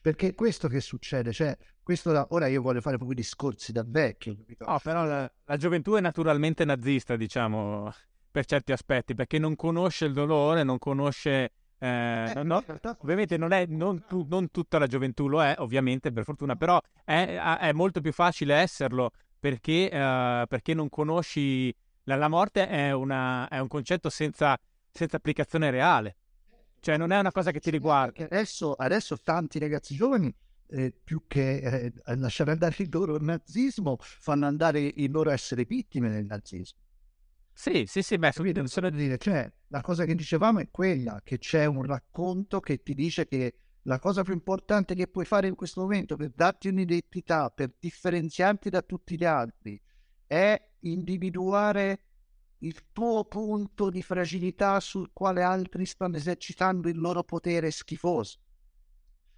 [0.00, 3.84] Perché è questo che succede, cioè, questo da, ora io voglio fare proprio discorsi da
[3.86, 4.36] vecchio.
[4.36, 4.66] Capito?
[4.66, 7.90] No, però la, la gioventù è naturalmente nazista, diciamo,
[8.30, 11.52] per certi aspetti, perché non conosce il dolore, non conosce...
[11.78, 12.62] Eh, eh, no,
[12.98, 16.78] ovviamente non, è, non, tu, non, tutta la gioventù lo è, ovviamente, per fortuna, però
[17.02, 19.10] è, è molto più facile esserlo
[19.44, 21.70] perché, uh, perché non conosci
[22.04, 24.58] la, la morte è, una, è, un concetto senza,
[24.90, 26.16] senza, applicazione reale,
[26.80, 28.24] cioè non è una cosa che ti riguarda.
[28.24, 30.34] Adesso, adesso tanti ragazzi giovani
[30.68, 36.08] eh, più che eh, lasciare andare il loro nazismo, fanno andare il loro essere vittime
[36.08, 36.78] del nazismo.
[37.52, 38.66] Sì, sì, sì, beh, Capito?
[38.66, 42.94] Sono dire, cioè, la cosa che dicevamo è quella, che c'è un racconto che ti
[42.94, 47.50] dice che la cosa più importante che puoi fare in questo momento per darti un'identità,
[47.50, 49.80] per differenziarti da tutti gli altri,
[50.26, 52.00] è individuare
[52.58, 58.38] il tuo punto di fragilità sul quale altri stanno esercitando il loro potere schifoso.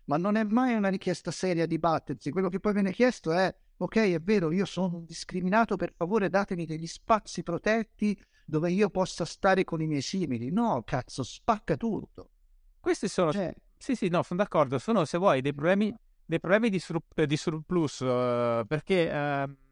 [0.05, 2.31] Ma non è mai una richiesta seria di battersi.
[2.31, 6.67] Quello che poi viene chiesto è: ok, è vero, io sono discriminato, per favore datemi
[6.67, 10.53] degli spazi protetti dove io possa stare con i miei simili.
[10.53, 12.31] No, cazzo, spacca tutto.
[12.79, 13.33] Questi sono...
[13.33, 13.53] Cioè...
[13.79, 14.79] Sì, sì, no, sono d'accordo.
[14.79, 15.95] Sono, se vuoi, dei problemi,
[16.25, 17.01] dei problemi di, sur...
[17.15, 19.11] di surplus, uh, perché...
[19.49, 19.65] Uh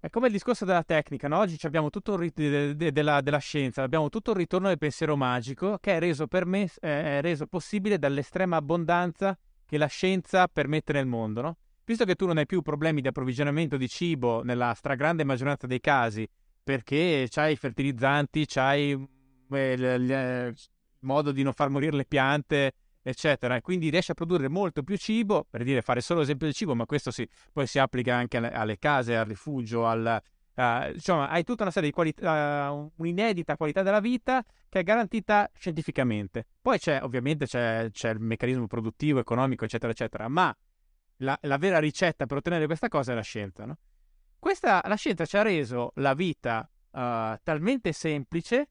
[0.00, 1.38] è come il discorso della tecnica, no?
[1.38, 5.16] Oggi abbiamo tutto rit- de- de- della, della, scienza, abbiamo tutto il ritorno del pensiero
[5.16, 9.36] magico che è reso, me, è reso possibile dall'estrema abbondanza
[9.66, 11.56] che la scienza permette nel mondo, no?
[11.84, 15.80] Visto che tu non hai più problemi di approvvigionamento di cibo nella stragrande maggioranza dei
[15.80, 16.28] casi,
[16.62, 19.08] perché c'hai i fertilizzanti, c'hai
[19.50, 20.54] eh,
[21.00, 22.72] il modo di non far morire le piante,
[23.02, 26.54] eccetera, e quindi riesce a produrre molto più cibo, per dire fare solo esempio del
[26.54, 30.20] cibo, ma questo si, poi si applica anche alle, alle case, al rifugio, al,
[30.54, 34.82] uh, insomma, hai tutta una serie di qualità, uh, un'inedita qualità della vita che è
[34.82, 36.46] garantita scientificamente.
[36.60, 40.54] Poi c'è, ovviamente, c'è, c'è il meccanismo produttivo, economico, eccetera, eccetera, ma
[41.18, 43.78] la, la, vera ricetta per ottenere questa cosa è la scienza, no?
[44.38, 48.68] Questa, la scienza ci ha reso la vita uh, talmente semplice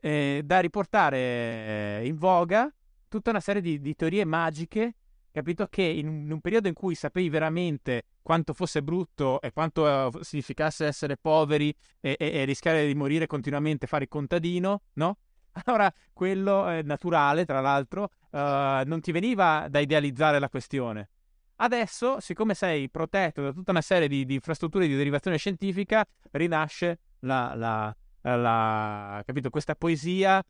[0.00, 2.72] eh, da riportare eh, in voga
[3.08, 4.94] tutta una serie di, di teorie magiche,
[5.32, 5.66] capito?
[5.66, 9.82] Che in un, in un, periodo in cui sapevi veramente quanto fosse brutto e quanto
[9.84, 15.18] uh, significasse essere poveri e, e, e, rischiare di morire continuamente, fare il contadino, no?
[15.64, 18.38] Allora, quello è naturale, tra l'altro, uh,
[18.84, 21.10] non ti veniva da idealizzare la questione.
[21.56, 27.00] Adesso, siccome sei protetto da tutta una serie di, di infrastrutture di derivazione scientifica, rinasce
[27.20, 30.42] la, la, la, capito, questa poesia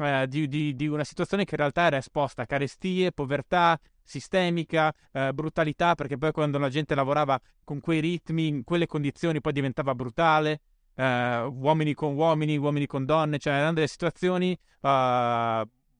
[0.00, 4.92] eh, di, di, di, una situazione che in realtà era esposta a carestie, povertà sistemica,
[5.12, 9.52] eh, brutalità, perché poi quando la gente lavorava con quei ritmi, in quelle condizioni, poi
[9.52, 10.60] diventava brutale.
[10.94, 14.88] Eh, uomini con uomini, uomini con donne, cioè erano delle situazioni uh,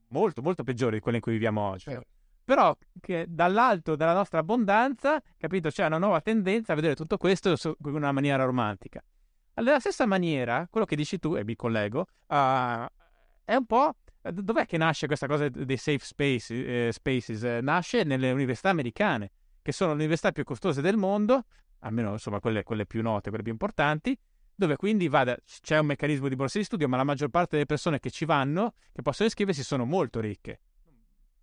[0.09, 1.96] molto, molto peggiori di quelle in cui viviamo oggi.
[2.44, 7.50] Però che dall'alto della nostra abbondanza, capito, c'è una nuova tendenza a vedere tutto questo
[7.50, 9.02] in una maniera romantica.
[9.59, 12.86] Alla stessa maniera, quello che dici tu, e mi collego, uh,
[13.44, 13.97] è un po'...
[14.22, 17.43] Eh, dov'è che nasce questa cosa dei safe space, eh, spaces?
[17.43, 21.47] Eh, nasce nelle università americane, che sono le università più costose del mondo,
[21.80, 24.16] almeno insomma quelle, quelle più note, quelle più importanti,
[24.55, 27.66] dove quindi vada, c'è un meccanismo di borse di studio, ma la maggior parte delle
[27.66, 30.60] persone che ci vanno, che possono iscriversi, sono molto ricche.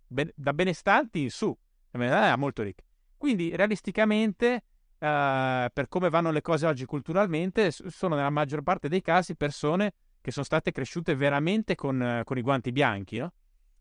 [0.06, 1.54] Ben, da benestanti in su,
[1.90, 2.84] è molto ricche.
[3.18, 4.62] Quindi realisticamente,
[4.98, 9.92] uh, per come vanno le cose oggi culturalmente, sono nella maggior parte dei casi persone
[10.20, 13.32] che sono state cresciute veramente con, con i guanti bianchi, no?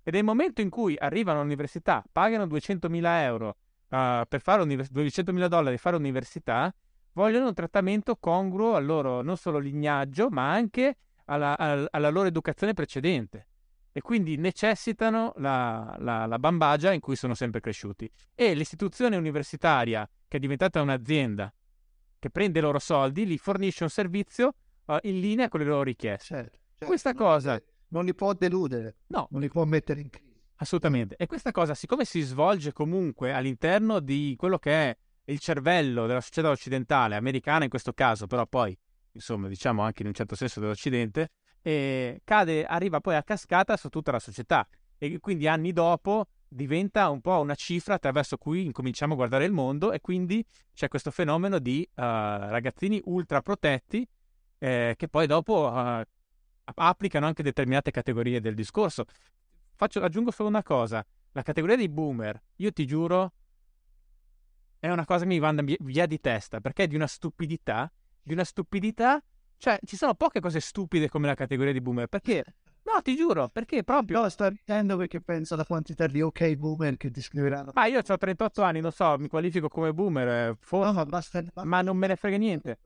[0.03, 3.47] È il momento in cui arrivano all'università, pagano 200.000 euro
[3.89, 6.73] uh, per fare univers- 200.000 dollari per fare università,
[7.13, 12.73] vogliono un trattamento congruo al loro non solo lignaggio, ma anche alla, alla loro educazione
[12.73, 13.47] precedente.
[13.97, 18.11] E quindi necessitano la, la, la bambagia in cui sono sempre cresciuti.
[18.35, 21.53] E l'istituzione universitaria, che è diventata un'azienda
[22.19, 24.53] che prende i loro soldi, gli fornisce un servizio
[24.87, 26.25] uh, in linea con le loro richieste.
[26.25, 26.85] Certo, certo.
[26.87, 27.63] Questa non cosa...
[27.87, 29.29] Non li può deludere, no.
[29.31, 30.41] non li può mettere in crisi.
[30.55, 31.15] Assolutamente.
[31.15, 36.19] E questa cosa, siccome si svolge comunque all'interno di quello che è il cervello della
[36.19, 38.77] società occidentale, americana in questo caso, però poi,
[39.13, 41.29] insomma, diciamo anche in un certo senso dell'Occidente,
[41.67, 44.67] e cade, arriva poi a cascata su tutta la società.
[44.99, 49.51] E quindi anni dopo diventa un po' una cifra attraverso cui incominciamo a guardare il
[49.51, 54.07] mondo e quindi c'è questo fenomeno di uh, ragazzini ultra protetti
[54.59, 56.01] eh, che poi dopo uh,
[56.75, 59.05] applicano anche determinate categorie del discorso.
[59.73, 63.33] Faccio, aggiungo solo una cosa, la categoria dei boomer, io ti giuro,
[64.77, 68.33] è una cosa che mi manda via di testa, perché è di una stupidità, di
[68.33, 69.19] una stupidità,
[69.57, 72.43] cioè ci sono poche cose stupide come la categoria di boomer, perché...
[72.85, 74.21] No, ti giuro, perché proprio...
[74.21, 77.71] No, sto ridendo perché penso alla quantità di ok boomer che ti scriveranno.
[77.73, 81.43] Ma io ho 38 anni, non so, mi qualifico come boomer, eh, forse, no, basta.
[81.63, 82.77] ma non me ne frega niente.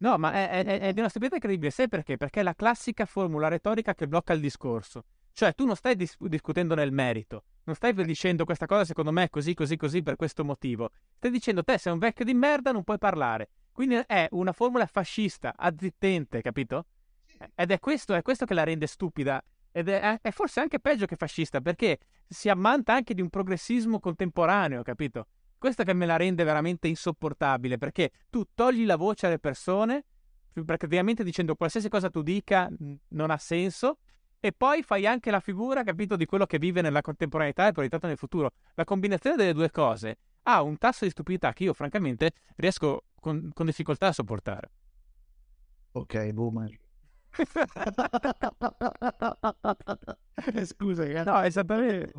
[0.00, 1.70] No, ma è, è, è, di una stupidità incredibile.
[1.70, 2.16] Sai perché?
[2.16, 5.04] Perché è la classica formula retorica che blocca il discorso.
[5.32, 7.44] Cioè, tu non stai dis- discutendo nel merito.
[7.64, 10.90] Non stai dicendo questa cosa secondo me è così, così, così per questo motivo.
[11.16, 13.50] Stai dicendo te sei un vecchio di merda, non puoi parlare.
[13.78, 16.86] Quindi è una formula fascista, azzittente, capito?
[17.54, 19.40] Ed è questo, è questo che la rende stupida.
[19.70, 24.00] Ed è, è forse anche peggio che fascista, perché si ammanta anche di un progressismo
[24.00, 25.28] contemporaneo, capito?
[25.56, 30.06] Questo che me la rende veramente insopportabile, perché tu togli la voce alle persone,
[30.64, 32.68] praticamente dicendo qualsiasi cosa tu dica
[33.10, 33.98] non ha senso,
[34.40, 38.08] e poi fai anche la figura, capito, di quello che vive nella contemporaneità e proiettato
[38.08, 38.50] nel futuro.
[38.74, 43.50] La combinazione delle due cose ha un tasso di stupidità che io, francamente, riesco con,
[43.52, 44.70] con difficoltà a sopportare.
[45.92, 46.78] Ok, boomer.
[50.64, 52.12] Scusa, no, esattamente.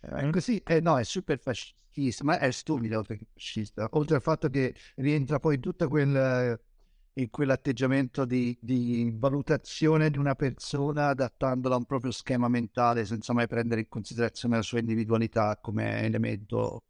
[0.00, 3.88] È così, eh, no, è super fascista, ma è stupido perché fascista.
[3.92, 6.58] Oltre al fatto che rientra poi tutta quel,
[7.14, 13.32] in quell'atteggiamento di, di, valutazione di una persona adattandola a un proprio schema mentale senza
[13.32, 16.82] mai prendere in considerazione la sua individualità come elemento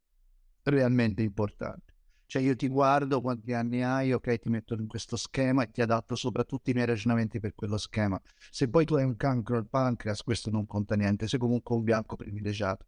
[0.64, 1.89] realmente importante.
[2.30, 5.82] Cioè io ti guardo quanti anni hai, ok, ti metto in questo schema e ti
[5.82, 8.20] adatto soprattutto i miei ragionamenti per quello schema.
[8.52, 11.82] Se poi tu hai un cancro al pancreas, questo non conta niente, sei comunque un
[11.82, 12.86] bianco privilegiato.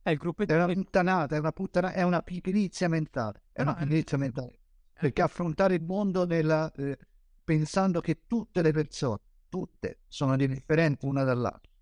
[0.00, 3.42] È, il gruppo è una puttanata, è una puttanata, è una pigrizia mentale.
[3.50, 4.60] È una pigrizia mentale.
[4.92, 6.96] Perché affrontare il mondo nella, eh,
[7.42, 9.18] pensando che tutte le persone,
[9.48, 11.72] tutte, sono differenti una dall'altra,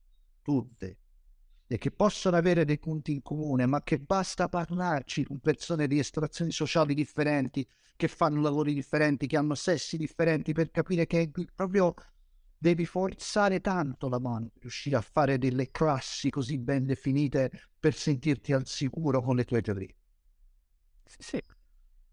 [0.40, 1.00] tutte,
[1.66, 5.98] e che possono avere dei punti in comune, ma che basta parlarci con persone di
[5.98, 7.66] estrazioni sociali differenti,
[7.96, 11.94] che fanno lavori differenti, che hanno sessi differenti, per capire che proprio
[12.58, 17.94] devi forzare tanto la mano per riuscire a fare delle classi così ben definite per
[17.94, 19.94] sentirti al sicuro con le tue teorie.
[21.04, 21.42] Sì.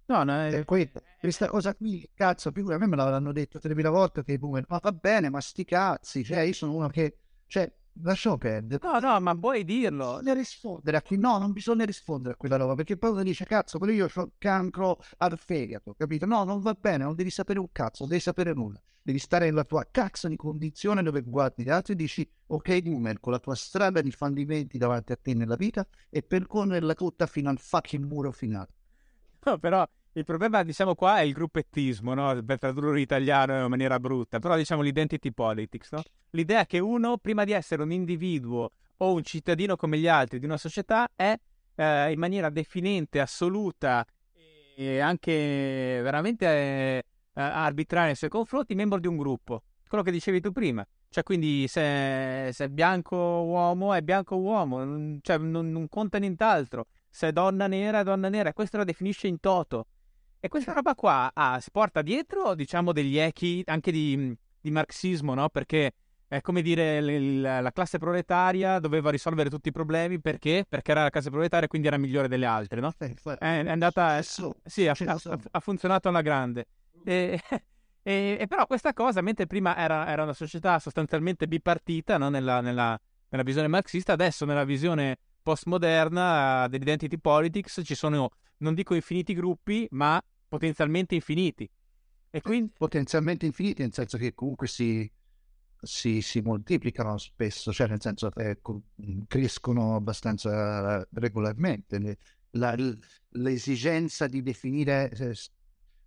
[0.07, 0.65] No, no, è...
[0.65, 4.79] questa, questa cosa qui, cazzo, più a me me l'hanno detto 3000 volte che ma
[4.81, 7.71] va bene, ma sti cazzi, cioè io sono uno che, cioè,
[8.01, 8.79] lasciamo perdere.
[8.83, 10.17] No, no, ma puoi dirlo.
[10.17, 13.45] Bisogna rispondere a chi, no, non bisogna rispondere a quella roba, perché poi uno dice,
[13.45, 16.25] cazzo, però io ho cancro al fegato, capito?
[16.25, 18.81] No, non va bene, non devi sapere un cazzo, non devi sapere nulla.
[19.03, 23.19] Devi stare nella tua cazzo di condizione dove guardi gli altri e dici, ok, boomer,
[23.19, 27.49] con la tua strada di fallimenti davanti a te nella vita e percorrerla tutta fino
[27.49, 28.69] al fucking muro finale.
[29.43, 32.43] No, però il problema, diciamo, qua è il gruppettismo, no?
[32.43, 36.01] Per tradurre in italiano in maniera brutta, però diciamo l'identity politics, no?
[36.31, 40.45] L'idea che uno, prima di essere un individuo o un cittadino come gli altri di
[40.45, 41.33] una società, è
[41.75, 44.05] eh, in maniera definente, assoluta
[44.75, 45.31] e anche
[46.01, 49.63] veramente eh, arbitraria nei suoi confronti, membro di un gruppo.
[49.87, 50.85] Quello che dicevi tu prima.
[51.09, 56.87] Cioè, quindi se, se è bianco uomo, è bianco uomo, cioè non, non conta nient'altro.
[57.09, 58.53] Se è donna nera, è donna nera.
[58.53, 59.87] Questo la definisce in toto.
[60.43, 65.35] E questa roba qua ah, si porta dietro, diciamo, degli echi anche di, di marxismo,
[65.35, 65.49] no?
[65.49, 65.93] Perché
[66.27, 70.65] è come dire l- l- la classe proletaria doveva risolvere tutti i problemi perché?
[70.67, 72.91] Perché era la classe proletaria e quindi era migliore delle altre, no?
[72.97, 74.19] È, è andata...
[74.21, 76.65] Sì, ha, ha, ha funzionato alla grande.
[77.03, 77.39] E,
[78.01, 82.29] e, e, però questa cosa, mentre prima era, era una società sostanzialmente bipartita no?
[82.29, 82.99] nella, nella,
[83.29, 88.29] nella visione marxista, adesso nella visione postmoderna dell'identity politics ci sono,
[88.61, 91.69] non dico infiniti gruppi, ma potenzialmente infiniti.
[92.29, 92.71] E quindi...
[92.77, 95.09] Potenzialmente infiniti, nel senso che comunque si,
[95.81, 98.59] si, si moltiplicano spesso, cioè nel senso che eh,
[99.27, 102.17] crescono abbastanza regolarmente.
[102.51, 102.75] La,
[103.29, 105.35] l'esigenza di definire eh,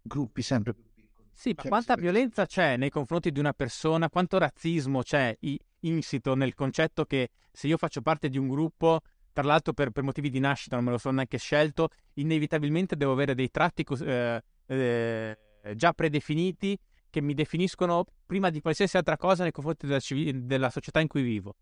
[0.02, 1.28] gruppi sempre più piccoli.
[1.32, 5.36] Sì, ma cioè, quanta violenza c'è nei confronti di una persona, quanto razzismo c'è
[5.80, 9.00] insito nel concetto che se io faccio parte di un gruppo
[9.34, 13.12] tra l'altro per, per, motivi di nascita non me lo sono neanche scelto, inevitabilmente devo
[13.12, 15.36] avere dei tratti eh, eh,
[15.74, 16.78] già predefiniti
[17.10, 21.08] che mi definiscono prima di qualsiasi altra cosa nei confronti della, civ- della società in
[21.08, 21.56] cui vivo.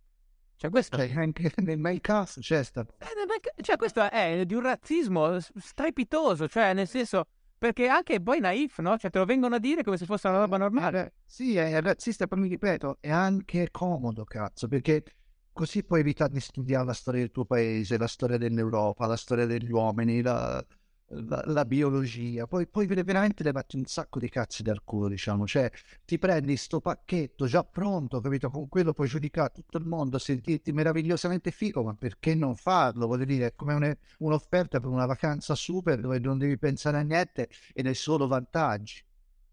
[0.57, 2.95] Cioè, questo cioè, anche nel cast c'è stato.
[2.99, 7.27] Eh, cioè, questo è di un razzismo strepitoso, cioè, nel senso,
[7.59, 8.97] perché anche poi naif, no?
[8.97, 11.15] Cioè, te lo vengono a dire come se fosse una roba normale.
[11.25, 15.03] Sì, è razzista, però mi ripeto, è anche comodo, cazzo, perché
[15.53, 19.45] Così puoi evitare di studiare la storia del tuo paese, la storia dell'Europa, la storia
[19.45, 20.65] degli uomini, la,
[21.09, 22.47] la, la biologia.
[22.47, 25.47] Poi, poi veramente levati un sacco di cazzi dal culo, diciamo.
[25.47, 25.71] Cioè,
[26.07, 28.49] ti prendi sto pacchetto già pronto, capito?
[28.49, 33.07] Con quello puoi giudicare tutto il mondo, sentirti meravigliosamente figo, ma perché non farlo?
[33.07, 37.03] Voglio dire, è come un, un'offerta per una vacanza super dove non devi pensare a
[37.03, 39.05] niente ed è solo vantaggi.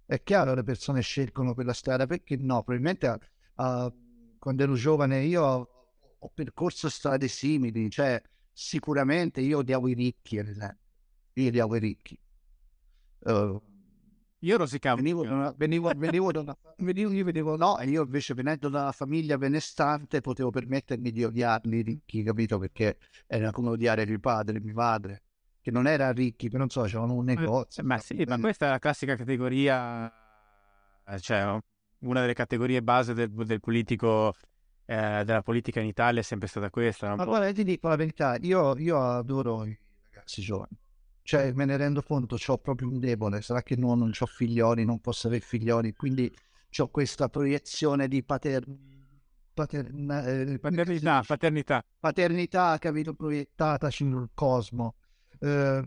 [0.05, 2.63] È chiaro le persone scelgono quella strada, perché no?
[2.63, 3.19] Probabilmente
[3.55, 3.93] uh,
[4.39, 5.73] quando ero giovane io
[6.19, 8.21] ho percorso strade simili, cioè
[8.51, 10.87] sicuramente io odiavo i ricchi, ad esempio.
[11.33, 12.19] Io odiavo i ricchi.
[13.21, 13.61] Uh,
[14.39, 14.97] io rosicavo.
[14.97, 18.91] Venivo, venivo, venivo, da una, venivo, io vedevo no, e io invece venendo da una
[18.91, 22.57] famiglia benestante potevo permettermi di odiarli i ricchi, capito?
[22.57, 22.97] Perché
[23.27, 25.23] era come odiare mio padre, mio padre,
[25.61, 27.83] che non era ricchi, però non so, c'erano un negozio.
[27.83, 30.11] Ma sì, ma questa è la classica categoria,
[31.19, 31.59] cioè
[31.99, 34.33] una delle categorie base del, del politico
[34.89, 37.15] eh, della politica in Italia è sempre stata questa.
[37.15, 40.75] Ma guarda, ti dico la verità, io, io adoro i ragazzi giovani.
[41.21, 44.83] Cioè, me ne rendo conto, ho proprio un debole, sarà che non, non ho figlioli,
[44.85, 46.33] non posso avere figlioli, quindi
[46.79, 48.65] ho questa proiezione di pater...
[49.53, 51.85] Paterna, eh, paternità, paternità.
[51.99, 54.95] Paternità, capito, proiettata sul cosmo.
[55.37, 55.83] Eh,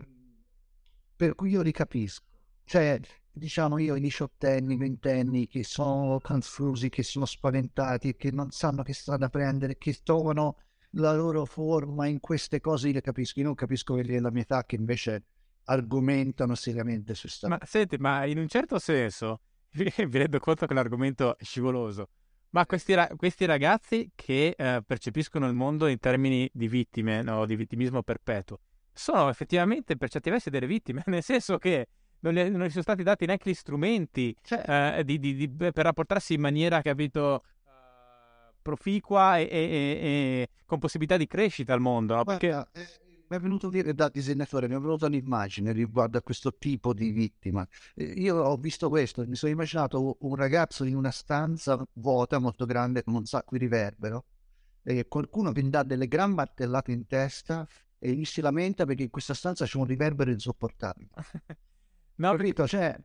[1.15, 2.23] per cui io li capisco.
[2.63, 2.99] Cioè,
[3.33, 8.93] diciamo io, i diciottenni, ventenni che sono confusi, che sono spaventati, che non sanno che
[8.93, 10.57] strada prendere, che trovano
[10.91, 13.39] la loro forma in queste cose, io le capisco.
[13.39, 15.23] Io non capisco quelli della mia età che invece
[15.65, 19.41] argomentano seriamente su sta Ma senti, ma in un certo senso
[19.71, 22.09] vi rendo conto che l'argomento è scivoloso.
[22.51, 27.47] Ma questi, ra- questi ragazzi che eh, percepiscono il mondo in termini di vittime, no,
[27.47, 28.59] di vittimismo perpetuo,
[28.93, 31.87] sono effettivamente per certi versi delle vittime, nel senso che
[32.23, 34.97] non gli, non gli sono stati dati neanche gli strumenti cioè.
[34.97, 37.69] eh, di, di, di, per rapportarsi in maniera, capito, uh,
[38.61, 42.15] proficua e, e, e, con possibilità di crescita al mondo.
[42.15, 42.23] No?
[42.23, 42.47] Perché...
[42.47, 46.21] Guarda, eh, mi è venuto a dire da disegnatore, mi è venuta un'immagine riguardo a
[46.21, 47.67] questo tipo di vittima.
[47.95, 52.65] Eh, io ho visto questo, mi sono immaginato un ragazzo in una stanza vuota, molto
[52.65, 54.25] grande, con un sacco di riverbero,
[54.83, 57.67] e qualcuno che gli dà delle gran martellate in testa
[57.97, 61.09] e gli si lamenta perché in questa stanza c'è un riverbero insopportabile.
[62.15, 62.67] no, capito?
[62.67, 62.97] Cioè,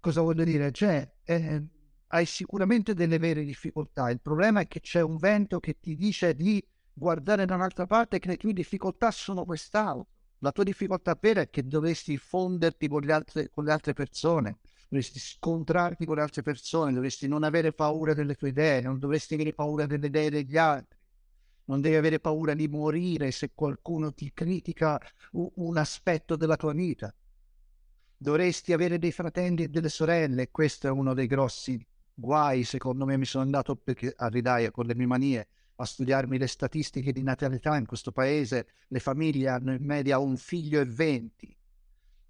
[0.00, 0.70] cosa voglio dire?
[0.72, 1.64] Cioè, eh,
[2.08, 4.10] hai sicuramente delle vere difficoltà.
[4.10, 8.18] Il problema è che c'è un vento che ti dice di guardare da un'altra parte
[8.18, 10.06] che le tue difficoltà sono quest'altro.
[10.40, 14.58] La tua difficoltà vera è che dovresti fonderti con le altre, con le altre persone,
[14.88, 19.34] dovresti scontrarti con le altre persone, dovresti non avere paura delle tue idee, non dovresti
[19.34, 20.98] avere paura delle idee degli altri,
[21.64, 25.00] non devi avere paura di morire se qualcuno ti critica
[25.32, 27.12] un aspetto della tua vita.
[28.18, 31.84] Dovresti avere dei fratelli e delle sorelle, questo è uno dei grossi
[32.14, 33.78] guai, secondo me mi sono andato
[34.16, 38.68] a ridaia con le mie manie a studiarmi le statistiche di natalità in questo paese,
[38.88, 41.54] le famiglie hanno in media un figlio e venti,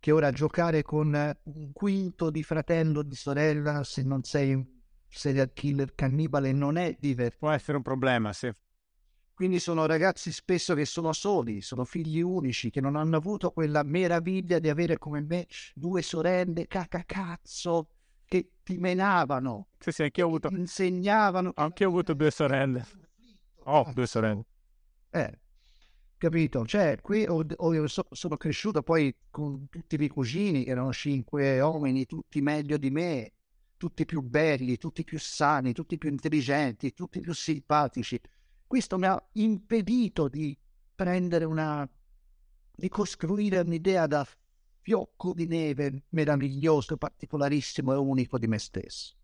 [0.01, 4.67] che ora giocare con un quinto di fratello o di sorella, se non sei un
[5.09, 7.39] serial killer cannibale, non è divertente.
[7.39, 8.51] Può essere un problema, sì.
[9.37, 13.83] Quindi sono ragazzi spesso che sono soli, sono figli unici, che non hanno avuto quella
[13.83, 17.89] meraviglia di avere come me due sorelle cacacazzo
[18.25, 19.67] che ti menavano.
[19.79, 20.49] Sì, sì, anche io ho avuto...
[20.49, 21.53] Insegnavano...
[21.57, 22.87] Anche io ho avuto due sorelle.
[23.65, 24.43] Oh, due sorelle.
[25.11, 25.39] Eh,
[26.17, 26.65] capito?
[26.65, 32.07] Cioè, qui ho, ho, sono cresciuto poi con tutti i miei cugini, erano cinque uomini,
[32.07, 33.33] tutti meglio di me,
[33.77, 38.19] tutti più belli, tutti più sani, tutti più intelligenti, tutti più simpatici.
[38.67, 40.57] Questo mi ha impedito di
[40.95, 41.89] prendere una,
[42.75, 44.27] di costruire un'idea da
[44.81, 49.15] fiocco di neve meraviglioso, particolarissimo e unico di me stesso.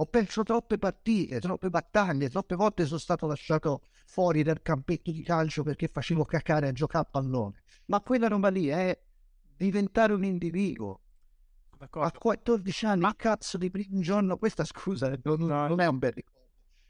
[0.00, 5.22] Ho perso troppe partite, troppe battaglie, troppe volte sono stato lasciato fuori dal campetto di
[5.22, 7.62] calcio perché facevo cacare a giocare a pallone.
[7.86, 8.96] Ma quella roba lì è
[9.56, 11.00] diventare un individuo.
[11.76, 12.08] D'accordo.
[12.08, 16.12] A 14 anni, ma cazzo di primo giorno, questa scusa, non, non è un bel
[16.12, 16.37] ricordo.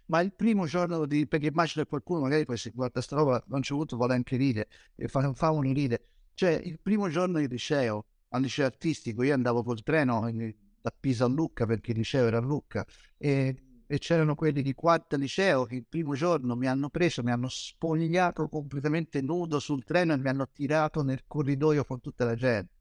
[0.09, 3.43] Ma il primo giorno di, perché immagino che qualcuno magari poi si guarda sta roba,
[3.49, 6.03] non c'è avuto, vuole anche ridere, e fa, fa un ride.
[6.35, 10.21] Cioè, il primo giorno di liceo, al liceo artistico, io andavo col treno,
[10.81, 12.87] da Pisa a Lucca perché il liceo era a Lucca
[13.17, 17.31] e, e c'erano quelli di quarta liceo che il primo giorno mi hanno preso, mi
[17.31, 22.35] hanno spogliato completamente nudo sul treno e mi hanno tirato nel corridoio con tutta la
[22.35, 22.73] gente.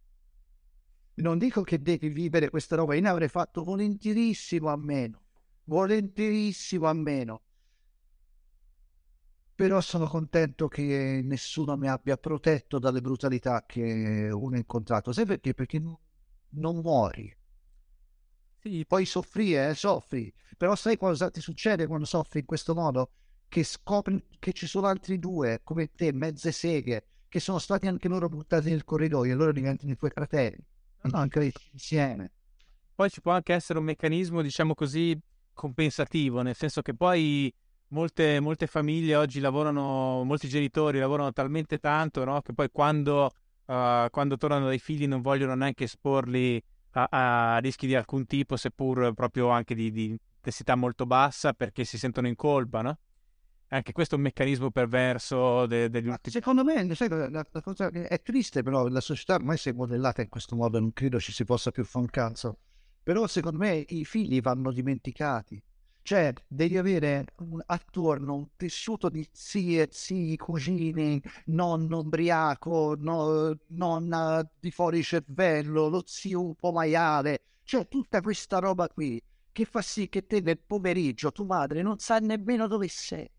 [1.15, 5.21] Non dico che devi vivere questa roba, io ne avrei fatto volentierissimo a meno,
[5.67, 7.41] volentierissimo a meno.
[9.55, 15.11] Però sono contento che nessuno mi abbia protetto dalle brutalità che uno ha incontrato.
[15.11, 15.53] Sai perché?
[15.53, 17.35] Perché non muori
[18.67, 23.11] sì, puoi soffrire, eh, soffri, però sai cosa ti succede quando soffri in questo modo?
[23.47, 28.07] Che scopri che ci sono altri due come te, mezze seghe, che sono stati anche
[28.09, 30.65] loro buttati nel corridoio e loro diventano i tuoi fratelli,
[31.03, 32.31] no, anche insieme.
[32.93, 35.17] Poi ci può anche essere un meccanismo, diciamo così,
[35.57, 37.53] compensativo, nel senso che poi
[37.89, 42.41] molte, molte famiglie oggi lavorano, molti genitori lavorano talmente tanto no?
[42.41, 43.31] che poi quando,
[43.65, 46.61] uh, quando tornano dai figli non vogliono neanche esporli
[46.91, 51.83] a, a rischi di alcun tipo, seppur proprio anche di, di intensità molto bassa, perché
[51.83, 52.97] si sentono in colpa, no?
[53.69, 56.33] Anche questo è un meccanismo perverso de, degli ultimi...
[56.33, 60.21] Secondo me, sai, la, la, cosa è triste, però la società ormai si è modellata
[60.21, 62.59] in questo modo, non credo ci si possa più fare un cazzo.
[63.07, 65.63] Però secondo me i figli vanno dimenticati.
[66.01, 74.45] Cioè, devi avere un, attorno un tessuto di zie, zii, cugini, nonno ubriaco, no, nonna
[74.59, 77.43] di fuori cervello, lo zio un po' maiale.
[77.63, 79.23] Cioè, tutta questa roba qui
[79.53, 83.31] che fa sì che te nel pomeriggio tua madre non sa nemmeno dove sei.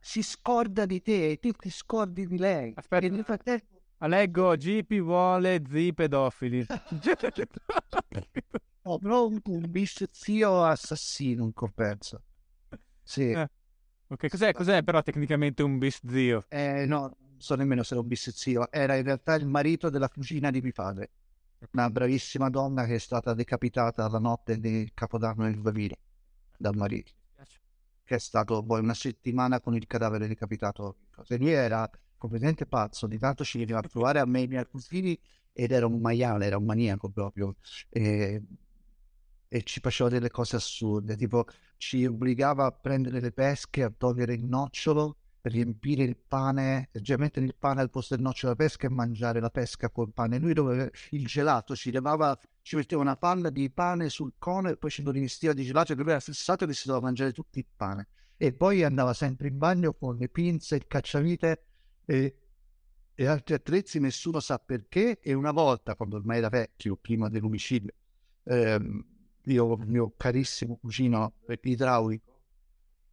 [0.00, 2.72] Si scorda di te e te ti scordi di lei.
[2.74, 3.06] Aspetta.
[3.06, 3.71] E nel frattempo...
[4.06, 6.66] Leggo, GP vuole zi pedofili.
[8.84, 9.70] No, però un, un
[10.10, 12.22] zio assassino in compenso.
[13.02, 13.30] Sì.
[13.30, 13.48] Eh.
[14.08, 16.44] Ok, cos'è, cos'è però tecnicamente un bis zio?
[16.48, 18.70] Eh, no, non so nemmeno se era un bis zio.
[18.72, 21.10] Era in realtà il marito della cugina di mio padre.
[21.70, 25.94] Una bravissima donna che è stata decapitata la notte di Capodanno nel 2000
[26.58, 27.12] dal marito.
[28.04, 30.96] Che è stato poi una settimana con il cadavere decapitato.
[31.28, 31.88] E lui era
[32.22, 35.18] completamente pazzo, di tanto ci veniva a trovare a me e ai miei cugini
[35.52, 37.56] ed era un maiale, era un maniaco proprio.
[37.90, 38.42] E
[39.52, 41.44] e ci faceva delle cose assurde, tipo
[41.76, 47.44] ci obbligava a prendere le pesche, a togliere il nocciolo, riempire il pane, cioè mettere
[47.44, 50.38] il pane al posto del nocciolo della pesca e mangiare la pesca col pane.
[50.38, 54.78] Lui doveva, il gelato ci levava, ci metteva una palla di pane sul cono e
[54.78, 57.58] poi ci lo rivestiva di gelato e lui era fissato che si doveva mangiare tutto
[57.58, 58.08] il pane.
[58.38, 61.64] E poi andava sempre in bagno con le pinze, il cacciavite
[62.04, 62.36] e,
[63.14, 65.18] e altri attrezzi, nessuno sa perché.
[65.20, 67.92] E una volta, quando ormai era vecchio, prima dell'omicidio,
[68.44, 69.04] ehm,
[69.44, 72.40] io, il mio carissimo cugino idraulico,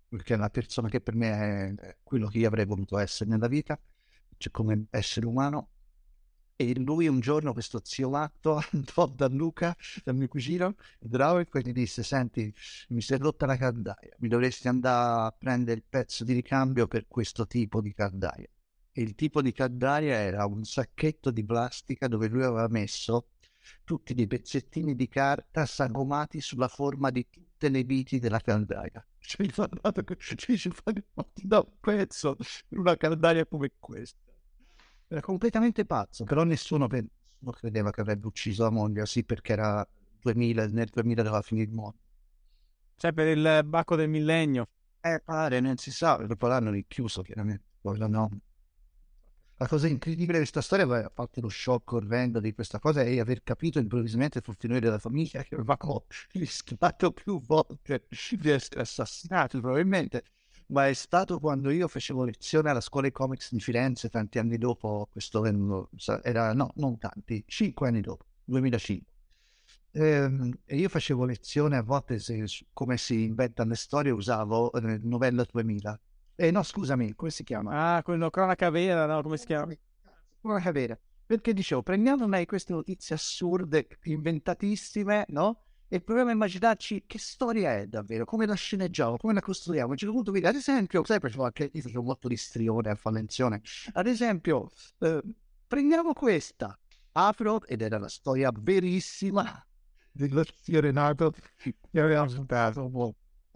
[0.10, 3.48] perché è una persona che per me è quello che io avrei voluto essere nella
[3.48, 3.80] vita,
[4.38, 5.70] cioè come essere umano.
[6.56, 11.62] E lui un giorno, questo zio Latto, andò da Luca, dal mio cugino idraulico, e
[11.62, 12.54] gli disse, senti,
[12.90, 16.88] mi si è rotta la caldaia, mi dovresti andare a prendere il pezzo di ricambio
[16.88, 18.50] per questo tipo di caldaia.
[18.94, 23.30] Il tipo di caldaia era un sacchetto di plastica dove lui aveva messo
[23.84, 29.06] tutti dei pezzettini di carta sagomati sulla forma di tutte le viti della caldaia.
[29.20, 30.72] Cioè, il fandato, cioè, ci
[31.44, 32.36] da un pezzo
[32.70, 34.18] in una caldaia come questa.
[35.08, 39.88] Era completamente pazzo, però nessuno, nessuno credeva che avrebbe ucciso la moglie, sì, perché era
[40.22, 41.98] 2000, nel 2000 doveva finire il mondo.
[42.96, 44.68] Cioè, per il bacco del millennio.
[45.02, 47.64] Eh, pare, non si sa, dopo l'hanno richiuso, chiaramente.
[47.82, 48.30] Poi la no.
[49.62, 53.20] La cosa incredibile di questa storia, a parte lo shock orrendo di questa cosa, è
[53.20, 58.08] aver capito improvvisamente tutti noi della famiglia che avevamo rischiato più volte
[58.40, 60.24] di essere assassinati, probabilmente.
[60.68, 64.58] Ma è stato quando io facevo lezione alla scuola di comics di Firenze, tanti anni
[64.58, 65.44] dopo, questo
[66.24, 69.08] era, no, non tanti, cinque anni dopo, 2005.
[69.92, 75.00] Ehm, e io facevo lezione a volte se, come si inventano le storie, usavo eh,
[75.04, 76.00] Novella 2000
[76.42, 77.98] eh, no, scusami, come si chiama?
[77.98, 79.22] Ah, quello cronaca vera, no?
[79.22, 79.76] Come si chiama?
[80.40, 80.98] Cronaca vera.
[81.26, 85.66] Perché dicevo, prendiamo noi queste notizie assurde, inventatissime, no?
[85.90, 89.90] E proviamo a immaginarci che storia è davvero, come la sceneggiamo, come la costruiamo.
[89.90, 92.96] A un certo punto, ad esempio, sai, facevo anche io facevo molto di strione a
[92.96, 93.62] fare lezione.
[93.92, 95.22] Ad esempio, eh,
[95.68, 96.80] prendiamo questa,
[97.12, 99.62] apro ed era la storia verissima
[100.10, 102.90] dello zio Renato che aveva assuntato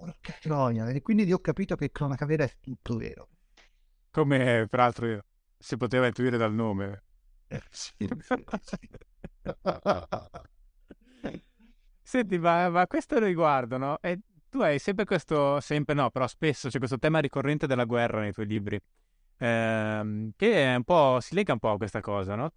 [0.03, 0.89] porca troia.
[0.89, 3.29] E quindi ho capito che cronaca vera è tutto vero.
[4.11, 5.23] Come peraltro
[5.57, 7.03] si poteva intuire dal nome.
[7.47, 7.93] Eh, sì.
[12.01, 13.97] Senti, ma, ma questo riguardo, no?
[14.01, 14.19] E
[14.49, 18.33] tu hai sempre questo, sempre no, però spesso c'è questo tema ricorrente della guerra nei
[18.33, 18.79] tuoi libri,
[19.37, 22.51] ehm, che è un po', si lega un po' a questa cosa, no?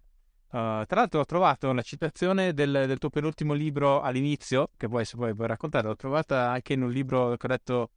[0.49, 5.03] Uh, tra l'altro ho trovato la citazione del, del, tuo penultimo libro all'inizio, che poi
[5.03, 7.89] se vuoi puoi raccontare, l'ho trovata anche in un libro che ho letto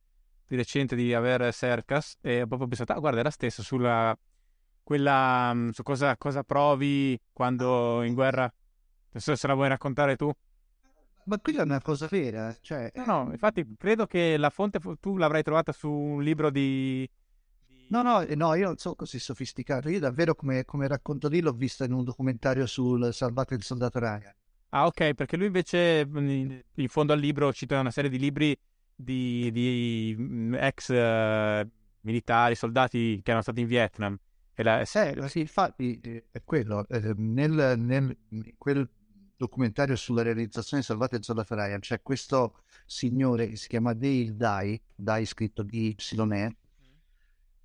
[0.49, 4.17] di recente di Aver Sercas e ho proprio pensato, ah guarda, è la stessa sulla
[4.83, 8.53] quella mm, su cosa, cosa provi quando in guerra.
[9.13, 10.33] Non so se la vuoi raccontare tu.
[11.25, 12.91] Ma qui è una cosa vera, cioè...
[12.95, 17.09] No, no, infatti credo che la fonte tu l'avrai trovata su un libro di,
[17.91, 19.89] No, no, eh, no, io non sono così sofisticato.
[19.89, 23.99] Io davvero, come, come racconto lì, l'ho vista in un documentario sul Salvate il soldato
[23.99, 24.33] Ryan.
[24.71, 28.57] Ah, ok, perché lui invece in fondo al libro cita una serie di libri
[28.95, 30.17] di, di
[30.53, 31.69] ex uh,
[32.03, 34.17] militari, soldati che erano stati in Vietnam.
[34.55, 34.81] E la...
[34.81, 34.87] eh,
[35.29, 36.87] sì, infatti eh, è quello.
[36.87, 38.17] Eh, nel, nel,
[38.57, 38.89] quel
[39.37, 44.37] documentario sulla realizzazione di Salvate il soldato Ryan c'è questo signore che si chiama Dale
[44.37, 46.57] Dye, Dye scritto D-Y-E,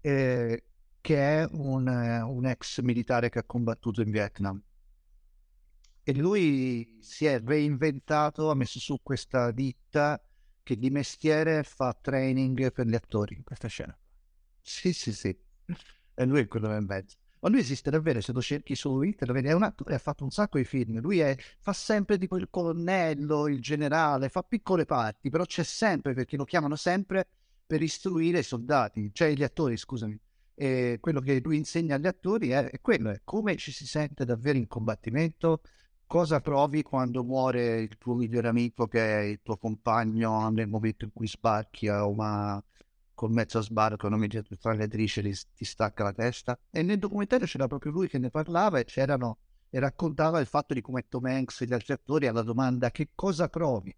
[0.05, 0.63] eh,
[1.01, 4.61] che è un, un, ex militare che ha combattuto in Vietnam.
[6.03, 10.21] E lui si è reinventato, ha messo su questa ditta
[10.61, 13.41] che di mestiere fa training per gli attori.
[13.43, 13.97] Questa scena.
[14.61, 15.35] Sì, sì, sì.
[16.13, 17.17] E lui è quello che in mezzo.
[17.39, 20.29] Ma lui esiste davvero, se lo cerchi su internet, è un attore, ha fatto un
[20.29, 20.99] sacco di film.
[20.99, 26.13] Lui è, fa sempre tipo il colonnello, il generale, fa piccole parti, però c'è sempre,
[26.13, 27.27] perché lo chiamano sempre
[27.65, 30.19] per istruire i soldati, cioè gli attori, scusami.
[30.53, 34.57] E quello che lui insegna agli attori è, quello, è come ci si sente davvero
[34.57, 35.61] in combattimento,
[36.05, 41.05] cosa provi quando muore il tuo migliore amico che è il tuo compagno nel momento
[41.05, 42.63] in cui sbarchi a una
[43.13, 46.59] col mezzo sbarco non mi tra le trisce ti stacca la testa?
[46.69, 49.39] E nel documentario c'era proprio lui che ne parlava e c'erano
[49.69, 53.09] e raccontava il fatto di come Tom Hanks e gli altri attori alla domanda che
[53.15, 53.95] cosa provi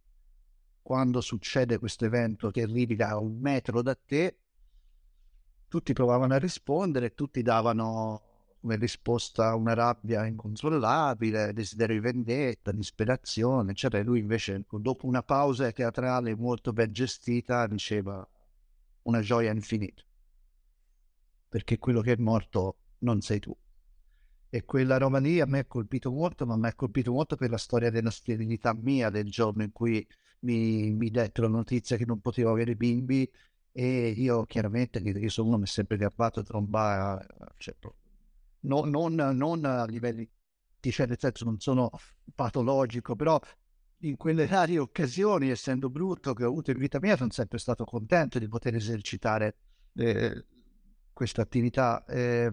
[0.87, 4.37] quando succede questo evento che arrivi da un metro da te,
[5.67, 8.21] tutti provavano a rispondere, tutti davano
[8.61, 14.01] come risposta una rabbia incontrollabile, desiderio di vendetta, disperazione, eccetera.
[14.01, 18.25] E lui invece, dopo una pausa teatrale molto ben gestita, diceva
[19.01, 20.03] una gioia infinita.
[21.49, 23.53] Perché quello che è morto non sei tu.
[24.49, 27.49] E quella roba lì a me ha colpito molto, ma mi ha colpito molto per
[27.49, 30.07] la storia della sterilità mia del giorno in cui
[30.47, 33.29] mi, mi dettero la notizia che non potevo avere bimbi
[33.71, 37.75] e io chiaramente, io sono uno mi è sempre gabbato a trombare, cioè,
[38.61, 40.27] no, non, non, a livelli,
[40.79, 41.91] cioè nel senso non sono
[42.33, 43.39] patologico, però
[44.01, 47.83] in quelle rare occasioni, essendo brutto che ho avuto in vita mia, sono sempre stato
[47.83, 49.57] contento di poter esercitare
[49.95, 50.45] eh,
[51.11, 52.05] questa attività.
[52.05, 52.51] Eh,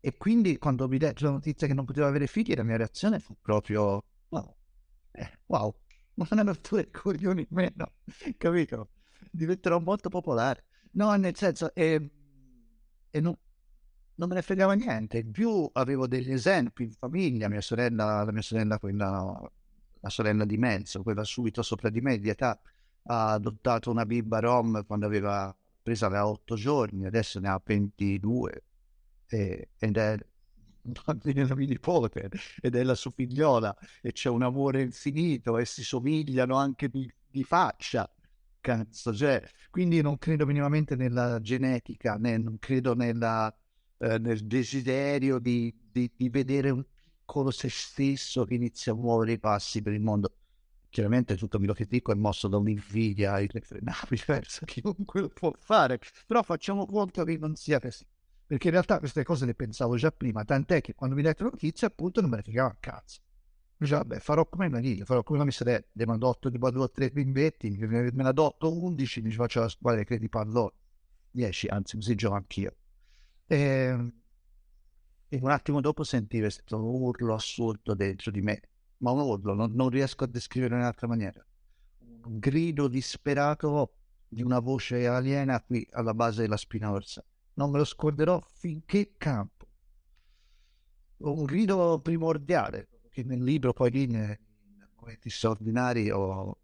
[0.00, 3.18] e quindi quando mi detto la notizia che non potevo avere figli, la mia reazione
[3.18, 4.57] fu proprio wow,
[5.12, 5.74] eh, wow
[6.18, 7.92] ma non hanno due coglioni meno,
[8.36, 8.90] capito?
[9.30, 10.64] Diventerò molto popolare.
[10.92, 12.10] No, nel senso, e,
[13.08, 13.36] e non,
[14.16, 15.18] non, me ne fregava niente.
[15.18, 19.50] In più avevo degli esempi in famiglia, mia sorella, la mia sorella, quella,
[20.00, 22.60] la sorella di mezzo, quella subito sopra di me, di età,
[23.04, 28.64] ha adottato una bimba rom quando aveva presa aveva 8 giorni, adesso ne ha 22
[29.28, 30.18] e, ed è
[31.22, 35.82] della mia nipote ed è la sua figliola e c'è un amore infinito e si
[35.82, 38.10] somigliano anche di, di faccia.
[38.60, 43.54] Cazzo, cioè, quindi non credo minimamente nella genetica, né, non credo nella,
[43.98, 46.84] eh, nel desiderio di, di, di vedere un
[47.28, 50.32] piccolo se stesso che inizia a muovere i passi per il mondo
[50.88, 56.00] chiaramente tutto quello che dico è mosso da un'invidia irrefrenabile verso chiunque lo può fare,
[56.26, 58.06] però facciamo conto che non sia così
[58.48, 61.50] perché in realtà queste cose le pensavo già prima, tant'è che quando mi dette la
[61.50, 63.20] notizia appunto non me ne fregava cazzo.
[63.76, 66.70] Dicevo, vabbè, farò come Maniglia, farò come la mia sorella, ne mando 8 di due
[66.78, 70.72] o tre bimbetti, me ne adotto 11, mi faccio la squadra che di pallone,
[71.30, 72.74] 10, anzi così gioco anch'io.
[73.46, 74.12] E, ehm,
[75.28, 78.62] e, un attimo dopo sentivo questo urlo assurdo dentro di me,
[78.98, 81.46] ma un urlo, non, non riesco a descriverlo in un'altra maniera.
[82.24, 83.92] Un grido disperato
[84.26, 87.26] di una voce aliena qui alla base della spina dorsale
[87.58, 89.66] non me lo scorderò finché campo.
[91.18, 94.38] Un grido primordiale, che nel libro poi nei
[94.94, 96.58] momenti straordinari, ho,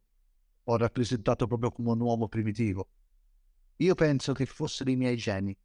[0.63, 2.89] ho rappresentato proprio come un uomo primitivo.
[3.79, 5.57] Io penso che fossero i miei geni,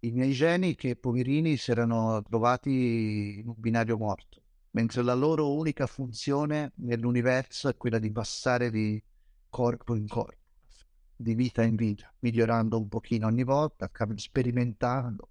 [0.00, 5.54] i miei geni che poverini si erano trovati in un binario morto, mentre la loro
[5.54, 9.00] unica funzione nell'universo è quella di passare di
[9.48, 10.43] corpo in corpo
[11.24, 15.30] di vita in vita, migliorando un pochino ogni volta, sperimentando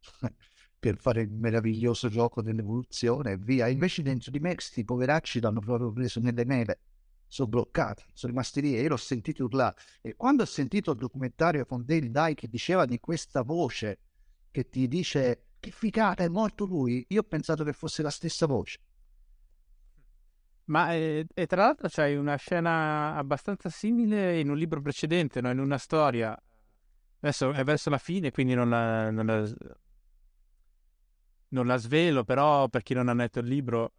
[0.78, 3.68] per fare il meraviglioso gioco dell'evoluzione e via.
[3.68, 6.80] Invece dentro di me questi poveracci l'hanno proprio preso nelle mele,
[7.28, 9.76] sono bloccati, sono rimasti lì e io l'ho sentito urlare.
[10.02, 13.98] E quando ho sentito il documentario con Dale Dye che diceva di questa voce
[14.50, 18.46] che ti dice che figata, è morto lui, io ho pensato che fosse la stessa
[18.46, 18.78] voce.
[20.70, 25.50] Ma e, e tra l'altro c'hai una scena abbastanza simile in un libro precedente, no?
[25.50, 26.40] in una storia.
[27.20, 29.52] Adesso è verso la fine, quindi non la, non la,
[31.48, 33.94] non la svelo, però per chi non ha letto il libro...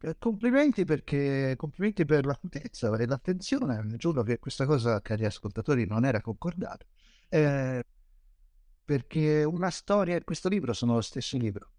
[0.00, 3.86] Eh, complimenti perché complimenti per l'acutezza e l'attenzione.
[3.96, 6.84] Giuro che questa cosa, cari ascoltatori, non era concordata.
[7.28, 7.84] Eh,
[8.84, 11.70] perché una storia e questo libro sono lo stesso libro.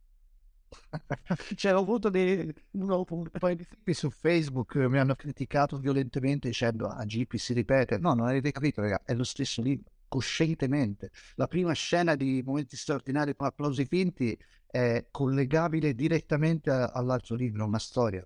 [1.55, 5.77] cioè, ho avuto dei, un, un paio di tipi su Facebook che mi hanno criticato
[5.77, 9.91] violentemente dicendo ah GP si ripete no non avete capito raga è lo stesso libro
[10.07, 11.11] coscientemente.
[11.35, 17.65] La prima scena di momenti straordinari con applausi finti è collegabile direttamente a, all'altro libro
[17.65, 18.25] una storia.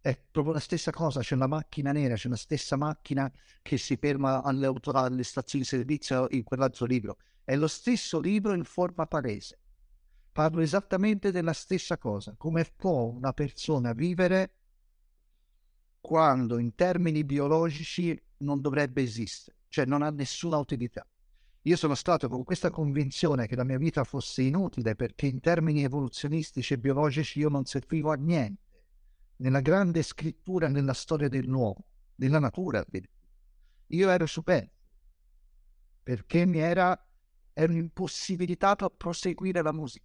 [0.00, 3.30] È proprio la stessa cosa c'è una macchina nera c'è la stessa macchina
[3.62, 7.16] che si ferma alle, auto, alle stazioni di servizio in quell'altro libro.
[7.44, 9.61] È lo stesso libro in forma palese
[10.32, 12.34] parlo esattamente della stessa cosa.
[12.36, 14.54] Come può una persona vivere
[16.00, 21.06] quando in termini biologici non dovrebbe esistere, cioè non ha nessuna utilità.
[21.66, 25.84] Io sono stato con questa convinzione che la mia vita fosse inutile perché in termini
[25.84, 28.62] evoluzionistici e biologici io non servivo a niente.
[29.36, 31.84] Nella grande scrittura nella storia dell'uomo,
[32.14, 32.84] della natura,
[33.86, 34.80] io ero superfluo
[36.02, 36.98] perché mi era,
[37.52, 40.04] ero impossibilitato a proseguire la musica.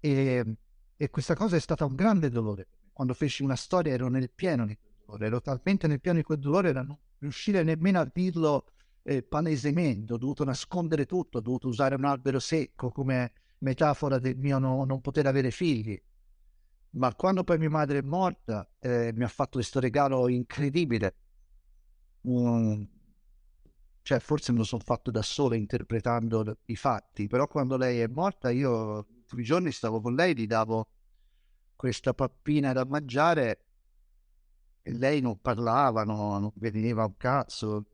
[0.00, 0.56] E,
[0.96, 2.68] e questa cosa è stata un grande dolore.
[2.92, 6.24] Quando feci una storia ero nel pieno di quel dolore, ero talmente nel pieno di
[6.24, 8.66] quel dolore da non riuscire nemmeno a dirlo
[9.02, 14.36] eh, palesemente, ho dovuto nascondere tutto, ho dovuto usare un albero secco come metafora del
[14.36, 16.00] mio no, non poter avere figli.
[16.90, 21.14] Ma quando poi mia madre è morta, eh, mi ha fatto questo regalo incredibile.
[22.28, 22.82] Mm,
[24.02, 28.06] cioè, forse me lo sono fatto da solo interpretando i fatti, però quando lei è
[28.06, 30.88] morta io tutti i giorni stavo con lei, gli davo
[31.76, 33.60] questa pappina da mangiare
[34.82, 37.84] e lei non parlava, no, non veniva un cazzo.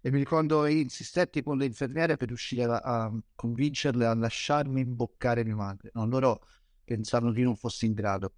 [0.00, 5.44] E mi ricordo insistetti con le infermiere per riuscire a, a convincerle a lasciarmi imboccare
[5.44, 5.90] mia madre.
[5.94, 6.46] No, loro
[6.84, 8.34] pensavano che io non fossi in grado.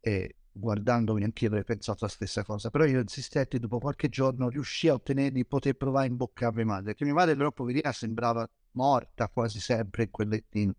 [0.00, 4.88] E guardandomi anch'io avrei pensato la stessa cosa, però io insistetti, dopo qualche giorno riuscì
[4.88, 8.48] a ottenere di poter provare a imboccare mia madre, perché mia madre però poverina sembrava
[8.72, 10.74] morta quasi sempre in quel lettino.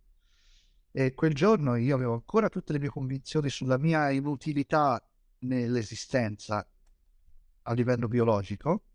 [0.98, 5.06] E quel giorno io avevo ancora tutte le mie convinzioni sulla mia inutilità
[5.40, 6.66] nell'esistenza
[7.64, 8.86] a livello biologico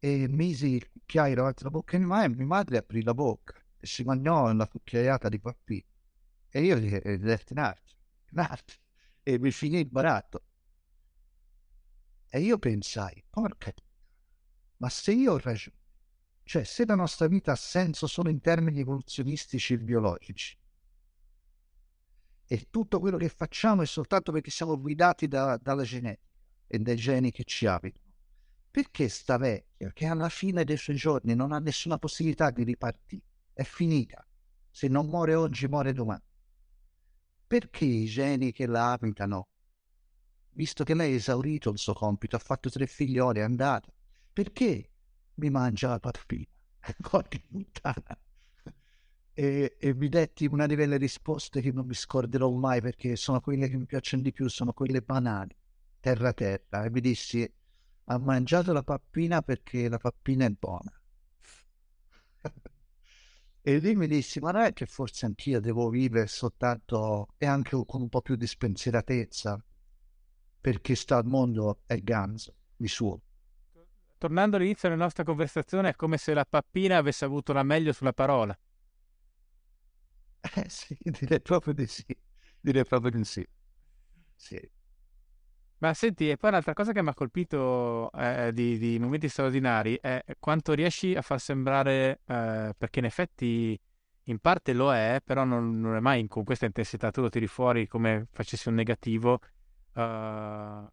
[0.00, 3.54] e misi il cucchiaio davanti alla bocca di mia madre, mia madre aprì la bocca
[3.78, 5.86] e si mangiò la cucchiaiata di papì
[6.48, 8.00] e io gli detti un attimo,
[8.32, 8.80] un attimo
[9.22, 10.42] e mi finì il baratto.
[12.28, 13.72] E io pensai, porca
[14.78, 15.76] ma se io ho ragione,
[16.42, 20.58] cioè se la nostra vita ha senso solo in termini evoluzionistici e biologici,
[22.46, 26.30] e tutto quello che facciamo è soltanto perché siamo guidati da, dalla genetica
[26.68, 28.12] e dai geni che ci abitano,
[28.70, 33.24] perché sta vecchia, che alla fine dei suoi giorni non ha nessuna possibilità di ripartire,
[33.52, 34.26] è finita,
[34.70, 36.22] se non muore oggi muore domani,
[37.46, 39.48] perché i geni che la abitano,
[40.50, 43.92] visto che lei ha esaurito il suo compito, ha fatto tre figlioli, è andata,
[44.32, 44.90] perché
[45.34, 46.46] mi mangia la pappina?
[47.00, 48.20] Porca puttana!
[49.38, 53.42] E, e, mi detti una di quelle risposte che non mi scorderò mai perché sono
[53.42, 55.54] quelle che mi piacciono di più, sono quelle banali,
[56.00, 56.84] terra terra.
[56.84, 57.46] E mi dissi,
[58.04, 60.90] ha mangiato la pappina perché la pappina è buona.
[63.60, 67.76] E lì mi dissi, ma non è che forse anch'io devo vivere soltanto e anche
[67.84, 69.62] con un po' più di spensieratezza,
[70.60, 73.20] perché sta al mondo è ganzo di suo.
[74.16, 78.14] Tornando all'inizio della nostra conversazione, è come se la pappina avesse avuto la meglio sulla
[78.14, 78.58] parola.
[80.54, 82.04] Eh sì, direi proprio di sì,
[82.60, 83.46] direi proprio di sì.
[84.34, 84.70] Sì.
[85.78, 89.98] Ma senti, e poi un'altra cosa che mi ha colpito eh, di, di, momenti straordinari
[90.00, 93.78] è quanto riesci a far sembrare, eh, perché in effetti
[94.28, 97.46] in parte lo è, però non, non, è mai con questa intensità, tu lo tiri
[97.46, 99.38] fuori come facessi un negativo,
[99.94, 100.88] uh,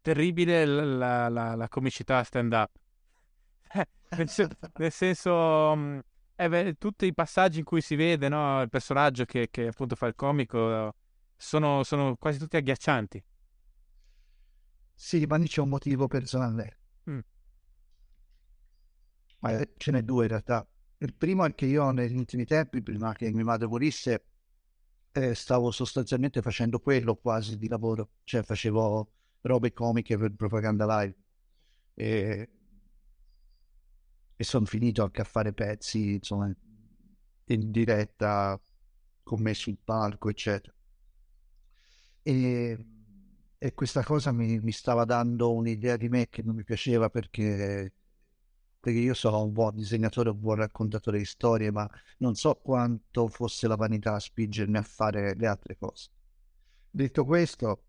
[0.00, 2.70] terribile la, la, la, comicità stand-up.
[4.16, 5.98] nel, sen- nel, senso, mm,
[6.40, 9.96] eh beh, tutti i passaggi in cui si vede no, il personaggio che, che, appunto
[9.96, 10.94] fa il comico
[11.36, 13.24] sono, sono quasi tutti agghiaccianti.
[14.94, 16.78] Sì, ma lì c'è un motivo personale.
[17.10, 17.18] Mm.
[19.40, 20.64] Ma eh, ce n'è due in realtà.
[20.98, 24.24] Il primo è che io negli ultimi tempi, prima che mia madre morisse,
[25.10, 31.16] eh, stavo sostanzialmente facendo quello quasi di lavoro, cioè facevo robe comiche per propaganda live
[31.94, 32.48] e,
[34.40, 36.50] e sono finito anche a fare pezzi, insomma,
[37.46, 38.58] in diretta
[39.22, 40.72] con me sul palco, eccetera.
[42.22, 42.86] E
[43.58, 47.92] e questa cosa mi, mi, stava dando un'idea di me che non mi piaceva perché,
[48.78, 51.88] perché io sono un buon disegnatore, un buon raccontatore di storie, ma
[52.18, 56.10] non so quanto fosse la vanità a spingermi a fare le altre cose.
[56.88, 57.82] Detto questo,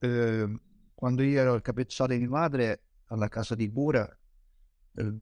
[0.00, 0.60] eh,
[0.94, 4.06] quando io ero il capezzale di madre alla casa di Bura,
[4.96, 5.14] eh,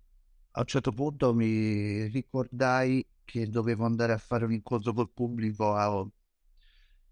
[0.59, 5.75] a un certo punto mi ricordai che dovevo andare a fare un incontro col pubblico
[5.75, 6.05] a,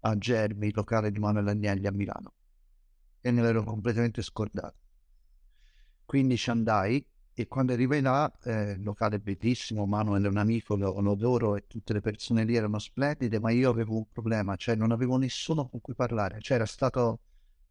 [0.01, 2.33] a Germi, locale di Manuel Agnelli a Milano
[3.21, 4.75] e me l'ero completamente scordato.
[6.03, 10.99] Quindi ci andai e quando arrivai là, eh, locale bellissimo, Manuel è un amico, lo,
[10.99, 14.91] lo e tutte le persone lì erano splendide, ma io avevo un problema, cioè non
[14.91, 17.19] avevo nessuno con cui parlare, cioè era stato,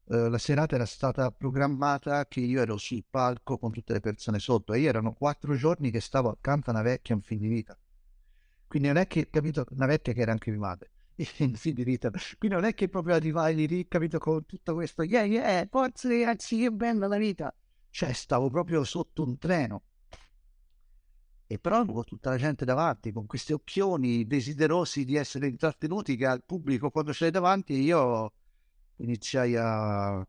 [0.09, 4.39] eh, la serata era stata programmata che io ero sul palco con tutte le persone
[4.39, 7.49] sotto e io erano quattro giorni che stavo accanto a una vecchia un fin di
[7.49, 7.77] vita.
[8.69, 10.91] Quindi non è che, capito, una vecchia che era anche mia madre
[11.39, 12.11] infinita.
[12.39, 16.59] Quindi non è che proprio arrivai lì, capito, con tutto questo, yeah, yeah, forza ragazzi,
[16.59, 17.55] che bella la vita.
[17.91, 19.83] Cioè, stavo proprio sotto un treno.
[21.49, 26.27] E però avevo tutta la gente davanti, con questi occhioni desiderosi di essere intrattenuti, che
[26.27, 28.33] al pubblico quando c'è davanti, io
[28.97, 30.27] iniziai a, a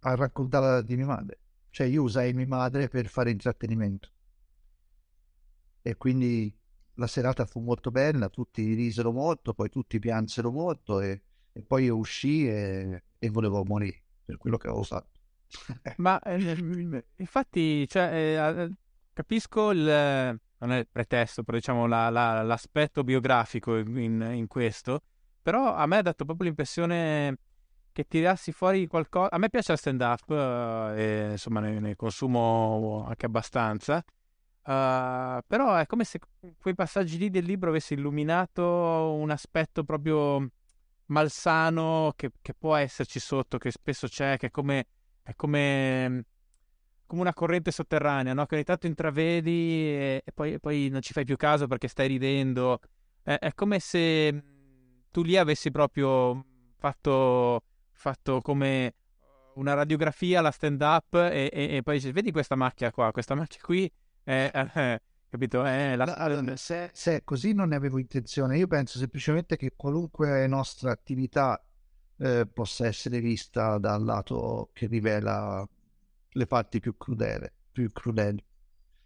[0.00, 1.38] raccontare di mia madre.
[1.70, 4.10] Cioè, io usai mia madre per fare intrattenimento.
[5.82, 6.54] E quindi
[6.94, 11.84] la serata fu molto bella, tutti risero molto, poi tutti piansero molto e, e poi
[11.84, 15.18] io uscii e, e, volevo morire per quello che avevo fatto.
[15.96, 18.70] Ma eh, infatti, cioè, eh,
[19.12, 25.04] capisco il, non è il pretesto, però diciamo la, la, l'aspetto biografico in, in, questo,
[25.42, 27.36] però a me ha dato proprio l'impressione
[27.92, 29.30] che tirassi fuori qualcosa.
[29.30, 34.04] A me piace la stand-up, eh, e, insomma ne, ne consumo anche abbastanza
[34.62, 36.20] Uh, però è come se
[36.60, 40.50] quei passaggi lì del libro avesse illuminato un aspetto proprio
[41.06, 44.86] malsano che, che può esserci sotto, che spesso c'è, che è come,
[45.22, 46.24] è come,
[47.06, 48.44] come una corrente sotterranea, no?
[48.46, 51.88] che ogni tanto intravedi e, e, poi, e, poi, non ci fai più caso perché
[51.88, 52.80] stai ridendo.
[53.22, 54.42] È, è come se
[55.10, 56.44] tu lì avessi proprio
[56.76, 58.94] fatto, fatto come
[59.54, 63.34] una radiografia, la stand up e, e, e poi dice vedi questa macchia qua, questa
[63.34, 63.90] macchia qui
[64.22, 65.64] è, è, capito?
[65.64, 66.56] È la...
[66.56, 71.62] se, se così non ne avevo intenzione, io penso semplicemente che qualunque nostra attività
[72.18, 75.66] eh, possa essere vista dal lato che rivela
[76.32, 78.42] le parti più crudele, più crudeli.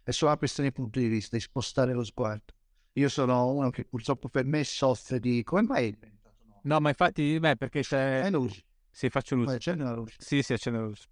[0.03, 2.54] È solo una questione di punto di vista, di spostare lo sguardo.
[2.97, 5.43] Io sono uno che purtroppo per me soffre di...
[5.43, 6.37] Come mai è diventato?
[6.47, 8.23] No, no ma infatti, beh, perché c'è...
[8.23, 8.65] È luce.
[8.89, 9.57] Sì, faccio luce.
[9.57, 10.17] Accende la luce.
[10.21, 11.09] Sì, sì, accende la luce.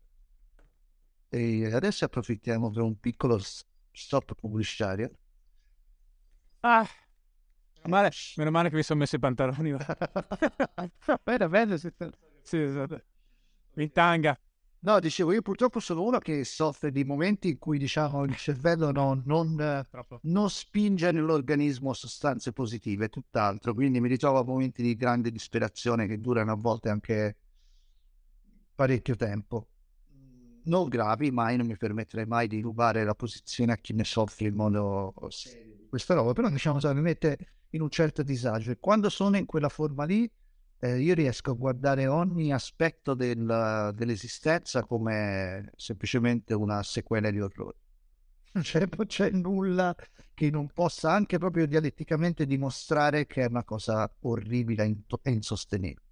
[1.28, 3.40] E adesso approfittiamo per un piccolo
[3.90, 5.10] stop pubblicitario.
[6.60, 6.86] Ah,
[7.82, 9.74] meno male, meno male che mi sono messo i pantaloni.
[11.24, 11.78] bene, bene.
[11.78, 13.02] Sì, esatto.
[13.74, 14.38] In tanga.
[14.84, 18.90] No, dicevo, io purtroppo sono uno che soffre di momenti in cui, diciamo, il cervello
[18.90, 19.86] non, non,
[20.22, 23.74] non spinge nell'organismo sostanze positive, tutt'altro.
[23.74, 27.36] Quindi mi ritrovo a momenti di grande disperazione che durano a volte anche
[28.74, 29.68] parecchio tempo.
[30.64, 34.48] Non gravi, mai non mi permetterei mai di rubare la posizione a chi ne soffre
[34.48, 35.86] in modo serio.
[35.88, 37.38] Questa roba, però diciamo, mi mette
[37.70, 38.70] in un certo disagio.
[38.70, 40.30] E quando sono in quella forma lì,
[40.84, 47.76] eh, io riesco a guardare ogni aspetto del, dell'esistenza come semplicemente una sequela di orrori.
[48.52, 49.94] Non c'è nulla
[50.34, 54.84] che non possa anche proprio dialetticamente dimostrare che è una cosa orribile
[55.22, 56.02] e insostenibile.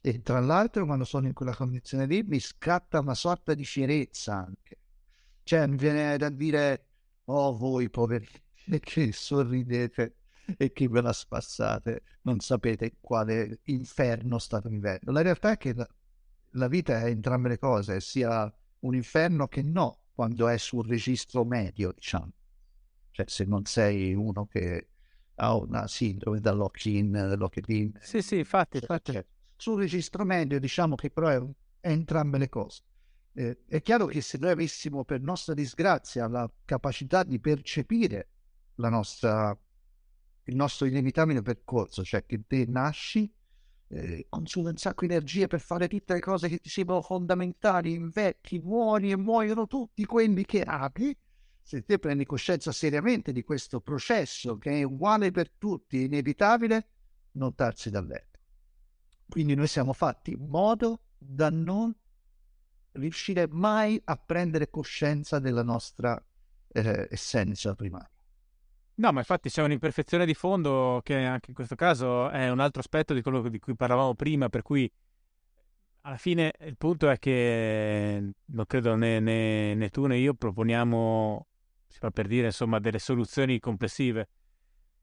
[0.00, 4.36] E tra l'altro, quando sono in quella condizione lì, mi scatta una sorta di fierezza
[4.38, 4.78] anche.
[5.44, 6.86] Cioè, mi viene da dire,
[7.26, 8.26] oh voi poveri,
[8.80, 10.16] che sorridete
[10.56, 15.10] e che ve la spassate, non sapete quale inferno state vivendo.
[15.12, 15.88] La realtà è che la,
[16.50, 21.44] la vita è entrambe le cose, sia un inferno che no, quando è sul registro
[21.44, 22.32] medio, diciamo.
[23.10, 24.88] Cioè, se non sei uno che
[25.36, 27.92] ha una sindrome da lock-in, lock-in.
[28.00, 29.12] Sì, sì, infatti, infatti.
[29.12, 29.26] Cioè,
[29.56, 31.40] sul registro medio, diciamo che però è,
[31.80, 32.82] è entrambe le cose.
[33.34, 38.28] Eh, è chiaro che se noi avessimo, per nostra disgrazia, la capacità di percepire
[38.76, 39.58] la nostra
[40.44, 43.32] il nostro inevitabile percorso, cioè che te nasci,
[43.88, 47.92] eh, consumi un sacco di energie per fare tutte le cose che ti sembrano fondamentali,
[47.92, 51.16] invecchi, muori e muoiono tutti quelli che ami.
[51.60, 56.88] Se te prendi coscienza seriamente di questo processo che è uguale per tutti, inevitabile,
[57.32, 58.40] non darsi dal letto.
[59.28, 61.94] Quindi noi siamo fatti in modo da non
[62.92, 66.22] riuscire mai a prendere coscienza della nostra
[66.68, 68.11] eh, essenza primaria.
[69.02, 72.78] No, ma infatti c'è un'imperfezione di fondo che anche in questo caso è un altro
[72.78, 74.88] aspetto di quello di cui parlavamo prima, per cui
[76.02, 81.46] alla fine il punto è che non credo né, né, né tu né io proponiamo,
[81.88, 84.28] si fa per dire, insomma, delle soluzioni complessive.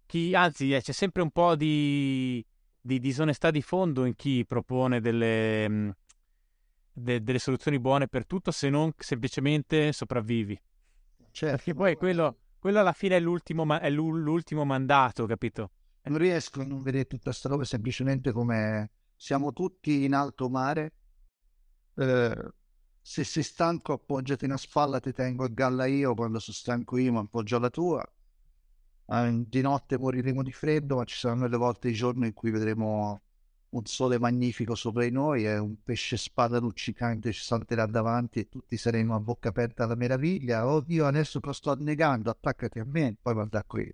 [0.05, 2.41] Chi, anzi, eh, c'è sempre un po' di,
[2.79, 5.89] di, disonestà di fondo in chi propone delle, mm,
[6.93, 10.57] de, delle soluzioni buone per tutto, se non semplicemente sopravvivi.
[11.31, 11.55] Certo.
[11.57, 15.71] Perché poi quello quello alla fine è l'ultimo, ma- è l'ultimo mandato, capito?
[16.03, 20.93] Non riesco a non vedere tutta questa roba semplicemente come siamo tutti in alto mare.
[21.95, 22.51] Eh,
[23.01, 27.11] se sei stanco appoggiati una spalla, ti tengo a galla io, quando sono stanco io
[27.11, 28.03] mi appoggio la tua.
[29.07, 32.51] Eh, di notte moriremo di freddo, ma ci saranno le volte di giorno in cui
[32.51, 33.21] vedremo
[33.71, 38.49] un sole magnifico sopra di noi e un pesce spada luccicante ci salterà davanti e
[38.49, 40.67] tutti saremo a bocca aperta alla meraviglia.
[40.67, 43.93] Oddio, adesso lo sto negando, attaccati a me, poi guarda qui.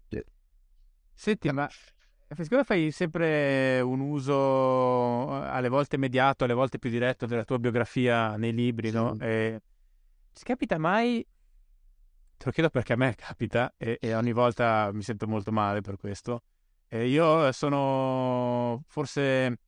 [1.13, 7.25] Senti, ma secondo me fai sempre un uso alle volte mediato, alle volte più diretto
[7.25, 8.95] della tua biografia nei libri, sì.
[8.95, 9.17] no?
[9.19, 9.61] E...
[10.33, 11.25] Ci capita mai,
[12.35, 15.79] te lo chiedo perché a me capita e, e ogni volta mi sento molto male
[15.79, 16.41] per questo,
[16.87, 19.59] e io sono forse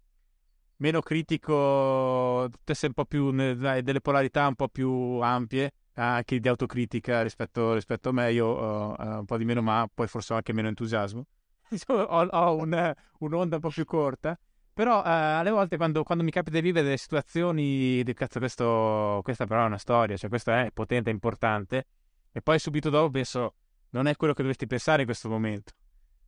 [0.77, 6.47] meno critico, tutte un po' più dai, delle polarità un po' più ampie, anche di
[6.47, 10.35] autocritica rispetto, rispetto a me, io uh, un po' di meno, ma poi forse ho
[10.35, 11.25] anche meno entusiasmo.
[11.87, 14.37] ho, ho un, un'onda un po' più corta.
[14.73, 19.21] Però uh, alle volte quando, quando, mi capita di vivere delle situazioni di cazzo, questo,
[19.23, 21.87] questa però è una storia, cioè questo è potente, è importante,
[22.31, 23.55] e poi subito dopo penso,
[23.89, 25.73] non è quello che dovresti pensare in questo momento.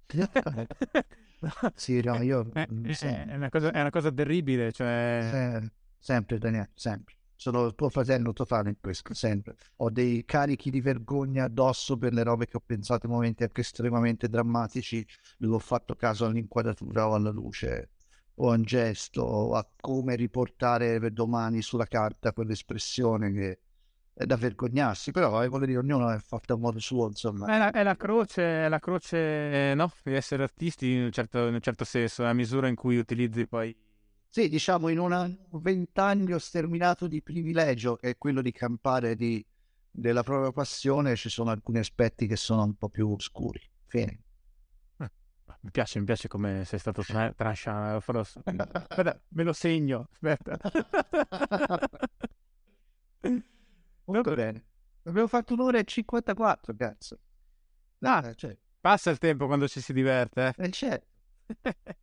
[1.76, 2.50] sì, no, io...
[2.52, 5.62] È, è, una cosa, è, una cosa, terribile, cioè...
[5.62, 7.16] Eh, sempre, Daniele, sempre.
[7.36, 9.56] Sono il tuo fratello totale in questo, sempre.
[9.78, 13.62] Ho dei carichi di vergogna addosso per le robe che ho pensato in momenti anche
[13.62, 15.06] estremamente drammatici.
[15.38, 17.92] Non ho fatto caso all'inquadratura o alla luce
[18.42, 23.60] o a un gesto o a come riportare per domani sulla carta quell'espressione che
[24.26, 27.48] da vergognarsi, però eh, dire, ognuno è fatto a modo suo, insomma.
[27.48, 29.92] È la, è la croce, è la croce no?
[30.04, 33.48] di essere artisti in un, certo, in un certo senso, la misura in cui utilizzi
[33.48, 33.76] poi
[34.28, 39.46] Sì, diciamo in un ventaglio sterminato di privilegio, che è quello di campare di,
[39.90, 43.62] della propria passione, ci sono alcuni aspetti che sono un po' più oscuri.
[43.88, 44.20] Fine.
[44.98, 45.10] Eh,
[45.62, 48.02] mi piace, mi piace come sei stato tra- trascia.
[49.30, 50.10] Me lo segno.
[50.12, 50.60] Aspetta.
[54.14, 54.66] Molto bene.
[55.04, 57.20] Abbiamo fatto un'ora e 54, cazzo.
[58.00, 58.58] Ah, eh, cioè.
[58.80, 60.54] Passa il tempo quando ci si diverte.
[60.58, 61.08] Eh, certo.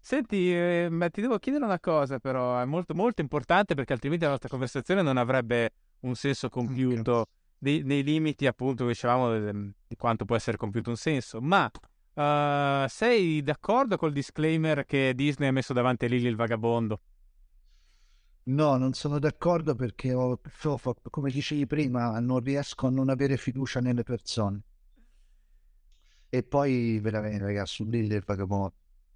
[0.00, 4.30] Senti, eh, ti devo chiedere una cosa però, è molto, molto importante perché altrimenti la
[4.30, 7.26] nostra conversazione non avrebbe un senso compiuto
[7.58, 11.40] dei, nei limiti appunto che dicevamo di, di, quanto può essere compiuto un senso.
[11.40, 17.00] Ma uh, sei d'accordo col disclaimer che Disney ha messo davanti a Lily il vagabondo?
[18.48, 20.40] No, non sono d'accordo perché, ho,
[21.10, 24.62] come dicevi prima, non riesco a non avere fiducia nelle persone.
[26.28, 28.74] E poi veramente, ragazzi, Lily il vagabondo.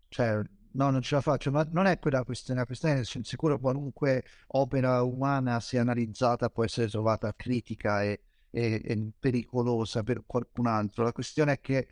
[0.08, 0.40] Cioè,
[0.72, 4.24] no, non ce la faccio, ma non è quella questione, la questione è sicuro qualunque
[4.48, 11.04] opera umana sia analizzata può essere trovata critica e, e, e pericolosa per qualcun altro.
[11.04, 11.88] La questione è che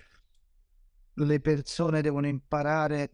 [1.15, 3.13] le persone devono imparare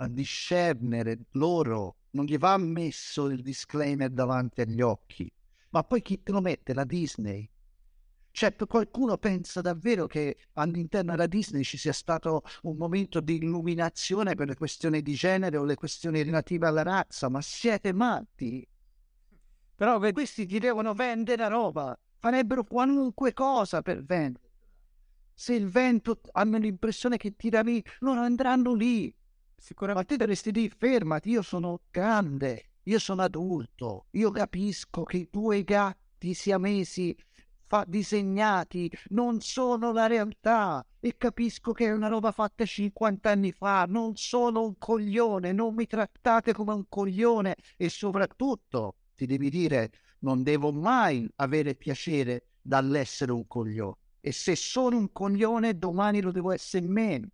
[0.00, 5.30] a discernere loro, non gli va messo il disclaimer davanti agli occhi,
[5.70, 6.74] ma poi chi te lo mette?
[6.74, 7.48] La Disney,
[8.38, 14.36] Certo, qualcuno pensa davvero che all'interno della Disney ci sia stato un momento di illuminazione
[14.36, 18.64] per le questioni di genere o le questioni relative alla razza, ma siete matti?
[19.74, 24.46] Però questi ti devono vendere la roba, farebbero qualunque cosa per vendere.
[25.34, 29.12] Se il vento hanno l'impressione che tira lì, loro andranno lì.
[29.60, 35.64] Sicuramente dovresti dire fermati, io sono grande, io sono adulto, io capisco che i tuoi
[35.64, 37.14] gatti siamesi
[37.66, 43.52] fa- disegnati non sono la realtà e capisco che è una roba fatta 50 anni
[43.52, 49.50] fa, non sono un coglione, non mi trattate come un coglione e soprattutto ti devi
[49.50, 49.90] dire
[50.20, 56.32] non devo mai avere piacere dall'essere un coglione e se sono un coglione domani lo
[56.32, 57.28] devo essere meno.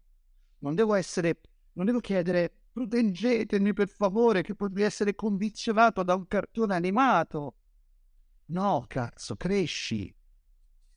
[0.58, 1.40] Non devo essere,
[1.74, 7.54] non devo chiedere proteggetemi per favore che potrei essere condizionato da un cartone animato.
[8.46, 10.12] No, cazzo, cresci,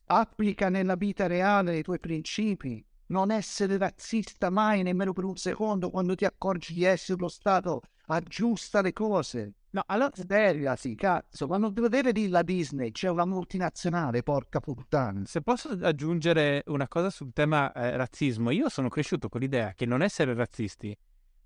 [0.06, 5.90] applica nella vita reale i tuoi principi, non essere razzista mai nemmeno per un secondo
[5.90, 9.54] quando ti accorgi di essere lo Stato, aggiusta le cose.
[9.70, 14.22] No, allora seria, sì, cazzo, ma non devo dire di la Disney, c'è una multinazionale,
[14.22, 15.22] porca puttana.
[15.26, 19.84] Se posso aggiungere una cosa sul tema eh, razzismo, io sono cresciuto con l'idea che
[19.84, 20.96] non essere razzisti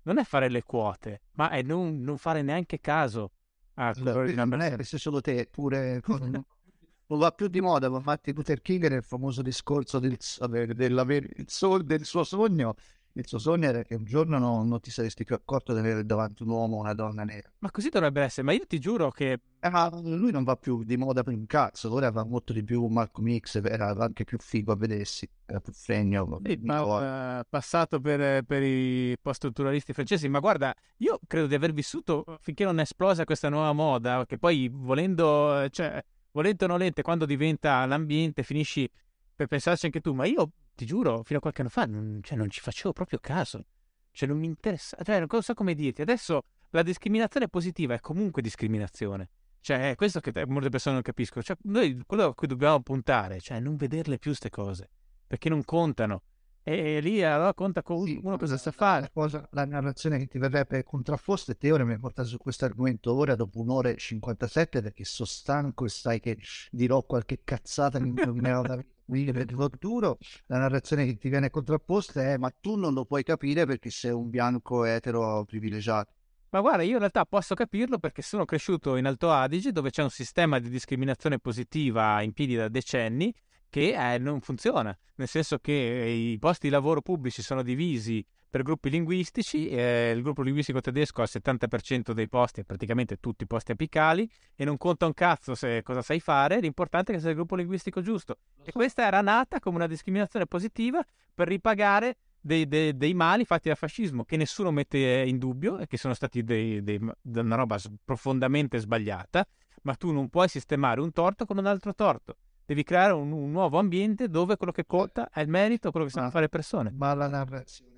[0.03, 3.31] non è fare le quote, ma è non, non fare neanche caso
[3.75, 8.35] a allora, non è se solo te, pure non va più di moda, ma Martin
[8.35, 10.17] Luther King nel famoso discorso del,
[10.49, 12.75] del, del, del suo sogno
[13.15, 16.05] il suo sogno era che un giorno non, non, ti saresti più accorto di avere
[16.05, 17.51] davanti un uomo o una donna nera.
[17.59, 19.39] Ma così dovrebbe essere, ma io ti giuro che...
[19.59, 22.63] Eh, ma lui non va più di moda per un cazzo, ora va molto di
[22.63, 26.41] più Malcolm X, era anche più figo a vedersi, era più fregno.
[26.43, 31.71] Sì, ma uh, passato per, per i post-strutturalisti francesi, ma guarda, io credo di aver
[31.71, 37.03] vissuto finché non è esplosa questa nuova moda, che poi volendo, cioè, volente o nolente,
[37.03, 38.89] quando diventa l'ambiente, finisci
[39.35, 42.37] per pensarci anche tu, ma io ti giuro, fino a qualche anno fa non, cioè,
[42.37, 43.65] non ci facevo proprio caso.
[44.11, 46.01] Cioè, non mi interessa, cioè, non so come dirti.
[46.01, 49.29] Adesso la discriminazione positiva è comunque discriminazione.
[49.59, 51.43] Cioè, è questo che molte persone non capiscono.
[51.43, 54.89] Cioè, noi quello a cui dobbiamo puntare, cioè non vederle più queste cose,
[55.25, 56.23] perché non contano.
[56.65, 59.01] E lì allora conta con sì, uno cosa sa fare.
[59.01, 62.37] La, cosa, la narrazione che ti verrebbe contraffosta e te ora mi hai portato su
[62.37, 66.37] questo argomento ora dopo un'ora e 57 perché sono stanco e sai che
[66.71, 70.17] dirò qualche cazzata che mi da per il futuro.
[70.47, 74.11] La narrazione che ti viene contrapposta è ma tu non lo puoi capire perché sei
[74.11, 76.13] un bianco etero privilegiato.
[76.49, 80.03] Ma guarda, io in realtà posso capirlo perché sono cresciuto in Alto Adige dove c'è
[80.03, 83.33] un sistema di discriminazione positiva in piedi da decenni
[83.69, 88.23] che eh, non funziona, nel senso che i posti di lavoro pubblici sono divisi
[88.53, 93.45] per gruppi linguistici, eh, il gruppo linguistico tedesco ha il 70% dei posti, praticamente tutti
[93.45, 97.21] i posti apicali, e non conta un cazzo se cosa sai fare, l'importante è che
[97.21, 98.37] sia il gruppo linguistico giusto.
[98.63, 101.03] E questa era nata come una discriminazione positiva
[101.33, 105.87] per ripagare dei, dei, dei, mali fatti dal fascismo che nessuno mette in dubbio e
[105.87, 109.47] che sono stati dei, una roba profondamente sbagliata,
[109.81, 112.35] ma tu non puoi sistemare un torto con un altro torto
[112.65, 116.11] devi creare un, un, nuovo ambiente dove quello che conta è il merito, quello che
[116.11, 116.93] sanno fare le persone.
[116.95, 117.92] Ma la narrazione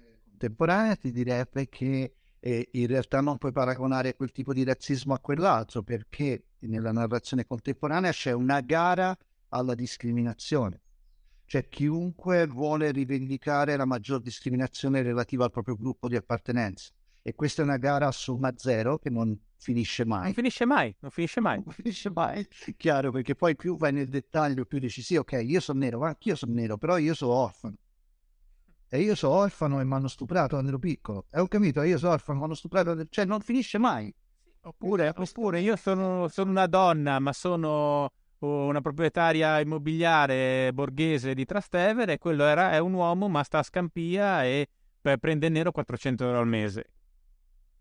[0.46, 5.20] contemporanea ti direbbe che eh, in realtà non puoi paragonare quel tipo di razzismo a
[5.20, 9.18] quell'altro perché nella narrazione contemporanea c'è una gara
[9.50, 10.82] alla discriminazione.
[11.48, 16.92] Cioè chiunque vuole rivendicare la maggior discriminazione relativa al proprio gruppo di appartenenza
[17.22, 20.24] E questa è una gara a somma zero che non finisce mai.
[20.24, 21.62] Non finisce mai, non finisce mai.
[21.64, 22.48] Non finisce mai,
[22.78, 26.08] chiaro, perché poi più vai nel dettaglio, più dici sì, ok, io sono nero, ma
[26.10, 27.76] anch'io sono nero, però io sono orfano.
[28.88, 31.26] E io sono orfano e mi hanno stuprato quando ero piccolo.
[31.32, 34.14] E ho capito, io sono orfano, mi hanno stuprato, cioè non finisce mai.
[34.62, 38.10] Oppure, oppure io sono, sono una donna, ma sono
[38.40, 44.44] una proprietaria immobiliare borghese di Trastevere, quello era, è un uomo ma sta a Scampia
[44.44, 44.68] e
[45.20, 46.92] prende in nero 400 euro al mese.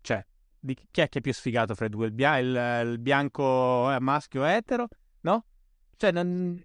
[0.01, 0.25] Cioè,
[0.59, 2.07] di chi è che è più sfigato fra i due?
[2.07, 4.87] Il, bia- il, il bianco eh, maschio etero?
[5.21, 5.45] No?
[5.97, 6.63] Cioè, non...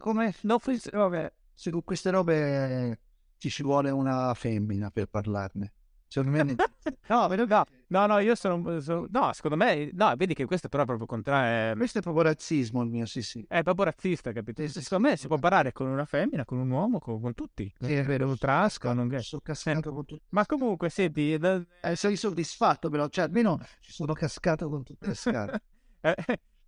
[0.00, 0.34] Come?
[0.42, 0.60] No,
[0.92, 2.98] vabbè, se con queste robe
[3.38, 5.72] ci ci vuole una femmina per parlarne.
[6.08, 6.54] Secondo me...
[7.08, 9.90] no, no, no, no, io sono, sono, No, secondo me...
[9.92, 11.76] No, vedi che questo però è proprio contrario.
[11.76, 13.44] Questo è proprio razzismo il mio, sì, sì.
[13.46, 14.66] È proprio razzista, capito?
[14.66, 17.72] Sì, secondo me si può parlare con una femmina, con un uomo, con, con tutti.
[17.78, 18.26] Sì, è vero.
[18.26, 19.22] Un trasco, non gay.
[19.22, 20.24] Sono cascato con tutti.
[20.30, 21.34] Ma comunque, senti...
[21.34, 25.62] Eh, sei soddisfatto però, cioè almeno ci sono cascato con tutte le scale.
[26.00, 26.14] eh,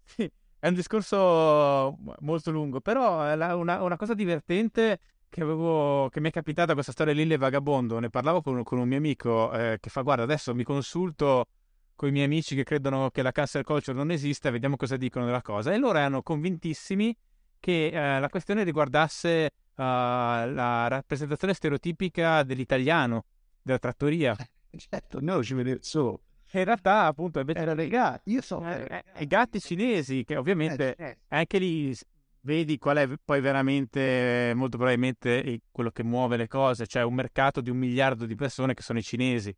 [0.04, 6.20] sì, è un discorso molto lungo, però è una, una cosa divertente che, avevo, che
[6.20, 7.98] mi è capitata questa storia Lille Vagabondo.
[7.98, 11.46] Ne parlavo con, con un mio amico eh, che fa: Guarda, adesso mi consulto
[11.94, 15.24] con i miei amici che credono che la cancel culture non esista, vediamo cosa dicono
[15.24, 15.72] della cosa.
[15.72, 17.16] E loro erano convintissimi
[17.60, 23.24] che eh, la questione riguardasse uh, la rappresentazione stereotipica dell'italiano,
[23.62, 24.34] della trattoria.
[24.76, 26.22] Certo, noi ci vediamo solo.
[26.52, 28.32] In realtà, appunto, invece era legati.
[28.32, 28.64] Io so.
[28.64, 31.96] Eh, eh, I gatti cinesi, che ovviamente eh, anche lì
[32.40, 37.60] vedi qual è poi veramente, molto probabilmente, quello che muove le cose, cioè un mercato
[37.60, 39.54] di un miliardo di persone che sono i cinesi,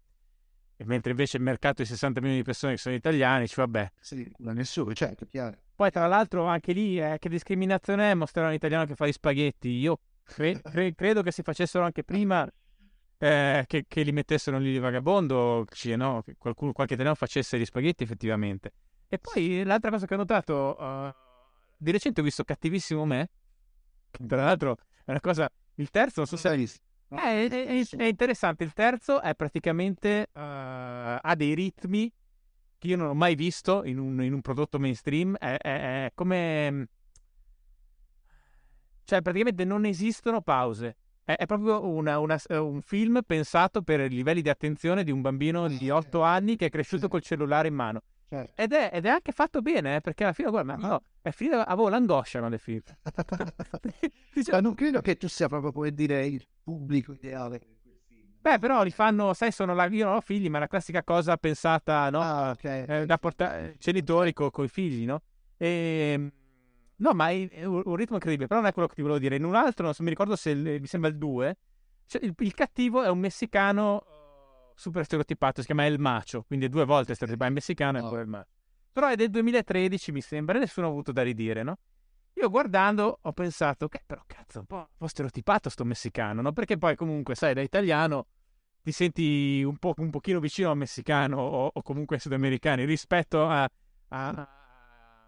[0.77, 3.93] e mentre invece il mercato di 60 milioni di persone che sono italiani, cioè vabbè.
[4.01, 5.57] Sì, da nessuno, certo, chiaro.
[5.75, 9.13] Poi tra l'altro anche lì, eh, che discriminazione è mostrare un italiano che fa gli
[9.13, 9.69] spaghetti?
[9.69, 12.49] Io cre- cre- credo che si facessero anche prima
[13.19, 16.23] eh, che, che, li mettessero lì di vagabondo, cioè, no?
[16.23, 18.73] che qualcuno, qualche italiano facesse gli spaghetti effettivamente.
[19.09, 20.77] E poi l'altra cosa che ho notato...
[20.79, 21.31] Uh,
[21.83, 23.29] di recente ho visto Cattivissimo Me,
[24.11, 25.51] che tra l'altro è una cosa...
[25.77, 26.81] Il terzo, non so se hai visto.
[27.09, 30.29] È, è, è, interessante, il terzo è praticamente...
[30.33, 30.39] Uh,
[31.21, 32.13] ha dei ritmi
[32.79, 35.37] che io non ho mai visto in un, in un prodotto mainstream.
[35.37, 36.89] È, è, come...
[39.05, 40.97] Cioè, praticamente non esistono pause.
[41.25, 45.69] È, proprio una, una, un film pensato per i livelli di attenzione di un bambino
[45.69, 48.03] di 8 anni che è cresciuto col cellulare in mano.
[48.33, 48.63] Certo.
[48.63, 51.31] Ed, è, ed, è, anche fatto bene, eh, perché alla fine, guarda, ma no, è
[51.33, 52.97] finito, avevo l'angoscia quando è finito.
[54.33, 57.61] diciamo, non credo che tu sia proprio, puoi dire, il pubblico ideale.
[58.41, 61.05] Beh, però li fanno, sai, sono la, io non ho figli, ma è la classica
[61.05, 62.23] cosa pensata, no?
[62.23, 63.03] Ah, okay.
[63.03, 65.21] eh, da portare, genitori con i figli, no?
[65.59, 66.33] E, ehm,
[66.97, 69.37] no, ma è, è un, ritmo incredibile, però non è quello che ti volevo dire.
[69.37, 71.57] In un altro, non so, mi ricordo se mi sembra il 2,
[72.07, 74.07] cioè il, il cattivo è un messicano
[74.75, 78.09] super stereotipato, si chiama El Macho, quindi due volte stereotipato, è messicano e oh.
[78.09, 78.51] poi El Macho.
[78.93, 81.79] Però è del 2013 mi sembra, e nessuno ha avuto da ridire, no?
[82.35, 86.53] Io guardando ho pensato che però cazzo, un po', un po', stereotipato sto messicano, no?
[86.53, 88.27] Perché poi comunque, sai, da italiano
[88.83, 93.47] ti senti un, po', un pochino vicino al messicano o, o comunque ai sudamericani rispetto
[93.47, 93.69] a,
[94.09, 94.49] a,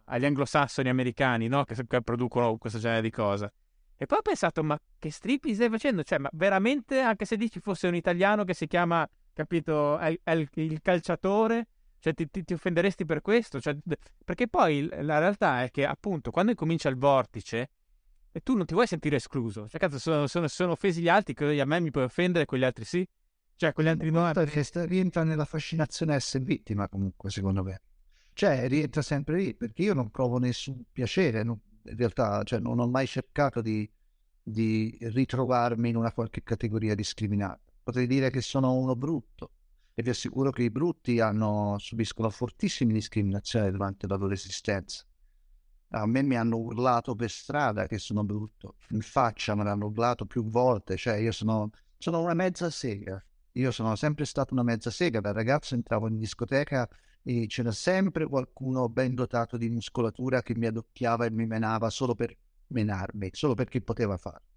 [0.04, 1.64] agli anglosassoni americani, no?
[1.64, 3.52] Che, che producono questo genere di cose.
[3.96, 6.02] E poi ho pensato, ma che strippi stai facendo?
[6.02, 9.98] Cioè, ma veramente, anche se dici fosse un italiano che si chiama capito?
[9.98, 11.66] È, è il, il, calciatore,
[11.98, 13.60] cioè ti, ti, ti offenderesti per questo?
[13.60, 13.76] Cioè,
[14.24, 17.70] perché poi la realtà è che appunto quando incomincia il vortice
[18.32, 21.34] e tu non ti vuoi sentire escluso, cioè cazzo sono, sono, sono offesi gli altri,
[21.34, 23.06] che a me mi puoi offendere, quegli altri sì?
[23.56, 24.32] Cioè quegli altri no.
[24.86, 27.80] Rientra nella fascinazione essere vittima comunque, secondo me.
[28.32, 32.80] Cioè, rientra sempre lì, perché io non provo nessun piacere, non, in realtà, cioè, non
[32.80, 33.88] ho mai cercato di,
[34.42, 39.50] di ritrovarmi in una qualche categoria discriminata potrei dire che sono uno brutto
[39.94, 45.04] e vi assicuro che i brutti hanno, subiscono fortissime discriminazioni durante la loro esistenza.
[45.90, 50.24] A me mi hanno urlato per strada che sono brutto, in faccia me l'hanno urlato
[50.24, 53.22] più volte, cioè io sono, sono una mezza sega.
[53.52, 56.88] Io sono sempre stato una mezza sega, da ragazzo entravo in discoteca
[57.22, 62.16] e c'era sempre qualcuno ben dotato di muscolatura che mi adocchiava e mi menava solo
[62.16, 62.36] per
[62.68, 64.53] menarmi, solo perché poteva farlo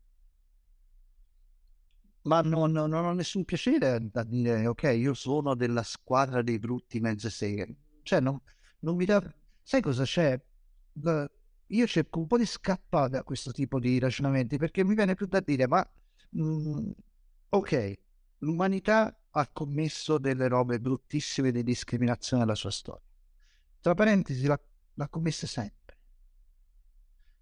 [2.27, 6.99] ma non, non, ho nessun piacere da dire ok, io sono della squadra dei brutti
[6.99, 7.75] mezze seghe.
[8.03, 8.39] Cioè, non,
[8.79, 9.21] non mi dà...
[9.63, 10.39] Sai cosa c'è?
[11.67, 15.25] Io cerco un po' di scappare da questo tipo di ragionamenti perché mi viene più
[15.25, 15.85] da dire, ma
[16.31, 16.89] mh, mm,
[17.49, 17.99] ok,
[18.39, 23.03] l'umanità ha commesso delle robe bruttissime di discriminazione nella sua storia.
[23.79, 24.59] Tra parentesi, l'ha,
[24.95, 25.97] l'ha commessa sempre.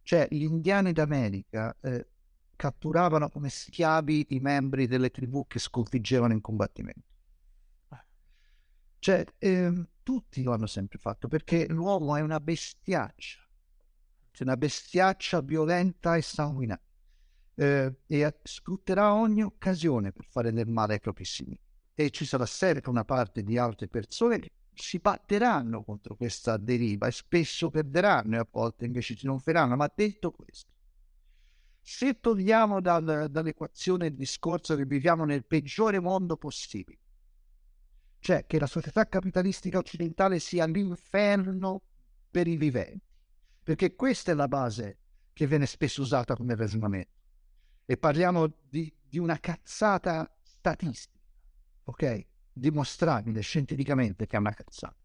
[0.04, 2.08] Cioè, gli indiani d'America eh,
[2.56, 7.14] catturavano come schiavi i membri delle tribù che sconfiggevano in combattimento.
[9.00, 13.40] Cioè, ehm, tutti lo hanno sempre fatto perché l'uomo è una bestiaccia,
[14.32, 16.84] cioè una bestiaccia violenta e sanguinante
[17.56, 21.60] eh, e sfrutterà ogni occasione per fare del male ai propri simili.
[21.94, 27.08] E ci sarà sempre una parte di altre persone che si batteranno contro questa deriva
[27.08, 29.76] e spesso perderanno e a volte invece trionferanno.
[29.76, 30.74] Ma detto questo,
[31.88, 36.98] se togliamo dal, dall'equazione il discorso che viviamo nel peggiore mondo possibile,
[38.18, 41.84] cioè che la società capitalistica occidentale sia l'inferno
[42.32, 43.06] per i viventi,
[43.62, 44.98] perché questa è la base
[45.32, 47.12] che viene spesso usata come ragionamento.
[47.86, 51.20] E parliamo di, di una cazzata statistica,
[51.84, 52.26] ok?
[52.52, 55.05] Dimostrabile scientificamente che è una cazzata.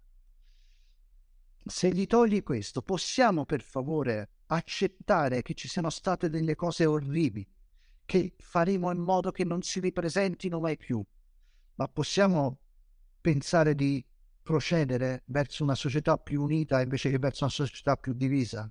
[1.65, 7.47] Se gli togli questo, possiamo per favore accettare che ci siano state delle cose orribili,
[8.05, 11.05] che faremo in modo che non si ripresentino mai più,
[11.75, 12.59] ma possiamo
[13.21, 14.05] pensare di
[14.43, 18.71] procedere verso una società più unita invece che verso una società più divisa?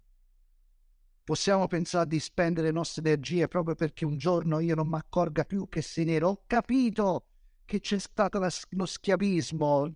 [1.23, 5.45] Possiamo pensare di spendere le nostre energie proprio perché un giorno io non mi accorga
[5.45, 6.29] più che sei nero?
[6.29, 7.27] Ho capito
[7.65, 9.93] che c'è stato la, lo schiavismo,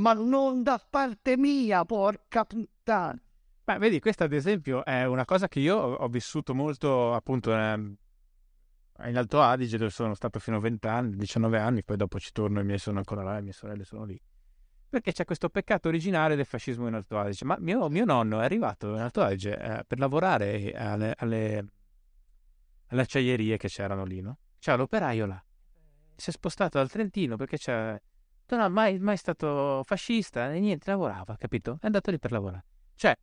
[0.00, 3.20] ma non da parte mia, porca puttana.
[3.64, 7.96] Beh, vedi, questa ad esempio è una cosa che io ho vissuto molto appunto ehm,
[9.04, 12.32] in Alto Adige dove sono stato fino a 20 anni, 19 anni, poi dopo ci
[12.32, 14.20] torno, i miei sono ancora là, le mie sorelle sono lì.
[14.88, 17.44] Perché c'è questo peccato originale del fascismo in Alto Adige.
[17.44, 21.66] Ma mio, mio nonno è arrivato in Alto Adige eh, per lavorare alle, alle,
[22.86, 24.38] alle, acciaierie che c'erano lì, no?
[24.58, 25.44] C'era l'operaio là.
[26.16, 28.00] Si è spostato dal Trentino perché c'è...
[28.50, 31.78] Non è mai, mai stato fascista e niente, lavorava, capito?
[31.80, 32.64] È andato lì per lavorare.
[32.94, 33.14] Cioè,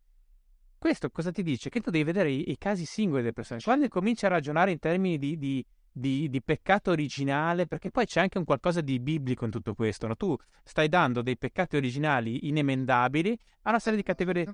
[0.77, 1.69] questo cosa ti dice?
[1.69, 3.59] Che tu devi vedere i, i casi singoli delle persone.
[3.61, 8.21] Quando cominci a ragionare in termini di, di, di, di, peccato originale, perché poi c'è
[8.21, 10.07] anche un qualcosa di biblico in tutto questo.
[10.07, 10.15] No?
[10.15, 14.45] Tu stai dando dei peccati originali inemendabili a una serie di categorie,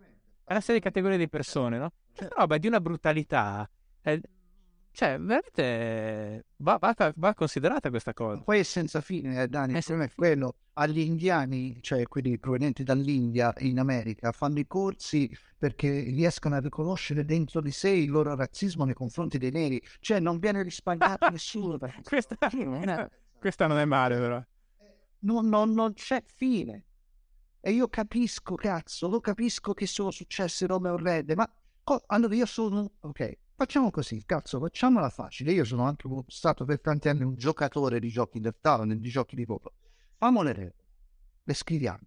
[0.46, 1.92] una serie di, categorie di persone, no?
[2.16, 3.70] Questa roba è di una brutalità.
[4.02, 4.22] Eh,
[4.94, 8.44] cioè, veramente va, va, va, considerata questa cosa.
[8.44, 9.74] Poi è senza fine, eh, Dani.
[9.74, 10.56] Problema è quello.
[10.74, 17.26] Agli indiani, cioè quelli provenienti dall'India in America, fanno i corsi perché riescono a riconoscere
[17.26, 19.82] dentro di sé il loro razzismo nei confronti dei neri.
[20.00, 21.80] Cioè, non viene risparmiato nessuno.
[22.04, 22.38] questa,
[23.40, 24.44] questa, non è male, però.
[25.22, 26.86] Non, non, non c'è fine.
[27.60, 31.52] E io capisco, cazzo, lo capisco che sono successe robe orrende, ma
[32.08, 32.92] allora io sono...
[33.00, 35.54] Ok, Facciamo così, cazzo, facciamola facile.
[35.54, 39.38] Io sono anche stato per tanti anni un giocatore di giochi del tavolo, di giochi
[39.38, 39.76] di popolo.
[40.18, 40.86] Fammo le regole,
[41.42, 42.06] le scriviamo.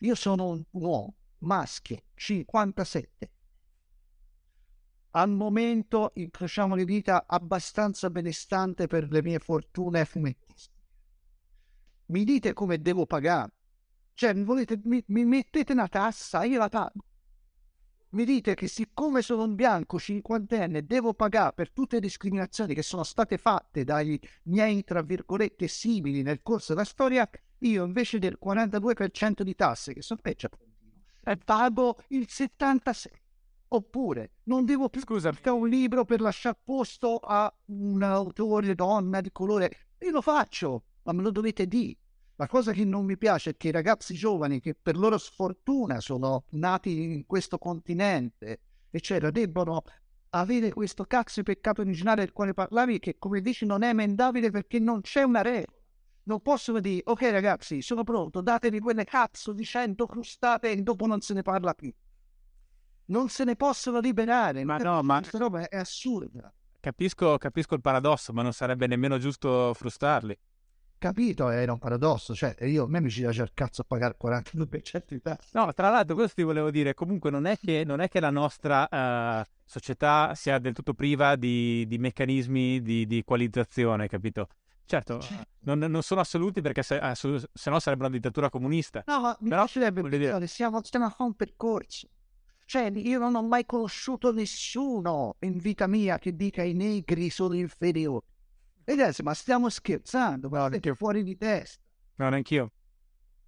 [0.00, 3.32] Io sono un uomo, maschio, 57.
[5.12, 10.84] Al momento incrociamo le dita abbastanza benestante per le mie fortune fumettistiche.
[12.08, 13.54] Mi dite come devo pagare?
[14.12, 17.04] Cioè, volete, mi, mi mettete una tassa, io la pago
[18.12, 22.82] mi dite che siccome sono un bianco cinquantenne devo pagare per tutte le discriminazioni che
[22.82, 27.28] sono state fatte dai miei, tra virgolette, simili nel corso della storia,
[27.58, 30.48] io invece del 42% di tasse, che sono peggio,
[31.22, 33.18] eh, pago il 76%.
[33.72, 35.32] Oppure non devo più Scusa.
[35.44, 39.70] un libro per lasciare posto a un autore donna di colore.
[40.00, 41.96] Io lo faccio, ma me lo dovete dire.
[42.40, 46.00] La cosa che non mi piace è che i ragazzi giovani, che per loro sfortuna
[46.00, 49.82] sono nati in questo continente, eccetera, debbono
[50.30, 54.50] avere questo cazzo di peccato originale del quale parlavi, che come dici non è emendabile
[54.50, 55.76] perché non c'è una regola.
[56.22, 61.06] Non possono dire, ok ragazzi, sono pronto, datevi quelle cazzo di cento crustate e dopo
[61.06, 61.92] non se ne parla più.
[63.08, 64.64] Non se ne possono liberare.
[64.64, 65.18] Ma no, ma...
[65.18, 66.50] Questa roba è assurda.
[66.80, 70.34] Capisco, capisco il paradosso, ma non sarebbe nemmeno giusto frustrarli
[71.00, 74.14] capito era un paradosso, cioè io a me mi ci piace il cazzo a pagare
[74.16, 75.48] il 42% di tasse.
[75.52, 78.30] No, tra l'altro questo ti volevo dire, comunque non è che, non è che la
[78.30, 84.48] nostra uh, società sia del tutto priva di, di meccanismi di, di, equalizzazione, capito?
[84.84, 85.44] Certo, certo.
[85.60, 89.02] Non, non, sono assoluti perché se, uh, se, no sarebbe una dittatura comunista.
[89.06, 90.46] No, ma mi Però, piacerebbe dire...
[90.46, 92.08] siamo, stiamo a un percorso.
[92.66, 97.54] Cioè, io non ho mai conosciuto nessuno in vita mia che dica i negri sono
[97.54, 98.24] inferiori.
[98.90, 101.80] E adesso, ma stiamo scherzando, ma siete fuori di testa.
[102.16, 102.72] No, neanch'io.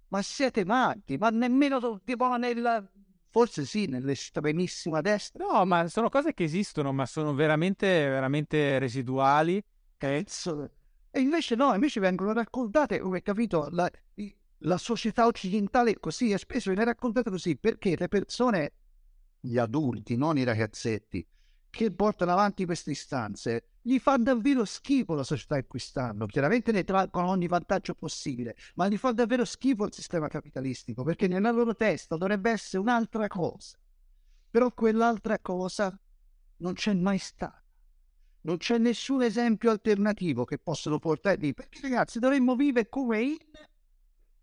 [0.07, 2.89] Ma siete matti, ma nemmeno tipo nel...
[3.29, 5.45] Forse sì, nell'estremissima destra.
[5.45, 9.61] No, ma sono cose che esistono, ma sono veramente, veramente residuali.
[9.97, 10.69] Cazzo.
[11.11, 13.91] E invece no, invece vengono raccontate, come capito, la,
[14.59, 18.71] la società occidentale è così, e spesso viene raccontata così, perché le persone,
[19.41, 21.27] gli adulti, non i ragazzetti,
[21.69, 26.25] che portano avanti queste istanze, gli fa davvero schifo la società in cui stanno.
[26.25, 31.27] Chiaramente ne traggono ogni vantaggio possibile, ma gli fa davvero schifo il sistema capitalistico perché
[31.27, 33.77] nella loro testa dovrebbe essere un'altra cosa.
[34.49, 35.99] Però quell'altra cosa
[36.57, 37.61] non c'è mai stata.
[38.41, 41.53] Non c'è nessun esempio alternativo che possono portare lì.
[41.53, 43.37] Perché ragazzi dovremmo vivere come in...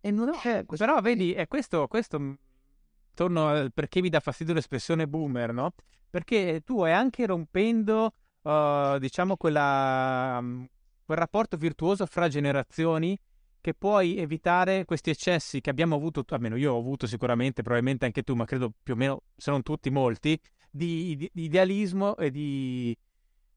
[0.01, 0.85] E non c'è questo.
[0.85, 2.37] Però vedi, è questo, questo
[3.13, 5.73] torno al perché mi dà fastidio l'espressione boomer, no?
[6.09, 10.67] Perché tu hai anche rompendo uh, diciamo, quella, um,
[11.05, 13.17] quel rapporto virtuoso fra generazioni
[13.61, 18.23] che puoi evitare questi eccessi che abbiamo avuto, almeno io ho avuto sicuramente, probabilmente anche
[18.23, 20.39] tu, ma credo più o meno, se non tutti, molti,
[20.69, 22.97] di, di, di idealismo e di,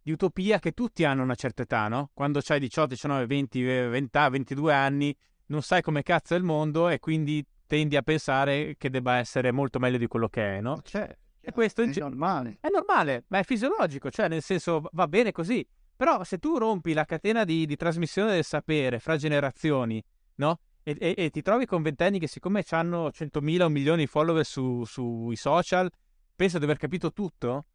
[0.02, 2.10] di, utopia che tutti hanno a una certa età, no?
[2.12, 5.16] Quando hai 18, 19, 20, 20, 22 anni,
[5.46, 9.52] non sai come cazzo è il mondo e quindi tendi a pensare che debba essere
[9.52, 10.80] molto meglio di quello che è, no?
[10.82, 11.23] Certo.
[11.46, 12.56] E questo è normale.
[12.60, 15.66] È normale, ma è fisiologico, cioè nel senso va bene così.
[15.96, 20.02] Però se tu rompi la catena di, di trasmissione del sapere fra generazioni,
[20.36, 20.58] no?
[20.82, 24.44] E, e, e, ti trovi con ventenni che siccome hanno 100.000 o milioni di follower
[24.44, 25.90] su, sui social,
[26.34, 27.66] pensa di aver capito tutto?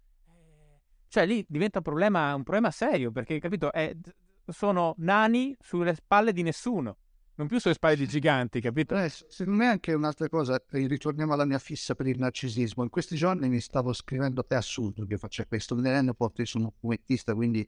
[1.07, 3.71] Cioè lì diventa un problema, un problema serio, perché capito?
[3.71, 3.95] È,
[4.47, 6.97] sono nani sulle spalle di nessuno
[7.39, 8.97] non più sulle spalle di giganti, capito?
[8.97, 12.83] Eh, secondo me anche un'altra cosa, ritorniamo alla mia fissa per il narcisismo.
[12.83, 16.43] In questi giorni mi stavo scrivendo, è assurdo che faccia questo, me ne rendo conto,
[16.43, 17.65] sono un fumettista, quindi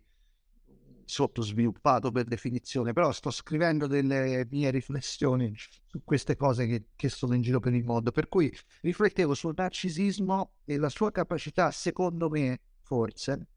[1.06, 7.34] sottosviluppato per definizione, però sto scrivendo delle mie riflessioni su queste cose che, che sono
[7.34, 12.30] in giro per il mondo, per cui riflettevo sul narcisismo e la sua capacità, secondo
[12.30, 13.48] me, forse,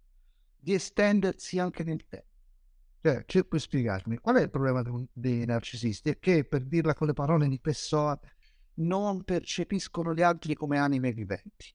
[0.61, 2.34] di estendersi anche nel tempo.
[3.05, 4.17] Cioè, cerco di spiegarmi.
[4.17, 4.83] Qual è il problema
[5.13, 6.09] dei narcisisti?
[6.09, 8.19] È che, per dirla con le parole di Pessoa,
[8.77, 11.67] non percepiscono gli altri come anime viventi.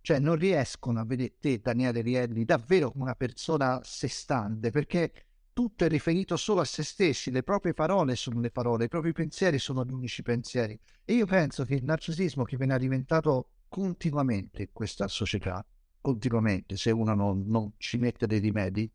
[0.00, 4.70] Cioè, non riescono a vedere te, Daniele Rielli, davvero come una persona a sé stante,
[4.70, 5.12] perché
[5.52, 9.12] tutto è riferito solo a se stessi, le proprie parole sono le parole, i propri
[9.12, 10.80] pensieri sono gli unici pensieri.
[11.04, 15.62] E io penso che il narcisismo che viene alimentato continuamente in questa società,
[16.00, 18.90] continuamente, se uno non, non ci mette dei rimedi,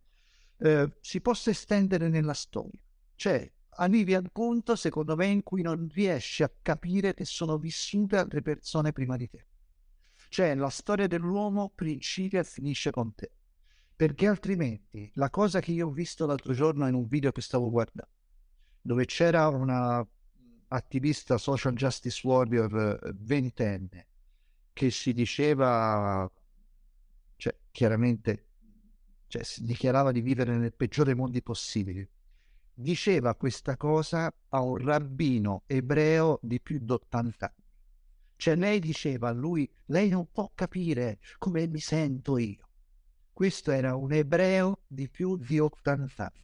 [0.57, 2.80] eh, si possa estendere nella storia.
[3.15, 8.18] Cioè, arrivi al punto, secondo me, in cui non riesci a capire che sono vissute
[8.18, 9.48] altre persone prima di te.
[10.30, 13.32] Cioè, la storia dell'uomo principia e finisce con te.
[13.95, 17.69] Perché altrimenti, la cosa che io ho visto l'altro giorno in un video che stavo
[17.69, 18.11] guardando,
[18.82, 20.06] dove c'era una
[20.68, 24.07] attivista social justice warrior eh, ventenne
[24.73, 26.30] che si diceva,
[27.38, 28.48] cioè chiaramente
[29.44, 32.07] cioè dichiarava di vivere nel peggiore mondi possibili.
[32.74, 37.64] Diceva questa cosa a un rabbino ebreo di più di 80 anni.
[38.38, 42.68] Cioè lei diceva a lui, lei non può capire come mi sento io.
[43.32, 46.44] Questo era un ebreo di più di 80 anni.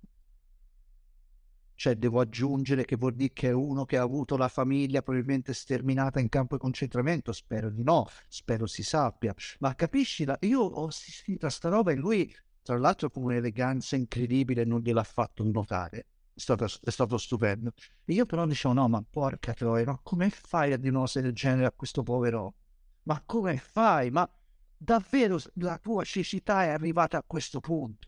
[1.75, 5.51] Cioè devo aggiungere che vuol dire che è uno che ha avuto la famiglia probabilmente
[5.51, 9.33] sterminata in campo di concentramento, spero di no, spero si sappia.
[9.59, 12.31] Ma capisci, io ho assistito a sta roba e lui
[12.63, 15.97] tra l'altro con un'eleganza incredibile non gliel'ha fatto notare,
[16.33, 17.71] è stato, è stato stupendo.
[18.05, 21.21] E io però dicevo, no, ma porca troia, ma come fai a dire una cosa
[21.21, 22.55] del genere a questo povero?
[23.03, 24.11] Ma come fai?
[24.11, 24.29] Ma
[24.77, 28.07] davvero la tua cecità è arrivata a questo punto?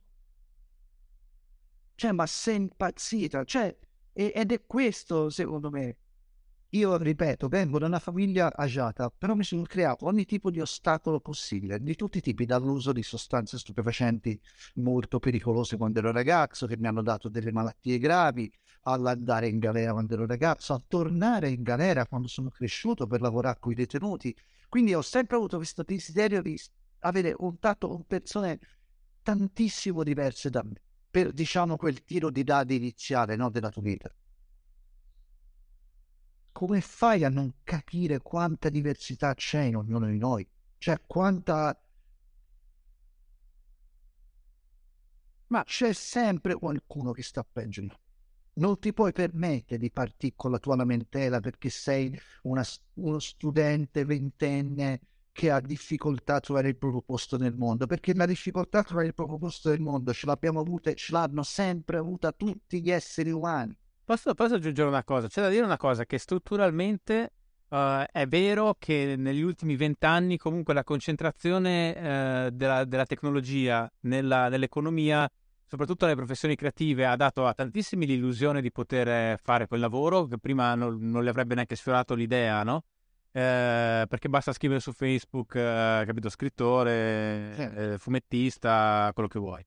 [1.96, 3.44] Cioè, ma sei impazzita?
[3.44, 3.78] Cioè,
[4.14, 5.98] ed è questo, secondo me,
[6.76, 11.20] io ripeto, vengo da una famiglia agiata, però mi sono creato ogni tipo di ostacolo
[11.20, 14.40] possibile, di tutti i tipi, dall'uso di sostanze stupefacenti
[14.76, 18.52] molto pericolose quando ero ragazzo, che mi hanno dato delle malattie gravi,
[18.86, 23.58] all'andare in galera quando ero ragazzo, a tornare in galera quando sono cresciuto per lavorare
[23.60, 24.36] con i detenuti.
[24.68, 26.60] Quindi ho sempre avuto questo desiderio di
[27.02, 28.60] avere un tatto con persone
[29.22, 30.82] tantissimo diverse da me,
[31.12, 34.12] per diciamo quel tiro di dadi iniziale no, della tua vita
[36.54, 40.48] come fai a non capire quanta diversità c'è in ognuno di noi?
[40.78, 41.78] Cioè, quanta...
[45.48, 47.86] Ma c'è sempre qualcuno che sta peggio.
[48.54, 52.64] Non ti puoi permettere di partire con la tua lamentela perché sei una,
[52.94, 55.02] uno studente ventenne
[55.32, 59.08] che ha difficoltà a trovare il proprio posto nel mondo, perché la difficoltà a trovare
[59.08, 62.92] il proprio posto nel mondo ce l'abbiamo avuta e ce l'hanno sempre avuta tutti gli
[62.92, 63.76] esseri umani.
[64.06, 65.28] Posso, posso, aggiungere una cosa?
[65.30, 67.32] C'è da dire una cosa, che strutturalmente
[67.70, 74.50] uh, è vero che negli ultimi vent'anni comunque la concentrazione uh, della, della, tecnologia nella,
[74.50, 75.30] nell'economia,
[75.66, 80.38] soprattutto nelle professioni creative, ha dato a tantissimi l'illusione di poter fare quel lavoro che
[80.38, 82.84] prima non, non le avrebbe neanche sfiorato l'idea, no?
[83.32, 89.66] Eh, perché basta scrivere su Facebook, eh, capito, scrittore, eh, fumettista, quello che vuoi.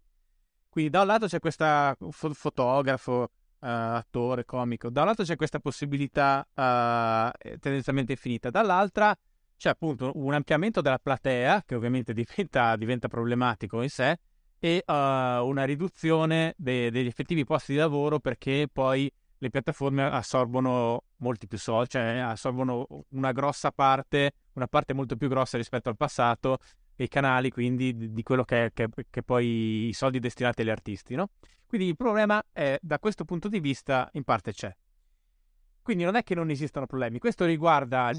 [0.69, 3.31] Quindi da un lato c'è questa fo- fotografo,
[3.67, 9.17] attore, comico, da un lato c'è questa possibilità uh, tendenzialmente infinita, dall'altra
[9.57, 14.19] c'è appunto un ampliamento della platea, che ovviamente diventa, diventa problematico in sé,
[14.59, 21.05] e uh, una riduzione de- degli effettivi posti di lavoro perché poi le piattaforme assorbono
[21.17, 25.97] molti più soldi, cioè assorbono una grossa parte, una parte molto più grossa rispetto al
[25.97, 26.59] passato,
[26.97, 30.71] e i canali quindi di, di quello che, che, che poi i soldi destinati agli
[30.71, 31.29] artisti, no?
[31.67, 34.75] Quindi il problema è, da questo punto di vista, in parte c'è.
[35.83, 38.11] Quindi non è che non esistano problemi, questo riguarda,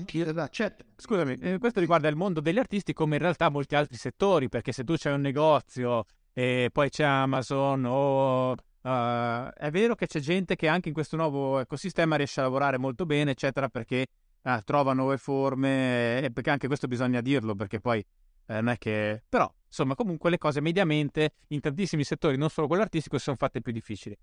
[0.49, 0.85] certo.
[0.95, 4.71] scusami, eh, questo riguarda il mondo degli artisti come in realtà molti altri settori, perché
[4.71, 8.55] se tu c'hai un negozio e poi c'è Amazon o
[8.87, 12.77] Uh, è vero che c'è gente che anche in questo nuovo ecosistema riesce a lavorare
[12.77, 14.07] molto bene, eccetera, perché
[14.43, 18.01] uh, trova nuove forme, e perché anche questo bisogna dirlo, perché poi
[18.47, 19.23] eh, non è che...
[19.27, 23.35] Però, insomma, comunque le cose mediamente in tantissimi settori, non solo quello artistico, si sono
[23.35, 24.17] fatte più difficili.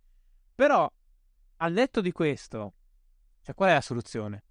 [0.54, 0.90] Però,
[1.58, 2.74] al netto di questo,
[3.42, 4.44] cioè, qual è la soluzione?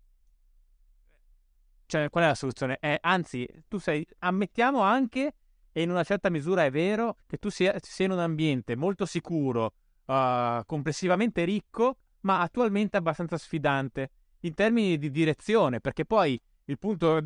[1.85, 2.77] Cioè, qual è la soluzione?
[2.79, 4.05] Eh, anzi, tu sei...
[4.19, 5.33] Ammettiamo anche,
[5.71, 9.05] e in una certa misura è vero, che tu sia, sia in un ambiente molto
[9.05, 9.73] sicuro,
[10.05, 17.21] uh, complessivamente ricco, ma attualmente abbastanza sfidante in termini di direzione, perché poi il punto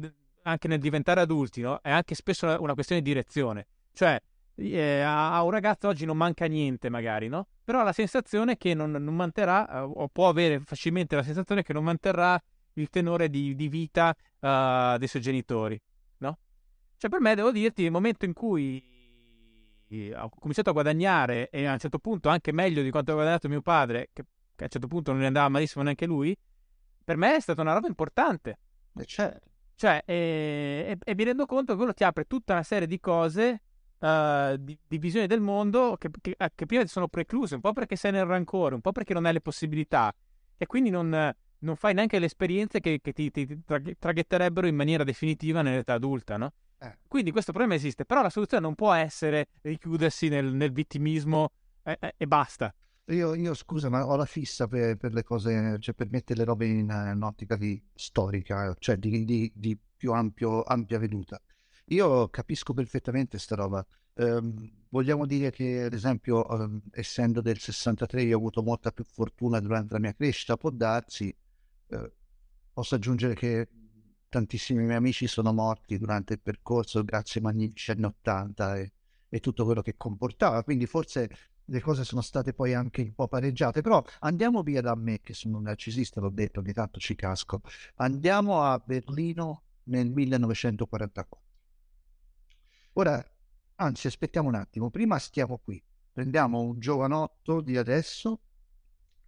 [0.47, 1.79] anche nel diventare adulti no?
[1.81, 3.67] è anche spesso una questione di direzione.
[3.91, 4.19] Cioè,
[4.55, 7.47] eh, a un ragazzo oggi non manca niente, magari, no?
[7.63, 11.63] Però ha la sensazione che non, non manterrà, eh, o può avere facilmente la sensazione
[11.63, 12.41] che non manterrà
[12.73, 15.79] il tenore di, di vita uh, dei suoi genitori,
[16.19, 16.37] no?
[16.97, 18.95] Cioè, per me, devo dirti, il momento in cui
[20.15, 23.47] ho cominciato a guadagnare e a un certo punto anche meglio di quanto aveva guadagnato
[23.49, 24.23] mio padre, che,
[24.55, 26.35] che, a un certo punto non ne andava malissimo neanche lui,
[27.03, 28.59] per me è stata una roba importante.
[28.97, 29.47] Eh, certo.
[29.77, 32.99] Cioè, e, e, e, mi rendo conto che quello ti apre tutta una serie di
[32.99, 33.61] cose,
[33.99, 37.61] uh, di, di, visioni del mondo che, che, eh, che, prima ti sono precluse, un
[37.61, 40.11] po' perché sei nel rancore, un po' perché non hai le possibilità
[40.57, 43.59] e quindi non, non fai neanche le esperienze che, ti, ti
[43.99, 46.53] traghetterebbero in maniera definitiva nell'età adulta, no?
[46.79, 46.97] Eh.
[47.07, 51.51] Quindi questo problema esiste, però la soluzione non può essere richiudersi nel, nel vittimismo
[51.83, 52.73] e, e basta.
[53.09, 56.45] Io, io, scusa, ma ho la fissa per, per, le cose, cioè per mettere le
[56.45, 61.41] robe in, in ottica di storica, cioè di, di, di più ampio, ampia veduta.
[61.85, 63.85] Io capisco perfettamente sta roba.
[64.15, 64.53] Um,
[64.89, 69.61] vogliamo dire che, ad esempio, um, essendo del 63, io ho avuto molta più fortuna
[69.61, 71.33] durante la mia crescita, può darsi.
[71.87, 72.11] Uh,
[72.73, 73.69] posso aggiungere che
[74.27, 78.91] tantissimi miei amici sono morti durante il percorso grazie ai magnifici anni 80 e,
[79.29, 81.29] e tutto quello che comportava, quindi forse
[81.69, 85.33] le cose sono state poi anche un po' pareggiate, però andiamo via da me che
[85.33, 87.61] sono un narcisista, l'ho detto, ogni tanto ci casco,
[87.95, 91.41] andiamo a Berlino nel 1944.
[92.93, 93.23] Ora,
[93.75, 98.41] anzi, aspettiamo un attimo, prima stiamo qui, prendiamo un giovanotto di adesso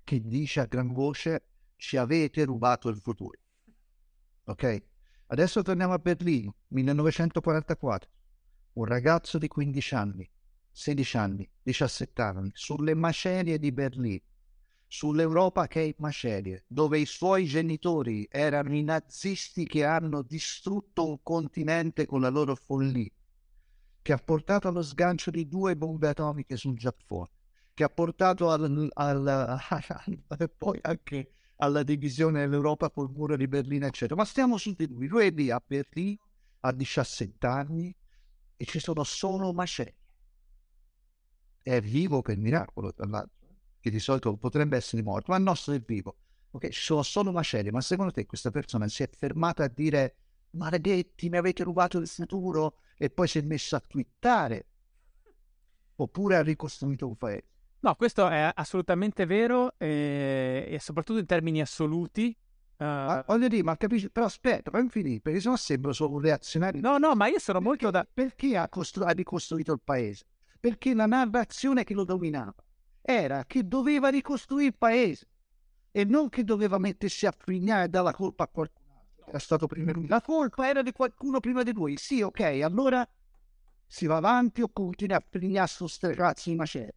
[0.03, 1.43] che dice a gran voce
[1.75, 3.37] ci avete rubato il futuro.
[4.45, 4.83] Ok?
[5.27, 8.09] Adesso torniamo a Berlino, 1944.
[8.73, 10.29] Un ragazzo di 15 anni,
[10.71, 14.23] 16 anni, 17 anni, sulle macerie di Berlino,
[14.87, 21.07] sull'Europa che è in macerie, dove i suoi genitori erano i nazisti che hanno distrutto
[21.07, 23.09] un continente con la loro follia,
[24.01, 27.29] che ha portato allo sgancio di due bombe atomiche sul Giappone,
[27.73, 33.85] che ha portato al, al, al poi anche alla divisione dell'Europa col muro di Berlino,
[33.85, 34.15] eccetera.
[34.15, 35.07] Ma stiamo su di lui.
[35.07, 36.17] Lui è lì a Berlino
[36.61, 37.95] a 17 anni
[38.55, 39.98] e ci sono solo macerie.
[41.69, 43.47] È vivo per miracolo, tra l'altro,
[43.79, 46.15] che di solito potrebbe essere morto, ma il nostro è vivo.
[46.49, 50.15] Ok, ci sono solo macerie, ma secondo te questa persona si è fermata a dire
[50.51, 54.65] maledetti, mi avete rubato il futuro e poi si è messa a twittare
[55.97, 57.45] oppure ha ricostruito un paese?
[57.81, 62.35] No, questo è assolutamente vero e, e soprattutto in termini assoluti.
[62.77, 62.83] Uh...
[62.83, 64.09] Ma, voglio dire, ma capisci?
[64.09, 66.81] Però aspetta, fammi finire, perché sennò sembra solo un reazionario.
[66.81, 68.07] No, no, ma io sono perché, molto da...
[68.11, 70.25] Perché ha, costru- ha ricostruito il paese?
[70.59, 72.55] Perché la narrazione che lo dominava
[73.01, 75.27] era che doveva ricostruire il paese
[75.91, 79.25] e non che doveva mettersi a frignare e dare la colpa a qualcun altro.
[79.27, 80.07] Era stato prima lui.
[80.07, 81.97] La colpa era di qualcuno prima di lui.
[81.97, 83.07] Sì, ok, allora
[83.87, 86.93] si va avanti o continua a frignare su ste cazzo di macerie?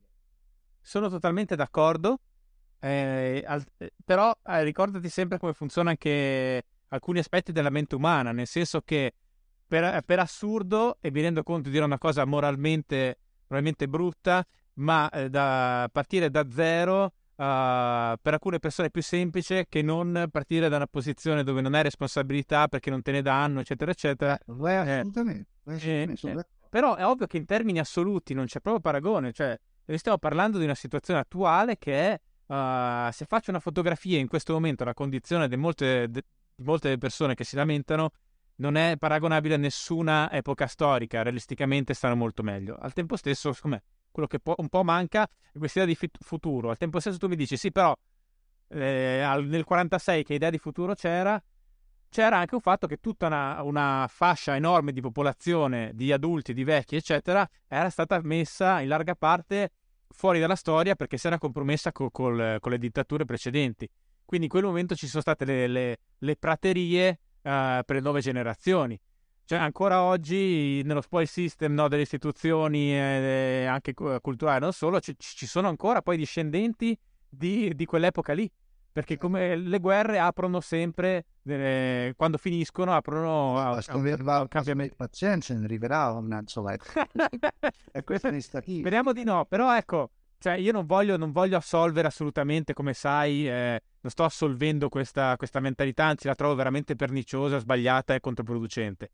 [0.80, 2.20] Sono totalmente d'accordo,
[2.80, 8.32] eh, al, eh, però eh, ricordati sempre come funziona anche alcuni aspetti della mente umana,
[8.32, 9.14] nel senso che
[9.66, 13.20] per, per assurdo, e mi rendo conto di dire una cosa moralmente
[13.52, 19.66] probabilmente brutta, ma eh, da partire da zero Uh, per alcune persone è più semplice
[19.68, 23.60] che non partire da una posizione dove non hai responsabilità perché non te ne danno,
[23.60, 24.38] eccetera, eccetera.
[24.38, 25.48] Eh, assolutamente.
[25.64, 29.58] Eh, eh, però è ovvio che in termini assoluti non c'è proprio paragone, cioè
[29.96, 32.20] stiamo parlando di una situazione attuale che è,
[32.54, 36.22] uh, se faccio una fotografia in questo momento, la condizione di molte, di
[36.56, 38.10] molte persone che si lamentano
[38.56, 42.76] non è paragonabile a nessuna epoca storica, realisticamente stanno molto meglio.
[42.76, 46.70] Al tempo stesso, siccome quello che po- un po' manca è questa idea di futuro.
[46.70, 47.96] Al tempo stesso tu mi dici, sì, però
[48.68, 51.42] eh, nel 46 che idea di futuro c'era,
[52.08, 56.64] c'era anche un fatto che tutta una, una, fascia enorme di popolazione, di adulti, di
[56.64, 59.72] vecchi, eccetera, era stata messa in larga parte
[60.08, 63.88] fuori dalla storia perché si era compromessa co- col, con le dittature precedenti.
[64.24, 68.20] Quindi in quel momento ci sono state le, le, le praterie uh, per le nuove
[68.20, 68.98] generazioni.
[69.44, 75.14] Cioè, ancora oggi nello spoil system no, delle istituzioni eh, anche culturali, non solo, ci,
[75.19, 76.97] ci, sono ancora poi discendenti
[77.28, 78.51] di, di quell'epoca lì.
[78.93, 84.94] Perché come le guerre aprono sempre, eh, quando finiscono, aprono a, a, a, a cambiamento.
[84.97, 86.74] Pazienza, ne arriverà una, insomma.
[87.93, 88.81] e questo è statistico.
[88.81, 90.10] Speriamo di no, però ecco,
[90.43, 95.36] cioè io non voglio, non voglio assolvere assolutamente, come sai, eh, non sto assolvendo questa,
[95.36, 99.10] questa mentalità, anzi la trovo veramente perniciosa, sbagliata e controproducente.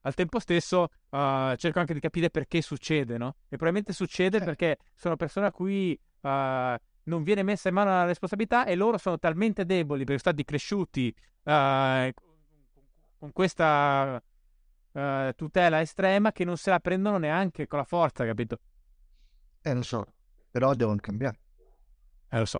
[0.00, 3.34] Al tempo stesso uh, cerco anche di capire perché succede, no?
[3.42, 4.42] E probabilmente succede eh.
[4.42, 8.96] perché sono persone a cui uh, non viene messa in mano la responsabilità e loro
[8.96, 12.10] sono talmente deboli perché sono stati cresciuti uh,
[13.18, 14.22] con questa
[15.36, 18.58] tutela estrema che non se la prendono neanche con la forza, capito?
[19.62, 20.04] Eh, lo so,
[20.50, 21.40] però devono cambiare.
[22.28, 22.58] Eh, lo so.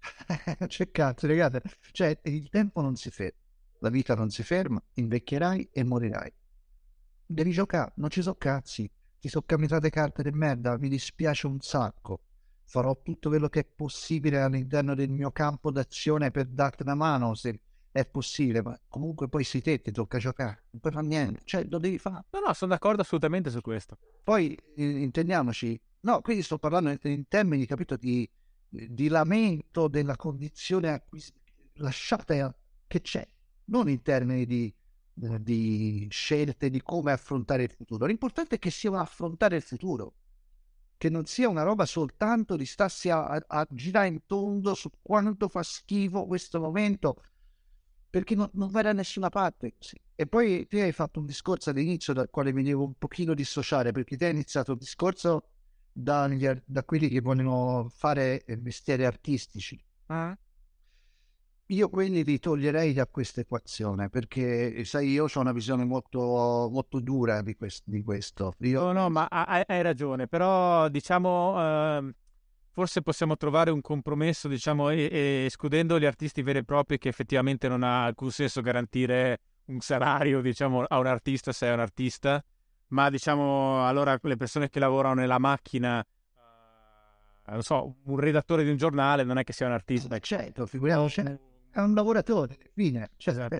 [0.66, 1.60] C'è cazzo, ragazzi.
[1.92, 3.38] Cioè, il tempo non si ferma,
[3.80, 6.32] la vita non si ferma, invecchierai e morirai.
[7.26, 8.90] Devi giocare, non ci so cazzi.
[9.18, 12.20] Ti sono capitate carte di merda, mi dispiace un sacco.
[12.66, 17.34] Farò tutto quello che è possibile all'interno del mio campo d'azione per darti una mano
[17.34, 17.60] se
[17.90, 21.64] è possibile, ma comunque poi sei te, ti tocca giocare, non puoi fare niente, cioè
[21.68, 22.24] lo devi fare.
[22.30, 23.96] No, no, sono d'accordo assolutamente su questo.
[24.24, 28.28] Poi intendiamoci, no, quindi sto parlando in termini, capito, di,
[28.68, 31.32] di lamento della condizione acquis-
[31.74, 32.56] lasciata
[32.86, 33.26] che c'è,
[33.66, 34.74] non in termini di
[35.14, 38.06] di scelte di come affrontare il futuro.
[38.06, 40.14] L'importante è che sia un affrontare il futuro,
[40.96, 45.48] che non sia una roba soltanto di starsi a, a, girare in tondo su quanto
[45.48, 47.22] fa schifo questo momento,
[48.10, 49.74] perché non, non va da nessuna parte.
[49.78, 50.00] Sì.
[50.16, 53.92] E poi ti hai fatto un discorso all'inizio dal quale mi devo un pochino dissociare,
[53.92, 55.48] perché ti hai iniziato il discorso
[55.94, 59.82] dagli, da quelli che vogliono fare mestieri artistici.
[60.06, 60.36] Ah
[61.68, 67.00] io quindi li toglierei da questa equazione perché, sai, io ho una visione molto, molto
[67.00, 68.52] dura di, quest- di questo.
[68.58, 68.82] Io...
[68.82, 72.14] No, no, ma hai, hai ragione, però diciamo, eh,
[72.70, 77.08] forse possiamo trovare un compromesso, diciamo, e, e escludendo gli artisti veri e propri che
[77.08, 81.80] effettivamente non ha alcun senso garantire un salario, diciamo, a un artista se è un
[81.80, 82.44] artista,
[82.94, 86.00] ma diciamo, allora le persone che lavorano nella macchina
[87.46, 90.18] eh, non so, un redattore di un giornale non è che sia un artista.
[90.18, 93.10] Certo, figuriamoci è un lavoratore, fine.
[93.16, 93.58] Cioè, esatto.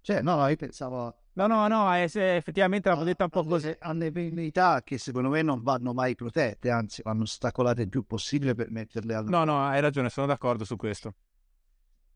[0.00, 1.16] cioè, no, no, io pensavo...
[1.32, 3.74] No, no, no, è, effettivamente l'avevo detto un po' così.
[3.80, 8.54] Hanno vendita che secondo me non vanno mai protette, anzi vanno ostacolate il più possibile
[8.54, 9.28] per metterle al...
[9.28, 11.14] No, no, hai ragione, sono d'accordo su questo.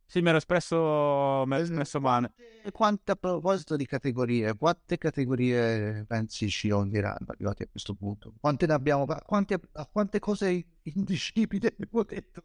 [0.06, 2.32] Sì, mi ero espresso, mi ero espresso male.
[2.34, 8.32] Quante, quante, a proposito di categorie, quante categorie pensi ci ondiranno arrivati a questo punto?
[8.40, 9.06] Quante ne abbiamo?
[9.06, 12.42] Quante, a quante cose indiscipline abbiamo detto?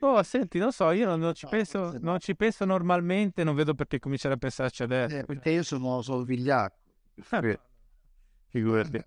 [0.00, 1.98] Oh, senti, non so, io non, non, ci, no, penso, no.
[2.00, 5.16] non ci, penso, normalmente, non vedo perché cominciare a pensarci adesso.
[5.16, 6.76] Eh, perché io sono solo vigliacco.
[8.48, 9.04] Figurati.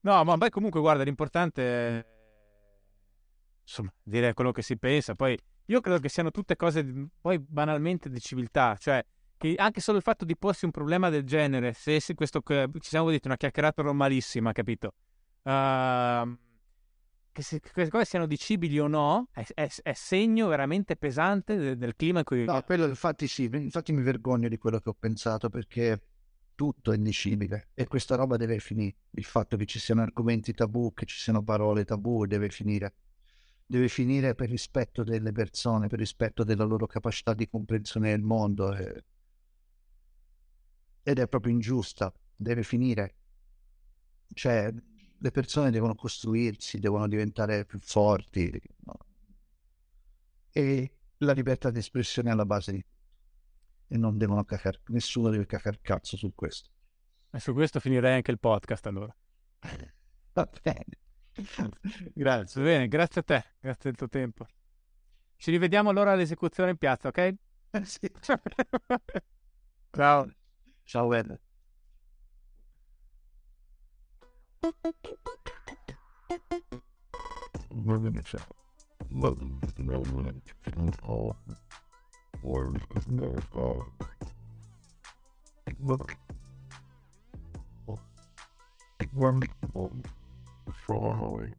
[0.00, 2.06] No, ma beh, comunque, guarda, l'importante è
[3.62, 5.14] insomma, dire quello che si pensa.
[5.14, 9.04] Poi io credo che siano tutte cose poi banalmente di civiltà, cioè
[9.36, 12.88] che anche solo il fatto di porsi un problema del genere, se, se questo ci
[12.88, 14.94] siamo detto una chiacchierata normalissima, capito?
[15.42, 16.36] Uh,
[17.32, 21.76] che se queste cose siano dicibili o no è, è, è segno veramente pesante del,
[21.76, 22.44] del, clima in cui...
[22.44, 26.00] No, quello infatti sì, infatti mi vergogno di quello che ho pensato perché
[26.54, 28.96] tutto è indicibile e questa roba deve finire.
[29.10, 32.94] Il fatto che ci siano argomenti tabù, che ci siano parole tabù deve finire.
[33.66, 38.74] Deve finire per rispetto delle persone, per rispetto della loro capacità di comprensione del mondo.
[38.74, 39.04] E...
[41.02, 43.16] Ed è proprio ingiusta, deve finire.
[44.32, 44.72] Cioè,
[45.16, 48.98] le persone devono costruirsi, devono diventare più forti no?
[50.50, 52.92] e la libertà di espressione è alla base di tutto
[53.88, 56.70] e non devono cacare, nessuno deve cacare cazzo su questo.
[57.30, 59.14] E su questo finirei anche il podcast allora.
[60.32, 61.03] Va bene.
[62.14, 62.62] grazie.
[62.62, 64.46] Bene, grazie a te, grazie del tuo tempo.
[65.36, 67.34] Ci rivediamo allora all'esecuzione in piazza, ok?
[67.70, 68.10] Eh, sì.
[69.90, 70.30] Ciao.
[70.84, 71.08] Ciao,
[90.66, 91.56] Ed.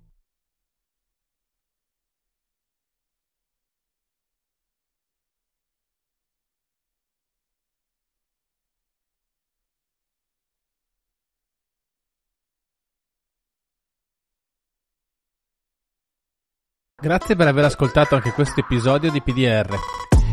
[17.05, 19.77] Grazie per aver ascoltato anche questo episodio di PDR.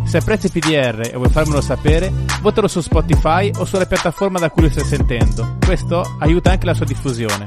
[0.04, 2.10] Se apprezzi PDR e vuoi farmelo sapere,
[2.40, 5.58] votalo su Spotify o sulla piattaforma da cui lo stai sentendo.
[5.62, 7.46] Questo aiuta anche la sua diffusione.